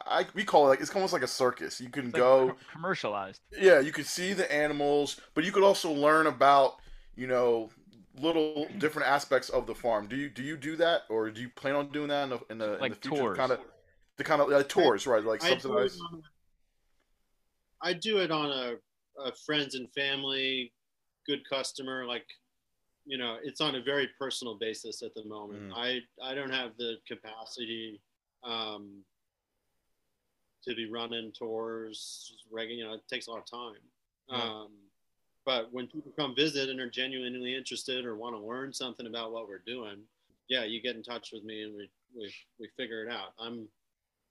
I 0.07 0.25
we 0.33 0.43
call 0.43 0.65
it 0.65 0.69
like 0.69 0.81
it's 0.81 0.93
almost 0.95 1.13
like 1.13 1.21
a 1.23 1.27
circus. 1.27 1.79
You 1.79 1.89
can 1.89 2.11
like 2.13 2.15
go, 2.15 2.47
co- 2.49 2.57
commercialized. 2.71 3.41
yeah, 3.59 3.79
you 3.79 3.91
could 3.91 4.05
see 4.07 4.33
the 4.33 4.51
animals, 4.51 5.19
but 5.33 5.43
you 5.43 5.51
could 5.51 5.63
also 5.63 5.91
learn 5.91 6.25
about, 6.27 6.77
you 7.15 7.27
know, 7.27 7.69
little 8.19 8.67
different 8.77 9.07
aspects 9.07 9.49
of 9.49 9.65
the 9.65 9.75
farm. 9.75 10.07
Do 10.07 10.15
you 10.15 10.29
do 10.29 10.43
you 10.43 10.57
do 10.57 10.75
that, 10.77 11.03
or 11.09 11.29
do 11.31 11.41
you 11.41 11.49
plan 11.49 11.75
on 11.75 11.89
doing 11.89 12.09
that 12.09 12.23
in 12.23 12.29
the 12.29 12.39
in 12.49 12.57
the, 12.57 12.77
Like 12.79 12.83
in 12.83 12.89
the 12.89 12.95
future? 12.95 13.21
tours. 13.21 13.37
Kind 13.37 13.51
of 13.51 13.59
the 14.17 14.23
kind 14.23 14.41
of 14.41 14.51
uh, 14.51 14.63
tours, 14.63 15.07
right? 15.07 15.23
Like 15.23 15.43
I 15.43 15.49
do 15.49 15.53
it 15.55 15.61
subsidized. 15.61 15.99
on, 16.11 16.23
I 17.81 17.93
do 17.93 18.19
it 18.19 18.31
on 18.31 18.51
a, 18.51 18.75
a 19.21 19.31
friends 19.45 19.75
and 19.75 19.91
family, 19.93 20.71
good 21.25 21.47
customer. 21.49 22.05
Like, 22.05 22.25
you 23.05 23.17
know, 23.17 23.37
it's 23.43 23.59
on 23.61 23.75
a 23.75 23.81
very 23.81 24.09
personal 24.19 24.57
basis 24.57 25.01
at 25.01 25.13
the 25.15 25.25
moment. 25.25 25.71
Mhm. 25.71 25.73
I 25.75 25.99
I 26.23 26.33
don't 26.35 26.51
have 26.51 26.77
the 26.77 26.97
capacity 27.07 27.99
um, 28.43 29.03
to 30.63 30.75
be 30.75 30.89
running 30.89 31.31
tours. 31.37 32.35
Regular, 32.51 32.77
you 32.77 32.85
know, 32.85 32.93
it 32.93 33.01
takes 33.09 33.27
a 33.27 33.31
lot 33.31 33.39
of 33.39 33.45
time. 33.49 33.81
Yeah. 34.29 34.43
Um, 34.43 34.71
but 35.45 35.71
when 35.71 35.87
people 35.87 36.11
come 36.17 36.35
visit 36.35 36.69
and 36.69 36.79
are 36.79 36.89
genuinely 36.89 37.55
interested 37.55 38.05
or 38.05 38.15
want 38.15 38.35
to 38.35 38.39
learn 38.39 38.73
something 38.73 39.07
about 39.07 39.31
what 39.31 39.47
we're 39.47 39.63
doing, 39.65 39.97
yeah, 40.49 40.63
you 40.63 40.81
get 40.81 40.95
in 40.95 41.03
touch 41.03 41.29
with 41.33 41.43
me 41.43 41.63
and 41.63 41.75
we 41.75 41.89
we, 42.15 42.33
we 42.59 42.69
figure 42.77 43.03
it 43.03 43.11
out. 43.11 43.33
I'm, 43.39 43.55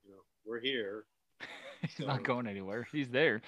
you 0.05 0.11
know, 0.11 0.21
we're 0.45 0.61
here. 0.61 1.05
He's 1.81 1.95
So- 1.97 2.05
not 2.05 2.23
going 2.23 2.47
anywhere. 2.47 2.87
He's 2.91 3.09
there. 3.09 3.41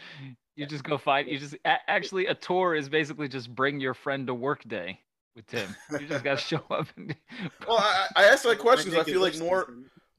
You 0.58 0.66
just 0.66 0.84
go 0.84 0.98
find. 0.98 1.28
You 1.30 1.38
just 1.40 1.56
actually 1.66 2.28
a 2.28 2.34
tour 2.36 2.76
is 2.76 2.88
basically 2.90 3.28
just 3.28 3.54
bring 3.54 3.80
your 3.80 3.94
friend 3.94 4.28
to 4.28 4.34
work 4.34 4.64
day 4.68 5.00
with 5.36 5.48
Tim. 5.48 5.76
You 5.92 6.08
just 6.08 6.24
got 6.24 6.38
to 6.40 6.44
show 6.46 6.64
up 6.70 6.88
and. 6.96 7.16
Well, 7.68 7.78
I, 7.78 8.08
I 8.16 8.24
asked 8.26 8.44
that 8.44 8.60
question 8.60 8.92
because 8.92 9.08
I 9.08 9.12
feel 9.12 9.22
like 9.22 9.38
more 9.40 9.74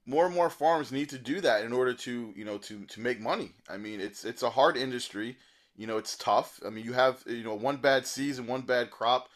more 0.04 0.26
and 0.26 0.34
more 0.34 0.50
farms 0.50 0.92
need 0.92 1.08
to 1.10 1.18
do 1.18 1.40
that 1.40 1.64
in 1.64 1.72
order 1.72 1.92
to 1.94 2.32
you 2.36 2.44
know 2.44 2.58
to 2.58 2.84
to 2.84 3.00
make 3.00 3.20
money. 3.20 3.52
I 3.68 3.76
mean, 3.78 4.00
it's 4.00 4.24
it's 4.24 4.42
a 4.42 4.50
hard 4.50 4.76
industry. 4.76 5.36
You 5.76 5.86
know, 5.86 5.98
it's 5.98 6.16
tough. 6.16 6.60
I 6.66 6.70
mean, 6.70 6.84
you 6.84 6.92
have 6.94 7.22
you 7.26 7.42
know 7.44 7.54
one 7.54 7.78
bad 7.78 8.06
season, 8.06 8.46
one 8.46 8.62
bad 8.62 8.90
crop. 8.90 9.28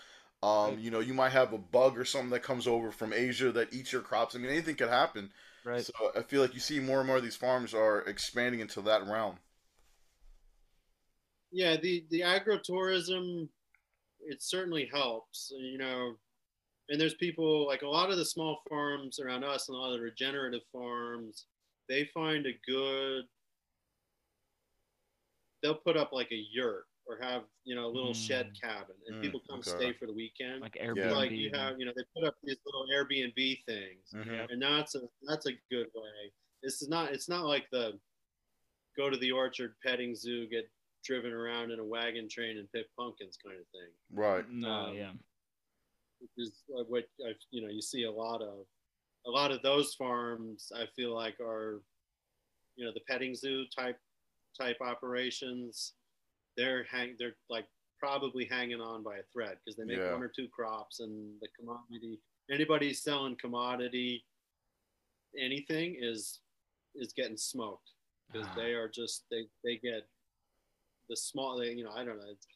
Um, 0.43 0.71
Right. 0.71 0.79
you 0.79 0.91
know, 0.91 1.01
you 1.01 1.13
might 1.15 1.31
have 1.31 1.53
a 1.53 1.59
bug 1.59 1.99
or 1.99 2.05
something 2.05 2.31
that 2.31 2.43
comes 2.43 2.67
over 2.67 2.91
from 2.93 3.13
Asia 3.13 3.53
that 3.53 3.73
eats 3.75 3.93
your 3.93 4.01
crops. 4.03 4.35
I 4.35 4.39
mean, 4.39 4.51
anything 4.51 4.77
could 4.77 4.89
happen. 4.89 5.33
Right. 5.65 5.87
So 5.87 5.93
I 6.17 6.23
feel 6.23 6.41
like 6.43 6.55
you 6.55 6.61
see 6.61 6.81
more 6.81 6.99
and 7.01 7.07
more 7.07 7.19
of 7.19 7.23
these 7.23 7.37
farms 7.37 7.75
are 7.75 8.01
expanding 8.03 8.61
into 8.61 8.81
that 8.83 9.07
realm. 9.07 9.39
yeah 11.53 11.77
the 11.77 12.05
the 12.11 12.21
agritourism 12.21 13.49
it 14.21 14.43
certainly 14.43 14.89
helps 14.93 15.53
you 15.59 15.79
know 15.79 16.15
and 16.89 17.01
there's 17.01 17.15
people 17.15 17.67
like 17.67 17.83
a 17.83 17.89
lot 17.89 18.11
of 18.11 18.19
the 18.19 18.25
small 18.25 18.61
farms 18.69 19.21
around 19.21 19.45
us 19.45 19.69
and 19.69 19.77
a 19.77 19.79
lot 19.81 19.93
of 19.93 19.99
the 19.99 20.05
regenerative 20.05 20.63
farms 20.73 21.47
they 21.89 22.05
find 22.15 22.47
a 22.47 22.59
good 22.71 23.25
they'll 25.63 25.75
put 25.75 25.97
up 25.97 26.11
like 26.13 26.31
a 26.33 26.45
yurt 26.53 26.85
or 27.07 27.19
have 27.21 27.43
you 27.65 27.75
know 27.75 27.87
a 27.87 27.93
little 27.93 28.15
shed 28.15 28.51
cabin 28.61 28.95
and 29.07 29.17
Mm, 29.17 29.23
people 29.23 29.41
come 29.49 29.59
okay. 29.61 29.71
stay 29.71 29.93
for 29.93 30.07
the 30.07 30.13
weekend 30.13 30.61
Like 30.61 30.77
Yeah. 30.77 30.87
Airbnb. 30.87 31.13
like 31.17 31.31
you 31.33 31.51
have 31.55 31.79
you 31.79 31.87
know 31.87 31.93
they 31.97 32.05
put 32.15 32.27
up 32.27 32.37
these 32.43 32.59
little 32.65 32.87
airbnb 32.95 33.65
things 33.65 34.13
Mhm. 34.15 34.51
and 34.51 34.63
that's 34.63 34.95
a 34.95 35.03
that's 35.23 35.47
a 35.47 35.53
good 35.71 35.89
way. 35.95 36.33
This 36.63 36.83
is 36.83 36.89
not 36.89 37.13
it's 37.13 37.29
not 37.29 37.45
like 37.47 37.69
the 37.71 37.99
go 38.97 39.09
to 39.11 39.17
the 39.17 39.33
orchard 39.33 39.75
petting 39.85 40.15
zoo, 40.15 40.47
get 40.49 40.69
driven 41.05 41.33
around 41.33 41.71
in 41.71 41.79
a 41.79 41.85
wagon 41.85 42.29
train 42.29 42.59
and 42.59 42.71
pick 42.73 42.87
pumpkins 42.97 43.39
kind 43.43 43.59
of 43.59 43.67
thing. 43.69 43.91
Right. 44.13 44.49
No, 44.51 44.69
Um, 44.71 44.97
yeah. 44.97 45.13
Which 46.21 46.31
is 46.37 46.63
what 46.67 47.05
I 47.27 47.35
you 47.51 47.63
know 47.63 47.69
you 47.69 47.81
see 47.83 48.05
a 48.05 48.11
lot 48.13 48.43
of. 48.43 48.67
A 49.27 49.31
lot 49.31 49.51
of 49.53 49.61
those 49.61 49.95
farms 49.97 50.73
I 50.75 50.87
feel 50.97 51.15
like 51.15 51.39
are, 51.41 51.83
you 52.77 52.87
know, 52.87 52.93
the 52.93 53.01
petting 53.01 53.35
zoo 53.35 53.67
type 53.67 53.99
type 54.59 54.77
operations. 54.81 55.95
They're 56.57 56.85
hang 56.91 57.17
they're 57.19 57.37
like 57.49 57.67
probably 57.99 58.45
hanging 58.45 58.81
on 58.81 59.03
by 59.03 59.17
a 59.19 59.23
thread 59.33 59.59
because 59.65 59.77
they 59.77 59.85
make 59.85 59.99
Yeah. 59.99 60.13
one 60.13 60.23
or 60.23 60.29
two 60.35 60.49
crops 60.49 61.01
and 61.01 61.35
the 61.41 61.49
commodity 61.59 62.19
anybody 62.51 62.93
selling 62.95 63.37
commodity 63.37 64.25
anything 65.39 65.97
is 66.01 66.41
is 66.95 67.13
getting 67.13 67.37
smoked 67.37 67.91
because 68.33 68.49
Ah. 68.49 68.55
they 68.57 68.73
are 68.73 68.89
just 68.89 69.25
they 69.31 69.47
they 69.65 69.77
get 69.77 70.09
the 71.09 71.17
small 71.17 71.59
they, 71.59 71.73
you 71.73 71.85
know 71.85 71.93
i 71.93 72.05
don't 72.05 72.19
know 72.19 72.31
it's, 72.31 72.47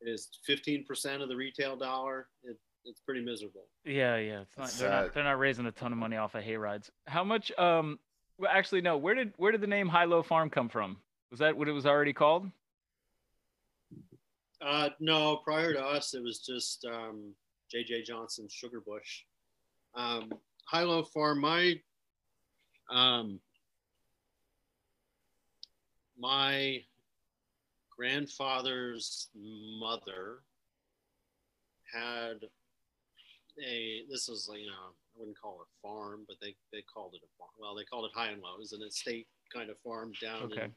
it 0.00 0.08
is 0.08 0.28
15% 0.48 1.22
of 1.22 1.28
the 1.28 1.36
retail 1.36 1.76
dollar 1.76 2.28
it, 2.42 2.58
it's 2.84 3.00
pretty 3.00 3.22
miserable 3.24 3.68
Yeah, 3.84 4.16
yeah. 4.16 4.40
It's 4.42 4.56
not. 4.58 4.70
They're 4.70 4.90
not. 4.90 5.14
They're 5.14 5.24
not 5.24 5.38
raising 5.38 5.64
a 5.66 5.72
ton 5.72 5.92
of 5.92 5.98
money 5.98 6.16
off 6.18 6.34
of 6.34 6.42
hay 6.42 6.56
rides. 6.56 6.90
How 7.06 7.24
much? 7.24 7.50
Um. 7.58 7.98
Well, 8.38 8.50
actually, 8.52 8.80
no. 8.82 8.96
Where 8.98 9.14
did 9.14 9.32
Where 9.38 9.52
did 9.52 9.60
the 9.62 9.66
name 9.66 9.88
High 9.88 10.04
Low 10.04 10.22
Farm 10.22 10.50
come 10.50 10.68
from? 10.68 10.98
Was 11.30 11.40
that 11.40 11.56
what 11.56 11.68
it 11.68 11.72
was 11.72 11.86
already 11.86 12.12
called? 12.12 12.50
uh 14.64 14.88
no 14.98 15.36
prior 15.44 15.74
to 15.74 15.84
us 15.84 16.14
it 16.14 16.22
was 16.22 16.38
just 16.38 16.86
um 16.86 17.34
jj 17.74 18.02
johnson 18.02 18.46
sugar 18.48 18.80
bush 18.80 19.24
um 19.94 20.32
high-low 20.64 21.02
farm 21.02 21.40
my 21.40 21.74
um 22.90 23.38
my 26.18 26.80
grandfather's 27.94 29.28
mother 29.34 30.38
had 31.92 32.36
a 33.62 34.02
this 34.10 34.28
was 34.28 34.48
you 34.56 34.66
know 34.66 34.72
I 34.72 35.18
wouldn't 35.18 35.38
call 35.38 35.60
it 35.60 35.66
a 35.68 35.86
farm, 35.86 36.24
but 36.26 36.36
they 36.40 36.56
they 36.72 36.82
called 36.82 37.14
it 37.14 37.20
a 37.22 37.30
farm. 37.38 37.50
Well, 37.60 37.74
they 37.76 37.84
called 37.84 38.04
it 38.06 38.10
high 38.14 38.28
and 38.30 38.42
low. 38.42 38.54
It 38.54 38.60
was 38.60 38.72
an 38.72 38.82
estate 38.82 39.28
kind 39.54 39.70
of 39.70 39.76
farm 39.78 40.12
down 40.20 40.44
Okay. 40.44 40.64
in 40.64 40.72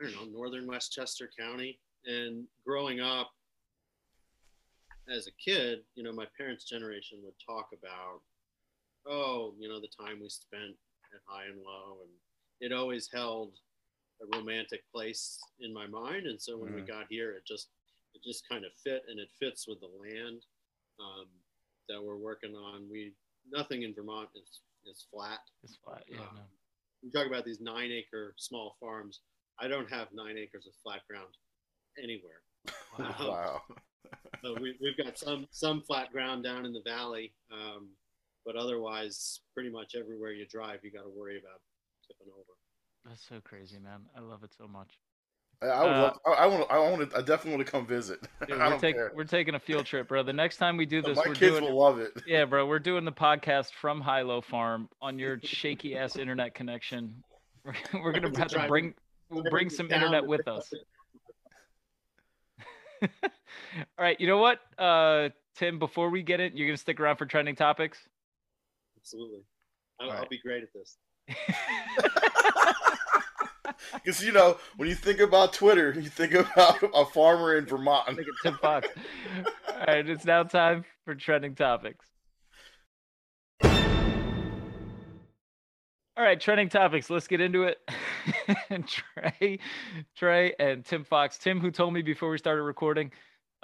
I 0.00 0.04
don't 0.04 0.14
know 0.14 0.38
northern 0.38 0.66
Westchester 0.66 1.30
County. 1.38 1.78
And 2.06 2.44
growing 2.66 3.00
up 3.00 3.30
as 5.08 5.26
a 5.26 5.32
kid, 5.32 5.80
you 5.94 6.02
know, 6.02 6.12
my 6.12 6.26
parents' 6.36 6.64
generation 6.64 7.18
would 7.22 7.34
talk 7.44 7.68
about, 7.78 8.20
oh, 9.06 9.54
you 9.58 9.68
know, 9.68 9.80
the 9.80 9.88
time 9.88 10.20
we 10.20 10.28
spent 10.28 10.74
at 11.14 11.20
high 11.26 11.46
and 11.46 11.60
low, 11.62 11.98
and 12.02 12.10
it 12.60 12.74
always 12.74 13.08
held 13.12 13.52
a 14.22 14.36
romantic 14.38 14.82
place 14.92 15.40
in 15.60 15.72
my 15.72 15.86
mind. 15.86 16.26
And 16.26 16.40
so 16.40 16.56
when 16.58 16.74
we 16.74 16.82
Mhm. 16.82 16.86
got 16.86 17.06
here, 17.08 17.32
it 17.32 17.44
just 17.44 17.70
it 18.14 18.22
just 18.22 18.48
kind 18.48 18.64
of 18.64 18.72
fit, 18.74 19.04
and 19.08 19.18
it 19.18 19.28
fits 19.40 19.66
with 19.66 19.80
the 19.80 19.88
land 19.88 20.46
um, 21.00 21.28
that 21.88 22.00
we're 22.02 22.16
working 22.16 22.54
on. 22.54 22.88
We 22.88 23.12
nothing 23.50 23.82
in 23.82 23.92
Vermont 23.94 24.30
is 24.36 24.60
is 24.86 25.02
flat. 25.10 25.40
It's 25.64 25.76
flat. 25.76 26.04
Yeah. 26.08 26.20
Um, 26.28 26.36
No. 26.36 26.42
We 27.02 27.10
talk 27.10 27.26
about 27.26 27.44
these 27.44 27.60
nine 27.60 27.90
acre 27.90 28.34
small 28.38 28.76
farms. 28.78 29.20
I 29.60 29.68
don't 29.68 29.90
have 29.90 30.08
nine 30.12 30.36
acres 30.38 30.66
of 30.66 30.74
flat 30.82 31.00
ground 31.08 31.28
anywhere. 32.02 32.40
Wow. 32.98 33.14
Wow. 33.20 33.62
So 34.42 34.54
we, 34.60 34.76
we've 34.80 34.96
got 34.96 35.18
some 35.18 35.46
some 35.50 35.80
flat 35.82 36.12
ground 36.12 36.44
down 36.44 36.66
in 36.66 36.72
the 36.72 36.82
valley, 36.84 37.32
um, 37.50 37.88
but 38.44 38.54
otherwise, 38.56 39.40
pretty 39.54 39.70
much 39.70 39.94
everywhere 39.98 40.32
you 40.32 40.44
drive, 40.46 40.80
you 40.82 40.90
got 40.92 41.02
to 41.02 41.08
worry 41.08 41.38
about 41.38 41.60
tipping 42.06 42.30
over. 42.32 42.52
That's 43.06 43.26
so 43.26 43.40
crazy, 43.42 43.78
man. 43.78 44.02
I 44.16 44.20
love 44.20 44.44
it 44.44 44.52
so 44.56 44.68
much. 44.68 44.90
I, 45.62 45.66
I 45.66 45.82
would 45.82 45.92
Uh, 45.92 46.02
love. 46.02 46.18
I, 46.26 46.30
I 46.30 46.46
want. 46.46 46.70
I 46.70 46.78
want 46.78 47.10
to. 47.10 47.16
I 47.16 47.20
definitely 47.22 47.52
want 47.56 47.66
to 47.66 47.72
come 47.72 47.86
visit. 47.86 48.20
Dude, 48.46 48.52
I 48.60 48.64
we're, 48.64 48.70
don't 48.70 48.80
take, 48.80 48.94
care. 48.96 49.12
we're 49.14 49.24
taking 49.24 49.54
a 49.54 49.60
field 49.60 49.86
trip, 49.86 50.08
bro. 50.08 50.22
The 50.22 50.32
next 50.32 50.58
time 50.58 50.76
we 50.76 50.84
do 50.86 51.00
this, 51.00 51.16
My 51.16 51.22
we're 51.26 51.34
kids 51.34 51.58
doing. 51.58 51.64
will 51.64 51.80
love 51.80 51.98
it. 51.98 52.12
Yeah, 52.26 52.44
bro, 52.44 52.66
we're 52.66 52.78
doing 52.78 53.04
the 53.06 53.12
podcast 53.12 53.70
from 53.80 54.00
High 54.00 54.22
Low 54.22 54.42
Farm 54.42 54.88
on 55.00 55.18
your 55.18 55.40
shaky 55.42 55.96
ass 55.96 56.16
internet 56.16 56.54
connection. 56.54 57.24
We're, 57.64 57.74
we're 58.02 58.12
gonna 58.12 58.36
have 58.38 58.48
to 58.48 58.66
bring 58.68 58.92
we'll 59.34 59.44
bring 59.50 59.70
some 59.70 59.90
internet 59.90 60.26
with 60.26 60.46
us. 60.48 60.72
All 63.02 63.08
right, 63.98 64.18
you 64.20 64.26
know 64.26 64.38
what, 64.38 64.60
uh, 64.78 65.30
Tim? 65.56 65.78
Before 65.78 66.10
we 66.10 66.22
get 66.22 66.40
it, 66.40 66.54
you're 66.54 66.66
gonna 66.66 66.76
stick 66.76 67.00
around 67.00 67.16
for 67.16 67.26
trending 67.26 67.56
topics. 67.56 67.98
Absolutely, 68.98 69.40
I'll, 70.00 70.10
All 70.10 70.16
I'll 70.16 70.28
be 70.28 70.38
great 70.38 70.62
at 70.62 70.72
this. 70.72 70.96
Because 73.92 74.22
you 74.22 74.32
know, 74.32 74.58
when 74.76 74.88
you 74.88 74.94
think 74.94 75.20
about 75.20 75.52
Twitter, 75.52 75.92
you 75.92 76.08
think 76.08 76.34
about 76.34 76.78
a 76.94 77.04
farmer 77.04 77.56
in 77.56 77.66
Vermont. 77.66 78.08
Look 78.08 78.20
at 78.20 78.34
Tim 78.42 78.58
Fox. 78.58 78.88
All 79.68 79.86
right, 79.86 80.08
it's 80.08 80.24
now 80.24 80.42
time 80.42 80.84
for 81.04 81.14
trending 81.14 81.54
topics. 81.54 82.06
All 86.16 86.22
right, 86.22 86.40
trending 86.40 86.68
topics. 86.68 87.10
Let's 87.10 87.26
get 87.26 87.40
into 87.40 87.64
it. 87.64 87.78
and 88.70 88.86
Trey, 88.86 89.58
Trey, 90.16 90.54
and 90.60 90.84
Tim 90.84 91.02
Fox. 91.02 91.38
Tim, 91.38 91.58
who 91.58 91.72
told 91.72 91.92
me 91.92 92.02
before 92.02 92.30
we 92.30 92.38
started 92.38 92.62
recording, 92.62 93.10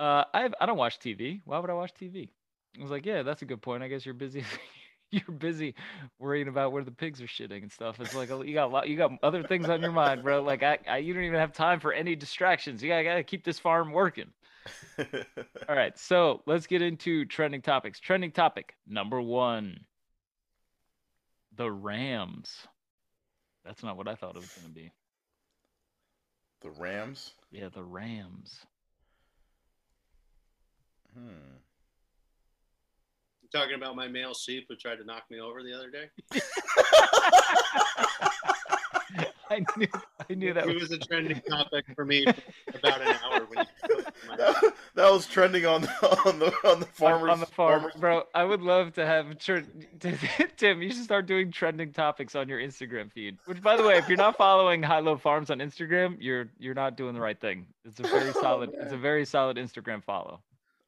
uh, 0.01 0.25
I 0.35 0.41
have, 0.43 0.55
I 0.61 0.67
don't 0.67 0.77
watch 0.77 0.99
TV. 0.99 1.43
Why 1.45 1.61
would 1.61 1.71
I 1.71 1.75
watch 1.75 1.93
TV? 1.95 2.29
I 2.77 2.83
was 2.83 2.91
like, 2.91 3.07
yeah, 3.07 3.23
that's 3.23 3.43
a 3.43 3.45
good 3.45 3.63
point. 3.63 3.85
I 3.85 3.89
guess 3.89 4.05
you're 4.05 4.15
busy. 4.15 4.45
you're 5.13 5.37
busy 5.37 5.77
worrying 6.19 6.49
about 6.49 6.73
where 6.73 6.83
the 6.83 6.91
pigs 6.91 7.21
are 7.21 7.27
shitting 7.27 7.63
and 7.63 7.71
stuff. 7.71 8.01
It's 8.01 8.15
like 8.17 8.31
you 8.31 8.55
got 8.55 8.67
a 8.67 8.73
lot, 8.73 8.89
you 8.89 8.97
got 8.97 9.13
other 9.23 9.45
things 9.45 9.69
on 9.69 9.81
your 9.81 9.93
mind, 9.93 10.25
bro. 10.25 10.43
Like 10.43 10.65
I, 10.65 10.79
I 10.89 10.99
you 10.99 11.15
don't 11.15 11.25
even 11.25 11.39
have 11.39 11.53
time 11.53 11.79
for 11.79 11.93
any 11.93 12.17
distractions. 12.17 12.83
You 12.83 12.89
gotta, 12.89 13.05
gotta 13.05 13.23
keep 13.23 13.45
this 13.45 13.61
farm 13.61 13.93
working. 13.93 14.31
All 14.99 15.77
right, 15.77 15.97
so 15.99 16.43
let's 16.47 16.67
get 16.67 16.83
into 16.83 17.25
trending 17.27 17.63
topics. 17.63 17.99
Trending 17.99 18.31
topic 18.31 18.75
number 18.87 19.21
one: 19.21 19.81
the 21.61 21.71
Rams. 21.71 22.67
That's 23.67 23.83
not 23.83 23.99
what 23.99 24.09
I 24.09 24.15
thought 24.15 24.35
it 24.35 24.41
was 24.41 24.49
gonna 24.59 24.73
be. 24.73 24.91
the 26.63 26.71
Rams. 26.71 27.35
Yeah, 27.51 27.69
the 27.69 27.83
Rams. 27.85 28.65
Hmm. 31.15 31.59
You 33.43 33.49
talking 33.53 33.75
about 33.75 33.95
my 33.95 34.09
male 34.09 34.33
sheep 34.33 34.69
who 34.71 34.77
tried 34.77 34.97
to 34.97 35.05
knock 35.05 35.25
me 35.31 35.39
over 35.39 35.63
the 35.63 35.75
other 35.75 35.91
day? 35.91 36.09
I 39.51 39.63
knew, 39.77 39.89
I 40.31 40.35
knew 40.35 40.55
that 40.55 40.67
It 40.67 40.75
was. 40.75 40.89
was 40.89 40.93
a 40.93 40.99
trending 40.99 41.43
topic 41.51 41.85
for 41.95 42.07
me 42.07 42.25
for 42.25 42.79
about 42.79 43.03
an 43.03 43.09
hour 43.23 43.45
when 43.51 43.59
you 43.59 43.67
my 44.27 44.37
that, 45.01 45.11
was 45.13 45.27
trending 45.27 45.67
on 45.67 45.83
the 45.83 45.89
on 46.27 46.39
the 46.39 46.53
on 46.69 46.81
the 46.81 46.87
farmers. 46.87 47.31
on 47.31 47.41
the 47.41 47.47
farm, 47.47 47.81
farmers- 47.81 47.97
bro. 47.99 48.23
I 48.35 48.45
would 48.45 48.63
love 48.63 48.93
to 48.95 49.07
have 49.07 49.37
Tim. 50.57 50.83
You 50.83 50.91
should 50.91 51.05
start 51.05 51.27
doing 51.27 51.51
trending 51.53 51.93
topics 51.93 52.35
on 52.35 52.49
your 52.49 52.59
Instagram 52.61 53.11
feed. 53.13 53.39
Which, 53.47 53.63
by 53.63 53.77
the 53.77 53.83
way, 53.83 53.97
if 53.97 54.09
you're 54.09 54.17
not 54.19 54.37
following 54.37 54.83
High 54.83 55.01
Low 55.01 55.17
Farms 55.17 55.51
on 55.51 55.59
Instagram, 55.59 56.17
you're 56.21 56.49
you're 56.59 56.75
not 56.75 56.97
doing 56.97 57.15
the 57.15 57.21
right 57.21 57.41
thing. 57.41 57.67
It's 57.85 58.01
a 58.01 58.05
very 58.05 58.33
solid. 58.41 58.71
It's 58.75 58.93
a 58.93 58.97
very 58.99 59.25
solid 59.25 59.57
Instagram 59.57 60.03
follow. 60.05 60.41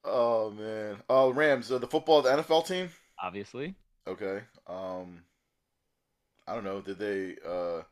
Oh 0.05 0.51
man. 0.51 0.97
Oh 1.09 1.31
Rams, 1.33 1.71
uh, 1.71 1.79
the 1.79 1.87
football, 1.87 2.23
the 2.23 2.31
NFL 2.31 2.67
team. 2.67 2.91
Obviously, 3.23 3.75
Okay. 4.09 4.41
Um, 4.67 5.23
I 6.49 6.55
don't 6.55 6.65
know. 6.65 6.81
Did 6.81 6.99
they? 6.99 7.37
Uh, 7.47 7.83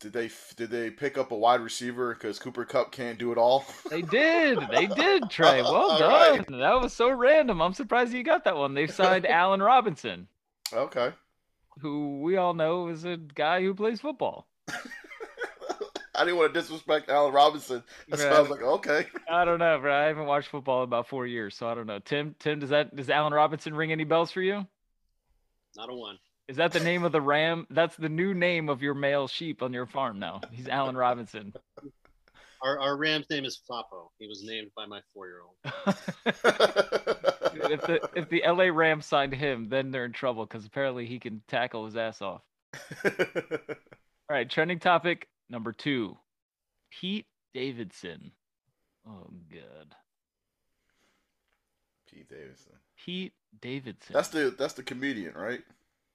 did 0.00 0.12
they 0.12 0.30
did 0.56 0.70
they 0.70 0.90
pick 0.90 1.18
up 1.18 1.32
a 1.32 1.36
wide 1.36 1.60
receiver 1.60 2.14
because 2.14 2.38
Cooper 2.38 2.64
Kupp 2.64 2.92
can't 2.92 3.18
do 3.18 3.32
it 3.32 3.38
all? 3.38 3.64
They 3.90 4.02
did. 4.02 4.58
They 4.70 4.86
did, 4.86 5.28
Trey. 5.30 5.62
Well 5.62 5.98
done. 5.98 6.10
right. 6.38 6.46
That 6.46 6.80
was 6.80 6.92
so 6.92 7.10
random. 7.10 7.60
I'm 7.60 7.72
surprised 7.74 8.12
you 8.12 8.22
got 8.22 8.44
that 8.44 8.56
one. 8.56 8.74
They've 8.74 8.92
signed 8.92 9.26
Allen 9.28 9.60
Robinson, 9.62 10.28
Okay. 10.72 11.12
who 11.80 12.20
we 12.20 12.36
all 12.36 12.54
know 12.54 12.88
is 12.88 13.04
a 13.04 13.16
guy 13.16 13.60
who 13.62 13.74
plays 13.74 14.00
football. 14.00 14.46
I 16.14 16.24
didn't 16.24 16.36
want 16.38 16.52
to 16.52 16.60
disrespect 16.60 17.08
Allen 17.10 17.32
Robinson. 17.32 17.82
That's 18.08 18.24
why 18.24 18.30
I 18.30 18.40
was 18.40 18.50
like, 18.50 18.62
okay. 18.62 19.06
I 19.30 19.44
don't 19.44 19.60
know, 19.60 19.78
bro. 19.78 19.94
I 19.96 20.06
haven't 20.06 20.26
watched 20.26 20.48
football 20.48 20.82
in 20.82 20.88
about 20.88 21.08
four 21.08 21.28
years, 21.28 21.54
so 21.56 21.68
I 21.68 21.74
don't 21.76 21.86
know. 21.86 22.00
Tim, 22.00 22.34
Tim, 22.40 22.58
does 22.58 22.70
that 22.70 22.94
does 22.96 23.08
Allen 23.08 23.32
Robinson 23.32 23.72
ring 23.74 23.92
any 23.92 24.02
bells 24.02 24.32
for 24.32 24.42
you? 24.42 24.66
Not 25.76 25.90
a 25.90 25.94
one. 25.94 26.18
Is 26.48 26.56
that 26.56 26.72
the 26.72 26.80
name 26.80 27.04
of 27.04 27.12
the 27.12 27.20
ram? 27.20 27.66
That's 27.68 27.94
the 27.96 28.08
new 28.08 28.32
name 28.32 28.70
of 28.70 28.82
your 28.82 28.94
male 28.94 29.28
sheep 29.28 29.62
on 29.62 29.74
your 29.74 29.84
farm 29.84 30.18
now. 30.18 30.40
He's 30.50 30.66
Allen 30.66 30.96
Robinson. 30.96 31.52
Our, 32.60 32.80
our 32.80 32.96
Ram's 32.96 33.30
name 33.30 33.44
is 33.44 33.56
Floppo. 33.70 34.08
He 34.18 34.26
was 34.26 34.42
named 34.42 34.72
by 34.74 34.84
my 34.84 35.00
four 35.14 35.28
year 35.28 35.42
old. 35.42 35.54
if 36.26 37.82
the 37.82 38.10
if 38.16 38.28
the 38.28 38.42
LA 38.44 38.64
Rams 38.64 39.06
signed 39.06 39.32
him, 39.32 39.68
then 39.68 39.92
they're 39.92 40.04
in 40.04 40.10
trouble 40.10 40.44
because 40.44 40.66
apparently 40.66 41.06
he 41.06 41.20
can 41.20 41.40
tackle 41.46 41.84
his 41.84 41.96
ass 41.96 42.20
off. 42.20 42.42
All 43.04 43.12
right, 44.28 44.50
trending 44.50 44.80
topic 44.80 45.28
number 45.48 45.72
two: 45.72 46.16
Pete 46.90 47.26
Davidson. 47.54 48.32
Oh, 49.08 49.30
good. 49.48 49.94
Pete 52.10 52.28
Davidson. 52.28 52.72
Pete 52.96 53.34
Davidson. 53.60 54.14
That's 54.14 54.30
the 54.30 54.52
that's 54.58 54.74
the 54.74 54.82
comedian, 54.82 55.34
right? 55.34 55.62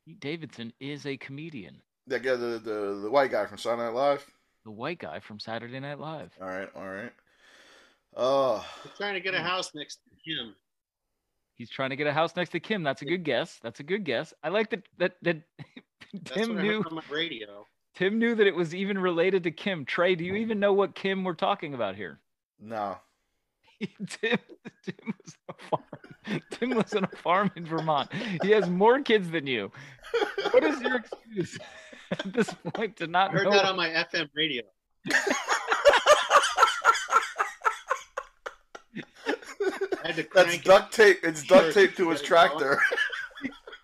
Pete 0.05 0.19
Davidson 0.19 0.73
is 0.79 1.05
a 1.05 1.15
comedian, 1.17 1.81
That 2.07 2.23
guy, 2.23 2.31
the 2.35 2.59
the, 2.59 2.99
the 3.03 3.09
white 3.11 3.31
guy 3.31 3.45
from 3.45 3.57
Saturday 3.57 3.83
Night 3.83 3.93
Live. 3.93 4.25
the 4.65 4.71
white 4.71 4.99
guy 4.99 5.19
from 5.19 5.39
Saturday 5.39 5.79
Night 5.79 5.99
Live. 5.99 6.31
All 6.41 6.47
right, 6.47 6.69
all 6.75 6.87
right. 6.89 7.11
Oh. 8.15 8.65
We're 8.85 8.91
trying 8.95 9.13
to 9.15 9.19
get 9.21 9.33
a 9.33 9.39
Hmm. 9.39 9.45
house 9.45 9.73
next 9.73 9.99
to 10.05 10.31
him. 10.31 10.55
He's 11.55 11.69
trying 11.69 11.91
to 11.91 11.95
get 11.95 12.07
a 12.07 12.13
house 12.13 12.35
next 12.35 12.49
to 12.51 12.59
Kim. 12.59 12.83
That's 12.83 13.01
a 13.01 13.05
good 13.05 13.23
guess. 13.23 13.59
That's 13.61 13.79
a 13.79 13.83
good 13.83 14.03
guess. 14.03 14.33
I 14.43 14.49
like 14.49 14.69
that 14.71 14.83
that 14.97 15.15
that 15.21 15.41
Tim 16.25 16.55
knew 16.61 16.77
heard 16.83 16.87
on 16.87 16.95
my 16.95 17.03
radio. 17.09 17.65
Tim 17.95 18.17
knew 18.17 18.33
that 18.35 18.47
it 18.47 18.55
was 18.55 18.73
even 18.73 18.97
related 18.97 19.43
to 19.43 19.51
Kim. 19.51 19.85
Trey, 19.85 20.15
do 20.15 20.23
you 20.25 20.35
even 20.35 20.59
know 20.59 20.73
what 20.73 20.95
Kim 20.95 21.23
we're 21.23 21.33
talking 21.35 21.73
about 21.73 21.95
here? 21.95 22.19
no. 22.59 22.97
Tim, 24.07 24.37
Tim 24.83 25.13
was 25.23 25.37
on 25.49 25.55
a 25.55 25.69
farm. 25.69 26.41
Tim 26.51 26.69
was 26.71 26.93
on 26.93 27.03
a 27.03 27.15
farm 27.17 27.51
in 27.55 27.65
Vermont. 27.65 28.09
He 28.41 28.51
has 28.51 28.69
more 28.69 29.01
kids 29.01 29.29
than 29.29 29.47
you. 29.47 29.71
What 30.51 30.63
is 30.63 30.81
your 30.81 30.97
excuse 30.97 31.57
at 32.11 32.33
this 32.33 32.53
point 32.73 32.97
to 32.97 33.05
I 33.05 33.07
not 33.07 33.31
heard 33.31 33.45
know? 33.45 33.51
that 33.51 33.65
on 33.65 33.75
my 33.75 33.89
FM 33.89 34.29
radio. 34.35 34.63
I 35.11 35.15
had 40.07 40.15
to 40.15 40.27
That's 40.33 40.55
it. 40.55 40.63
duct 40.63 40.93
tape. 40.93 41.19
It's 41.23 41.43
duct 41.43 41.73
tape 41.73 41.95
to 41.97 42.09
his 42.09 42.19
sure. 42.19 42.27
tractor. 42.27 42.79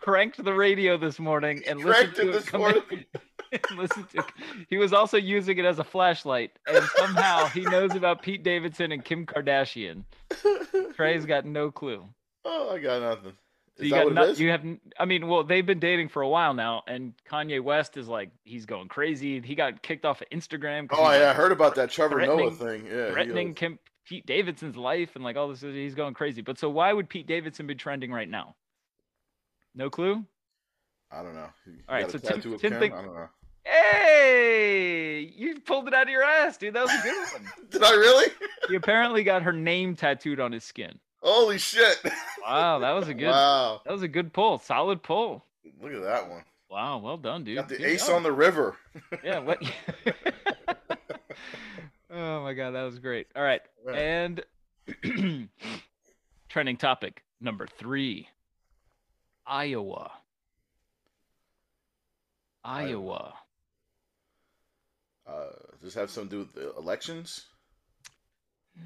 cranked 0.02 0.44
the 0.44 0.54
radio 0.54 0.98
this 0.98 1.20
morning 1.20 1.62
and 1.68 1.84
listened 1.84 2.16
to 2.16 2.22
it 2.22 2.30
it 2.30 2.32
this 2.34 2.46
come 2.46 2.62
morning. 2.62 2.84
listened 3.76 4.10
to. 4.12 4.24
He 4.70 4.78
was 4.78 4.94
also 4.94 5.18
using 5.18 5.58
it 5.58 5.66
as 5.66 5.80
a 5.80 5.84
flashlight, 5.84 6.52
and 6.68 6.84
somehow 6.96 7.48
he 7.48 7.62
knows 7.62 7.96
about 7.96 8.22
Pete 8.22 8.44
Davidson 8.44 8.92
and 8.92 9.04
Kim 9.04 9.26
Kardashian. 9.26 10.04
Trey's 10.96 11.26
got 11.26 11.46
no 11.46 11.72
clue. 11.72 12.06
oh, 12.46 12.76
I 12.76 12.80
got 12.80 13.02
nothing. 13.02 13.34
So 13.78 13.86
you 13.86 13.92
got 13.92 14.14
not, 14.14 14.38
you 14.40 14.50
have 14.50 14.66
I 15.00 15.06
mean, 15.06 15.28
well, 15.28 15.44
they've 15.44 15.66
been 15.66 15.80
dating 15.80 16.10
for 16.10 16.22
a 16.22 16.28
while 16.28 16.54
now, 16.54 16.84
and 16.86 17.14
Kanye 17.32 17.62
West 17.64 17.96
is 17.96 18.10
like 18.10 18.30
he's 18.44 18.66
going 18.66 18.90
crazy. 18.90 19.40
He 19.40 19.56
got 19.56 19.82
kicked 19.82 20.04
off 20.06 20.22
of 20.22 20.30
Instagram. 20.30 20.88
Oh 20.92 21.10
yeah, 21.12 21.30
I 21.30 21.34
heard 21.34 21.54
about 21.54 21.76
that 21.76 21.90
Trevor 21.90 22.20
Noah 22.26 22.52
thing. 22.52 22.86
Yeah, 22.86 23.12
threatening 23.12 23.54
Kim, 23.54 23.80
Pete 24.06 24.26
Davidson's 24.26 24.76
life 24.76 25.16
and 25.16 25.24
like 25.24 25.38
all 25.38 25.48
this. 25.48 25.62
He's 25.62 25.96
going 25.96 26.14
crazy. 26.14 26.42
But 26.42 26.60
so 26.60 26.70
why 26.70 26.92
would 26.92 27.08
Pete 27.08 27.26
Davidson 27.26 27.68
be 27.68 27.76
trending 27.76 28.12
right 28.12 28.30
now? 28.30 28.56
No 29.74 29.90
clue. 29.90 30.26
I 31.12 31.24
don't 31.24 31.34
know. 31.34 31.50
All 31.88 31.96
right, 31.96 32.12
so 32.12 32.18
Tim- 32.18 32.36
tattoo 32.36 32.58
Tim 32.58 32.80
think- 32.80 32.94
I 32.94 33.02
don't 33.02 33.14
know. 33.14 33.30
Hey, 33.70 35.32
you 35.36 35.60
pulled 35.60 35.88
it 35.88 35.94
out 35.94 36.04
of 36.04 36.10
your 36.10 36.24
ass, 36.24 36.58
dude. 36.58 36.74
That 36.74 36.84
was 36.86 36.94
a 36.94 37.04
good 37.04 37.28
one. 37.34 37.52
Did 37.72 37.84
I 37.84 37.92
really? 37.92 38.32
he 38.68 38.76
apparently 38.76 39.24
got 39.24 39.44
her 39.44 39.54
name 39.54 39.96
tattooed 39.96 40.40
on 40.40 40.52
his 40.52 40.64
skin. 40.64 40.98
Holy 41.22 41.58
shit! 41.58 42.00
Wow, 42.46 42.80
that 42.80 42.92
was 42.92 43.08
a 43.10 43.14
good. 43.14 43.28
Wow, 43.28 43.82
That 43.86 43.92
was 43.92 44.04
a 44.04 44.08
good 44.08 44.32
pull. 44.34 44.58
Solid 44.60 45.04
pull. 45.04 45.44
look 45.82 45.92
at 45.94 46.02
that 46.04 46.30
one. 46.30 46.44
Wow, 46.70 47.00
well 47.00 47.18
done, 47.18 47.44
dude. 47.44 47.58
Got 47.58 47.70
the 47.70 47.78
Good 47.78 47.86
ace 47.88 48.08
job. 48.08 48.18
on 48.18 48.24
the 48.24 48.32
river. 48.32 48.78
Yeah. 49.24 49.40
What? 49.40 49.62
oh 52.12 52.44
my 52.44 52.54
god, 52.54 52.72
that 52.72 52.84
was 52.84 53.00
great. 53.00 53.28
All 53.36 53.44
right, 53.44 53.62
Right. 53.86 53.98
and 53.98 54.44
trending 56.50 56.78
topic 56.78 57.24
number 57.42 57.68
three: 57.68 58.30
Iowa. 59.46 60.12
Iowa. 62.64 63.34
Uh, 65.30 65.46
does 65.74 65.82
this 65.82 65.94
have 65.94 66.10
something 66.10 66.30
to 66.30 66.36
do 66.36 66.40
with 66.40 66.54
the 66.54 66.76
elections? 66.78 67.46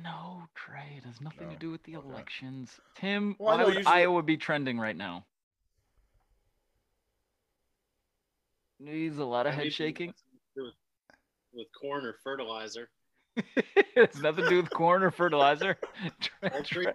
No, 0.03 0.43
Trey. 0.55 0.95
It 0.97 1.05
has 1.05 1.21
nothing 1.21 1.49
to 1.49 1.55
do 1.55 1.71
with 1.71 1.83
the 1.83 1.95
Okay. 1.97 2.07
elections. 2.07 2.79
Tim, 2.95 3.35
Well, 3.39 3.55
why 3.55 3.61
know 3.61 3.65
would 3.67 3.75
usually- 3.75 3.93
Iowa 3.93 4.23
be 4.23 4.37
trending 4.37 4.79
right 4.79 4.95
now? 4.95 5.25
Needs 8.79 9.17
a 9.17 9.23
lot 9.25 9.47
of 9.47 9.53
head 9.53 9.71
shaking. 9.71 10.09
it 10.09 10.15
has 10.15 10.21
to 10.21 10.59
do 10.59 10.63
With, 10.65 10.73
with 11.53 11.67
corn 11.79 12.05
or 12.05 12.15
fertilizer. 12.23 12.89
it's 13.95 14.19
nothing 14.19 14.43
to 14.43 14.49
do 14.49 14.57
with 14.57 14.69
corn 14.71 15.03
or 15.03 15.11
fertilizer. 15.11 15.77
Trey- 16.19 16.63
Trey- 16.63 16.93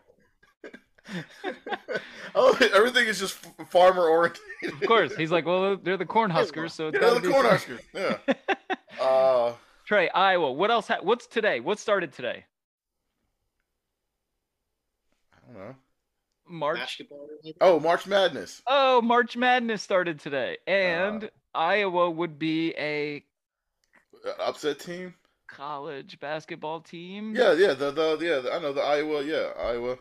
oh, 2.35 2.59
everything 2.75 3.07
is 3.07 3.19
just 3.19 3.35
farmer 3.71 4.07
oriented. 4.09 4.41
Of 4.65 4.81
course, 4.87 5.15
he's 5.17 5.31
like, 5.31 5.47
well, 5.47 5.77
they're 5.77 5.97
the 5.97 6.05
corn 6.07 6.31
huskers, 6.31 6.73
so 6.75 6.89
it's 6.89 6.95
Yeah, 6.95 7.01
gotta 7.01 7.15
the 7.21 7.29
be 7.29 7.33
corn 7.33 7.45
corn. 7.47 7.55
huskers. 7.57 7.81
Yeah. 7.95 8.19
Uh, 9.01 9.53
Trey, 9.87 10.09
Iowa. 10.11 10.53
What 10.53 10.73
else? 10.73 10.89
Ha- 10.89 10.99
what's 11.03 11.29
today? 11.29 11.61
What 11.61 11.79
started 11.79 12.13
today? 12.13 12.45
I 15.33 15.37
don't 15.53 15.59
know. 15.69 15.75
March. 16.49 17.01
Oh, 17.61 17.79
March 17.79 18.07
Madness. 18.09 18.61
Oh, 18.67 19.01
March 19.03 19.37
Madness 19.37 19.83
started 19.83 20.19
today, 20.19 20.57
Uh. 20.67 20.71
and 20.71 21.31
Iowa 21.55 22.11
would 22.11 22.39
be 22.41 22.75
a 22.77 23.25
Uh, 24.27 24.31
upset 24.43 24.81
team. 24.81 25.15
college 25.47 26.19
basketball 26.19 26.81
team. 26.81 27.35
Yeah, 27.37 27.53
yeah. 27.53 27.75
The 27.75 27.91
the 27.93 28.19
yeah. 28.21 28.39
The, 28.41 28.53
I 28.55 28.59
know 28.59 28.73
the 28.73 28.83
Iowa. 28.83 29.23
Yeah, 29.23 29.53
Iowa. 29.59 29.99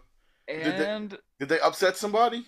They- 0.47 0.85
And 0.89 1.17
Did 1.39 1.49
they 1.49 1.59
upset 1.59 1.97
somebody? 1.97 2.45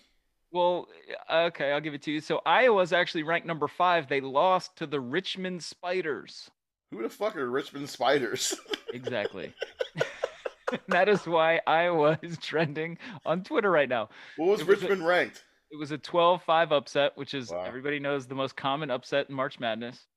well, 0.52 0.88
okay, 1.32 1.72
I'll 1.72 1.82
give 1.82 1.94
it 1.94 2.02
to 2.04 2.12
you. 2.12 2.22
So 2.22 2.42
Iowa's 2.46 2.92
actually 2.94 3.24
ranked 3.24 3.46
number 3.48 3.68
five. 3.68 4.08
They 4.10 4.20
lost 4.22 4.76
to 4.78 4.88
the 4.88 5.00
Richmond 5.00 5.64
Spiders. 5.64 6.50
Who 6.92 7.04
the 7.04 7.10
fuck 7.10 7.36
are 7.36 7.50
Richmond 7.50 7.90
Spiders? 7.90 8.56
Exactly. 8.92 9.54
that 10.88 11.08
is 11.08 11.28
why 11.28 11.62
Iowa 11.68 12.18
is 12.24 12.40
trending 12.40 12.98
on 13.24 13.44
Twitter 13.44 13.70
right 13.70 13.88
now. 13.88 14.10
what 14.38 14.50
was 14.50 14.64
was 14.64 14.68
a- 14.82 14.88
Richmond 14.88 15.06
ranked? 15.08 15.44
It 15.72 15.78
was 15.78 15.92
a 15.92 15.98
12-5 16.00 16.72
upset, 16.72 17.12
which 17.16 17.36
is 17.36 17.52
Wow. 17.52 17.64
everybody 17.68 18.00
knows 18.00 18.26
the 18.26 18.34
most 18.34 18.56
common 18.56 18.90
upset 18.90 19.30
in 19.30 19.36
March 19.36 19.60
Madness. 19.60 20.08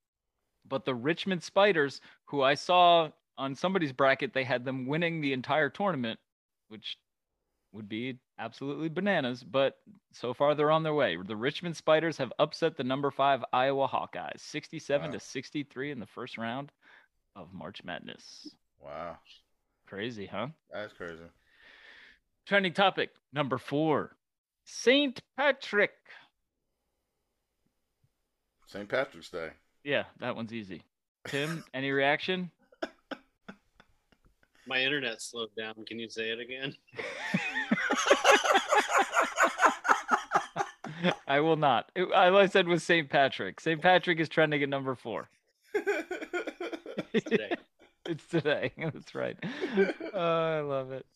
But 0.66 0.86
the 0.86 0.94
Richmond 0.94 1.42
Spiders, 1.42 2.00
who 2.24 2.40
I 2.40 2.54
saw 2.54 3.10
on 3.36 3.54
somebody's 3.54 3.92
bracket, 3.92 4.32
they 4.32 4.44
had 4.44 4.64
them 4.64 4.86
winning 4.86 5.20
the 5.20 5.34
entire 5.34 5.68
tournament, 5.68 6.18
which 6.68 6.96
would 7.72 7.88
be 7.88 8.18
absolutely 8.38 8.88
bananas. 8.88 9.42
But 9.42 9.76
so 10.12 10.34
far, 10.34 10.54
they're 10.54 10.70
on 10.70 10.82
their 10.82 10.94
way. 10.94 11.16
The 11.16 11.36
Richmond 11.36 11.76
Spiders 11.76 12.18
have 12.18 12.32
upset 12.38 12.76
the 12.76 12.84
number 12.84 13.10
five 13.10 13.42
Iowa 13.52 13.88
Hawkeyes, 13.88 14.40
67 14.40 15.06
Wow. 15.06 15.12
to 15.12 15.20
63 15.20 15.90
in 15.90 15.98
the 16.00 16.06
first 16.06 16.36
round 16.38 16.70
of 17.34 17.52
March 17.52 17.82
Madness. 17.84 18.54
Wow, 18.80 19.16
Crazy, 19.86 20.26
huh? 20.26 20.48
that's 20.72 20.92
crazy. 20.92 21.22
Trending 22.46 22.72
topic 22.72 23.10
number 23.32 23.56
four 23.58 24.16
St. 24.64 25.20
Patrick. 25.36 25.92
St. 28.66 28.88
Patrick's 28.88 29.30
Day. 29.30 29.50
Yeah, 29.84 30.04
that 30.20 30.34
one's 30.36 30.52
easy. 30.52 30.82
Tim, 31.26 31.64
any 31.74 31.90
reaction? 31.90 32.50
My 34.66 34.78
internet 34.80 35.20
slowed 35.20 35.54
down. 35.56 35.74
Can 35.86 35.98
you 35.98 36.08
say 36.08 36.30
it 36.30 36.38
again? 36.40 36.74
I 41.26 41.40
will 41.40 41.56
not. 41.56 41.90
I 42.14 42.46
said 42.46 42.68
was 42.68 42.84
St. 42.84 43.08
Patrick. 43.08 43.60
St. 43.60 43.80
Patrick 43.80 44.20
is 44.20 44.28
trending 44.28 44.62
at 44.62 44.68
number 44.68 44.94
four. 44.94 45.28
It's 47.12 47.28
today. 47.28 47.54
It's 48.04 48.26
today. 48.26 48.72
That's 48.76 49.14
right. 49.14 49.36
Oh, 50.12 50.18
I 50.18 50.60
love 50.60 50.90
it. 50.90 51.06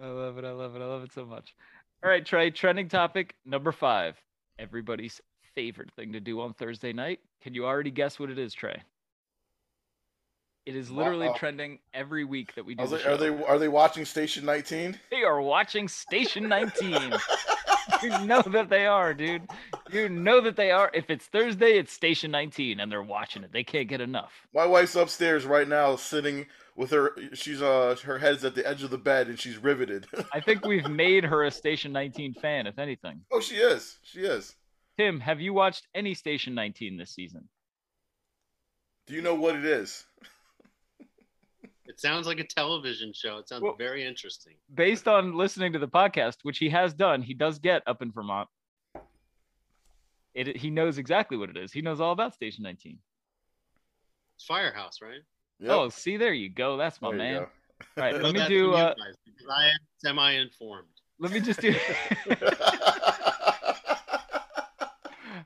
I 0.00 0.06
love 0.06 0.38
it. 0.38 0.44
I 0.44 0.52
love 0.52 0.76
it. 0.76 0.80
I 0.80 0.84
love 0.84 1.02
it 1.02 1.12
so 1.12 1.26
much. 1.26 1.52
All 2.04 2.08
right, 2.08 2.24
Trey, 2.24 2.50
trending 2.50 2.88
topic 2.88 3.34
number 3.44 3.72
five. 3.72 4.16
Everybody's 4.56 5.20
favorite 5.56 5.90
thing 5.96 6.12
to 6.12 6.20
do 6.20 6.40
on 6.40 6.54
Thursday 6.54 6.92
night. 6.92 7.18
Can 7.42 7.54
you 7.54 7.66
already 7.66 7.90
guess 7.90 8.20
what 8.20 8.30
it 8.30 8.38
is, 8.38 8.54
Trey? 8.54 8.80
It 10.64 10.76
is 10.76 10.90
literally 10.90 11.26
Wow. 11.28 11.34
trending 11.34 11.78
every 11.92 12.24
week 12.24 12.54
that 12.54 12.64
we 12.64 12.74
do 12.76 12.82
was 12.82 12.90
the 12.92 13.10
are 13.10 13.16
they 13.16 13.28
are 13.44 13.58
they 13.58 13.68
watching 13.68 14.04
Station 14.04 14.44
19? 14.44 14.98
They 15.10 15.24
are 15.24 15.40
watching 15.42 15.88
Station 15.88 16.48
19. 16.48 17.12
you 18.02 18.10
know 18.24 18.42
that 18.42 18.68
they 18.68 18.86
are, 18.86 19.12
dude. 19.12 19.42
You 19.90 20.08
know 20.08 20.40
that 20.40 20.54
they 20.54 20.70
are. 20.70 20.88
If 20.94 21.10
it's 21.10 21.26
Thursday, 21.26 21.78
it's 21.78 21.92
Station 21.92 22.30
19, 22.30 22.78
and 22.78 22.90
they're 22.92 23.02
watching 23.02 23.42
it. 23.42 23.52
They 23.52 23.64
can't 23.64 23.88
get 23.88 24.00
enough. 24.00 24.32
My 24.54 24.64
wife's 24.64 24.94
upstairs 24.94 25.44
right 25.44 25.66
now, 25.66 25.96
sitting 25.96 26.46
with 26.76 26.90
her. 26.92 27.16
She's 27.34 27.60
uh 27.60 27.96
her 28.04 28.18
head's 28.18 28.44
at 28.44 28.54
the 28.54 28.64
edge 28.66 28.84
of 28.84 28.90
the 28.90 28.98
bed 28.98 29.26
and 29.26 29.38
she's 29.38 29.58
riveted. 29.58 30.06
I 30.32 30.38
think 30.40 30.64
we've 30.66 30.88
made 30.88 31.24
her 31.24 31.42
a 31.42 31.50
Station 31.50 31.92
19 31.92 32.34
fan, 32.34 32.68
if 32.68 32.78
anything. 32.78 33.22
oh, 33.32 33.40
she 33.40 33.56
is. 33.56 33.98
She 34.04 34.20
is. 34.20 34.54
Tim, 34.96 35.18
have 35.20 35.40
you 35.40 35.52
watched 35.54 35.88
any 35.92 36.14
Station 36.14 36.54
19 36.54 36.98
this 36.98 37.10
season? 37.10 37.48
Do 39.08 39.14
you 39.14 39.22
know 39.22 39.34
what 39.34 39.56
it 39.56 39.64
is? 39.64 40.04
It 41.92 42.00
sounds 42.00 42.26
like 42.26 42.40
a 42.40 42.44
television 42.46 43.12
show. 43.14 43.36
It 43.36 43.48
sounds 43.48 43.60
Well- 43.62 43.74
very 43.76 44.02
interesting. 44.02 44.54
Based 44.72 45.06
on 45.06 45.34
listening 45.34 45.74
to 45.74 45.78
the 45.78 45.86
podcast, 45.88 46.36
which 46.42 46.56
he 46.56 46.70
has 46.70 46.94
done, 46.94 47.20
he 47.20 47.34
does 47.34 47.58
get 47.58 47.82
up 47.86 48.00
in 48.00 48.10
Vermont. 48.10 48.48
It, 50.34 50.56
he 50.56 50.70
knows 50.70 50.96
exactly 50.96 51.36
what 51.36 51.50
it 51.50 51.58
is. 51.58 51.70
He 51.70 51.82
knows 51.82 52.00
all 52.00 52.12
about 52.12 52.32
Station 52.32 52.62
19. 52.64 52.98
It's 54.36 54.44
Firehouse, 54.46 55.00
right? 55.02 55.20
Yep. 55.60 55.70
Oh, 55.70 55.88
see, 55.90 56.16
there 56.16 56.32
you 56.32 56.48
go. 56.48 56.78
That's 56.78 57.02
my 57.02 57.10
There 57.10 57.18
man. 57.18 57.34
go. 57.34 57.40
All 57.42 57.48
right, 58.04 58.22
let 58.22 58.32
me 58.32 58.46
do. 58.48 58.72
Uh, 58.72 58.94
guys, 58.94 59.14
because 59.26 59.48
I 59.54 59.66
am 59.66 59.78
semi-informed. 59.98 60.88
let 61.18 61.30
me 61.32 61.40
just 61.40 61.60
do. 61.60 61.74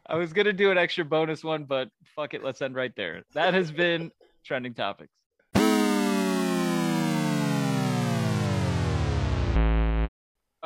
I 0.09 0.15
was 0.15 0.33
gonna 0.33 0.53
do 0.53 0.71
an 0.71 0.79
extra 0.79 1.05
bonus 1.05 1.43
one, 1.43 1.65
but 1.65 1.89
fuck 2.15 2.35
it, 2.35 2.45
let's 2.45 2.63
end 2.63 2.77
right 2.77 2.95
there. 2.97 3.25
That 3.35 3.53
has 3.55 3.73
been 3.73 4.13
trending 4.45 4.75
topics. 4.75 5.11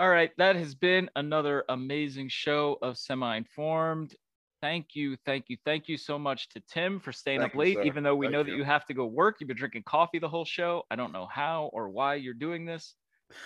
All 0.01 0.09
right, 0.09 0.31
that 0.39 0.57
has 0.57 0.75
been 0.75 1.11
another 1.15 1.63
amazing 1.69 2.31
show 2.31 2.79
of 2.81 2.97
Semi 2.97 3.37
Informed. 3.37 4.15
Thank 4.63 4.95
you, 4.95 5.15
thank 5.27 5.51
you, 5.51 5.59
thank 5.67 5.89
you 5.91 5.99
so 5.99 6.19
much 6.19 6.49
to 6.55 6.63
Tim 6.73 7.01
for 7.01 7.13
staying 7.13 7.41
Thank 7.41 7.53
up 7.53 7.59
late, 7.59 7.75
sir. 7.77 7.83
even 7.83 8.03
though 8.03 8.15
we 8.15 8.25
Thank 8.25 8.33
know 8.33 8.43
that 8.43 8.51
you. 8.53 8.57
you 8.57 8.65
have 8.65 8.87
to 8.87 8.95
go 8.95 9.05
work. 9.05 9.37
You've 9.41 9.49
been 9.49 9.59
drinking 9.59 9.83
coffee 9.83 10.19
the 10.19 10.27
whole 10.27 10.47
show. 10.47 10.85
I 10.91 10.97
don't 10.97 11.13
know 11.13 11.27
how 11.31 11.69
or 11.75 11.91
why 11.91 12.15
you're 12.15 12.33
doing 12.33 12.65
this. 12.65 12.95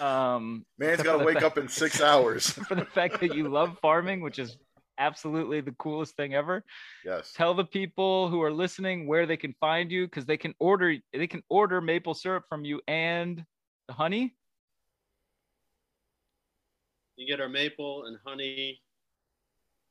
Um, 0.01 0.65
Man's 0.79 1.03
got 1.03 1.19
to 1.19 1.25
wake 1.25 1.41
fact- 1.41 1.45
up 1.45 1.59
in 1.59 1.67
six 1.67 2.01
hours. 2.01 2.51
for 2.69 2.77
the 2.77 2.85
fact 2.85 3.19
that 3.19 3.35
you 3.35 3.49
love 3.49 3.77
farming, 3.83 4.21
which 4.21 4.39
is 4.39 4.57
absolutely 4.97 5.61
the 5.61 5.73
coolest 5.73 6.15
thing 6.15 6.35
ever. 6.35 6.63
Yes. 7.05 7.33
Tell 7.35 7.55
the 7.55 7.65
people 7.65 8.29
who 8.29 8.41
are 8.43 8.53
listening 8.53 9.09
where 9.09 9.27
they 9.27 9.37
can 9.37 9.57
find 9.61 9.91
you 9.91 10.07
because 10.07 10.25
they 10.25 10.37
can 10.37 10.55
order 10.61 10.95
they 11.13 11.27
can 11.27 11.43
order 11.49 11.81
maple 11.81 12.15
syrup 12.15 12.45
from 12.49 12.65
you 12.65 12.81
and 12.87 13.45
the 13.89 13.95
honey. 13.95 14.37
You 17.17 17.29
get 17.29 17.41
our 17.41 17.49
maple 17.49 18.07
and 18.07 18.19
honey, 18.25 18.81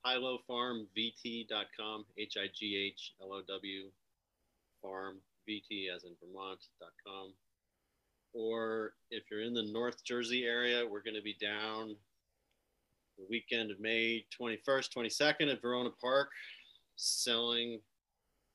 highlowfarmvt.com, 0.05 2.05
H 2.17 2.37
I 2.37 2.47
G 2.53 2.75
H 2.75 3.13
L 3.21 3.31
O 3.31 3.41
W, 3.47 3.83
farm, 4.81 5.19
VT 5.47 5.87
as 5.95 6.03
in 6.03 6.11
Vermont.com. 6.21 7.33
Or 8.33 8.93
if 9.09 9.23
you're 9.31 9.43
in 9.43 9.53
the 9.53 9.71
North 9.71 10.03
Jersey 10.03 10.45
area, 10.45 10.85
we're 10.85 11.03
going 11.03 11.15
to 11.15 11.21
be 11.21 11.37
down 11.39 11.95
the 13.17 13.25
weekend 13.29 13.71
of 13.71 13.79
May 13.79 14.25
21st, 14.37 14.93
22nd 14.93 15.49
at 15.51 15.61
Verona 15.61 15.91
Park, 16.01 16.29
selling 16.95 17.79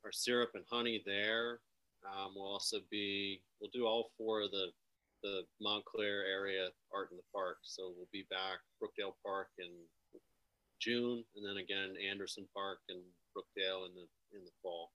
our 0.05 0.13
syrup 0.13 0.51
and 0.55 0.65
honey 0.71 1.03
there. 1.07 1.61
Um, 2.05 2.33
we'll 2.37 2.47
also 2.47 2.81
be, 2.91 3.41
we'll 3.61 3.71
do 3.73 3.87
all 3.87 4.11
four 4.19 4.43
of 4.43 4.51
the 4.51 4.69
the 5.23 5.43
Montclair 5.61 6.25
area 6.27 6.69
art 6.95 7.09
in 7.11 7.17
the 7.17 7.23
park. 7.35 7.59
So 7.63 7.93
we'll 7.97 8.09
be 8.13 8.27
back 8.31 8.59
Brookdale 8.83 9.15
Park 9.25 9.49
in 9.59 9.71
June, 10.81 11.25
and 11.37 11.45
then 11.45 11.63
again 11.63 11.95
Anderson 12.11 12.47
Park 12.55 12.79
and 12.89 13.01
Brookdale 13.37 13.87
in 13.87 13.95
the 13.95 14.07
in 14.39 14.45
the 14.45 14.51
fall. 14.63 14.91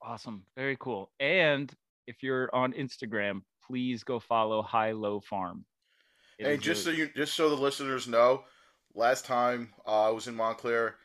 Awesome, 0.00 0.44
very 0.56 0.76
cool. 0.80 1.10
And 1.20 1.72
if 2.06 2.22
you're 2.22 2.48
on 2.54 2.72
Instagram, 2.72 3.42
please 3.66 4.02
go 4.04 4.18
follow 4.20 4.62
High 4.62 4.92
Low 4.92 5.20
Farm. 5.20 5.64
It 6.38 6.46
Hey, 6.46 6.56
just 6.56 6.86
really- 6.86 6.96
so 6.98 7.02
you, 7.02 7.10
just 7.16 7.34
so 7.34 7.50
the 7.50 7.56
listeners 7.60 8.06
know, 8.06 8.44
last 8.94 9.24
time 9.24 9.74
uh, 9.86 10.06
I 10.06 10.10
was 10.10 10.28
in 10.28 10.34
Montclair, 10.36 10.96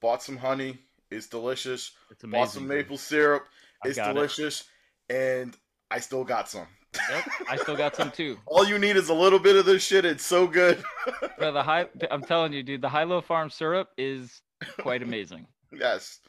bought 0.00 0.22
some 0.22 0.36
honey. 0.36 0.78
It's 1.10 1.26
delicious. 1.26 1.92
it's 2.10 2.24
amazing. 2.24 2.40
Bought 2.44 2.50
some 2.52 2.66
maple 2.68 2.96
syrup. 2.96 3.46
It's 3.84 3.98
It's 3.98 4.08
it. 4.08 4.14
delicious, 4.14 4.64
and 5.10 5.54
I 5.90 5.98
still 5.98 6.24
got 6.24 6.48
some. 6.48 6.68
Yep, 7.10 7.24
I 7.48 7.56
still 7.56 7.76
got 7.76 7.96
some 7.96 8.10
too. 8.10 8.36
All 8.46 8.66
you 8.66 8.78
need 8.78 8.96
is 8.96 9.08
a 9.08 9.14
little 9.14 9.38
bit 9.38 9.56
of 9.56 9.64
this 9.64 9.82
shit. 9.82 10.04
It's 10.04 10.24
so 10.24 10.46
good. 10.46 10.82
Bro, 11.38 11.52
the 11.52 11.62
high, 11.62 11.86
I'm 12.10 12.22
telling 12.22 12.52
you, 12.52 12.62
dude, 12.62 12.82
the 12.82 12.88
High 12.88 13.04
Low 13.04 13.20
Farm 13.20 13.48
syrup 13.50 13.88
is 13.96 14.42
quite 14.78 15.02
amazing. 15.02 15.46
yes, 15.72 16.20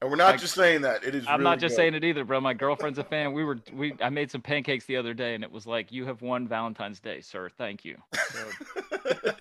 and 0.00 0.10
we're 0.10 0.16
not 0.16 0.32
Like, 0.32 0.40
just 0.40 0.54
saying 0.54 0.82
that. 0.82 1.04
It 1.04 1.14
is. 1.14 1.24
I'm 1.26 1.34
really 1.40 1.44
not 1.44 1.58
just 1.60 1.72
good. 1.72 1.76
saying 1.76 1.94
it 1.94 2.04
either, 2.04 2.24
bro. 2.24 2.40
My 2.40 2.54
girlfriend's 2.54 2.98
a 2.98 3.04
fan. 3.04 3.32
We 3.32 3.44
were 3.44 3.58
we 3.72 3.94
I 4.00 4.10
made 4.10 4.30
some 4.30 4.42
pancakes 4.42 4.86
the 4.86 4.96
other 4.96 5.14
day 5.14 5.34
and 5.34 5.44
it 5.44 5.50
was 5.52 5.66
like, 5.66 5.92
you 5.92 6.04
have 6.06 6.20
won 6.20 6.48
Valentine's 6.48 7.00
Day, 7.00 7.20
sir. 7.20 7.48
Thank 7.56 7.84
you. 7.84 7.96
So 8.32 9.32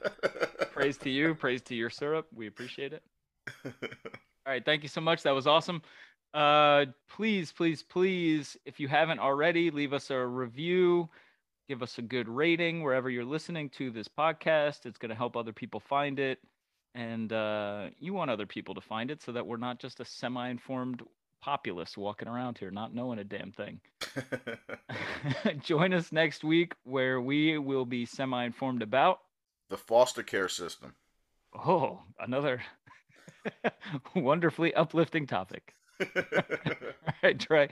praise 0.71 0.97
to 0.99 1.09
you, 1.09 1.33
praise 1.35 1.61
to 1.63 1.75
your 1.75 1.89
syrup. 1.89 2.27
We 2.35 2.47
appreciate 2.47 2.93
it. 2.93 3.03
All 3.65 4.53
right, 4.53 4.63
thank 4.63 4.83
you 4.83 4.89
so 4.89 5.01
much. 5.01 5.23
That 5.23 5.31
was 5.35 5.47
awesome. 5.47 5.81
Uh 6.33 6.85
please, 7.09 7.51
please, 7.51 7.83
please, 7.83 8.57
if 8.65 8.79
you 8.79 8.87
haven't 8.87 9.19
already, 9.19 9.71
leave 9.71 9.93
us 9.93 10.11
a 10.11 10.25
review, 10.25 11.09
give 11.67 11.81
us 11.81 11.97
a 11.97 12.01
good 12.01 12.27
rating 12.27 12.83
wherever 12.83 13.09
you're 13.09 13.25
listening 13.25 13.69
to 13.71 13.89
this 13.91 14.07
podcast. 14.07 14.85
It's 14.85 14.97
going 14.97 15.09
to 15.09 15.15
help 15.15 15.35
other 15.35 15.53
people 15.53 15.79
find 15.79 16.19
it. 16.19 16.39
And 16.95 17.31
uh, 17.31 17.87
you 17.99 18.13
want 18.13 18.31
other 18.31 18.45
people 18.45 18.75
to 18.75 18.81
find 18.81 19.11
it 19.11 19.21
so 19.21 19.31
that 19.31 19.45
we're 19.45 19.57
not 19.57 19.79
just 19.79 19.99
a 19.99 20.05
semi 20.05 20.49
informed 20.49 21.01
populace 21.41 21.95
walking 21.95 22.27
around 22.27 22.57
here 22.57 22.71
not 22.71 22.93
knowing 22.93 23.19
a 23.19 23.23
damn 23.23 23.51
thing. 23.51 23.79
Join 25.63 25.93
us 25.93 26.11
next 26.11 26.43
week 26.43 26.73
where 26.83 27.21
we 27.21 27.57
will 27.57 27.85
be 27.85 28.05
semi 28.05 28.45
informed 28.45 28.81
about, 28.81 29.19
the 29.69 29.77
foster 29.77 30.23
care 30.23 30.49
system. 30.49 30.93
oh, 31.53 31.99
another 32.19 32.61
wonderfully 34.15 34.73
uplifting 34.73 35.27
topic. 35.27 35.73
All 36.15 37.13
right, 37.23 37.39
Trey. 37.39 37.69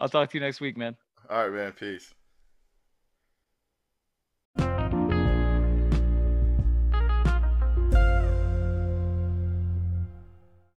I'll 0.00 0.08
talk 0.08 0.30
to 0.30 0.38
you 0.38 0.40
next 0.40 0.60
week, 0.60 0.76
man. 0.76 0.96
All 1.28 1.48
right, 1.48 1.52
man. 1.52 1.72
Peace. 1.72 2.15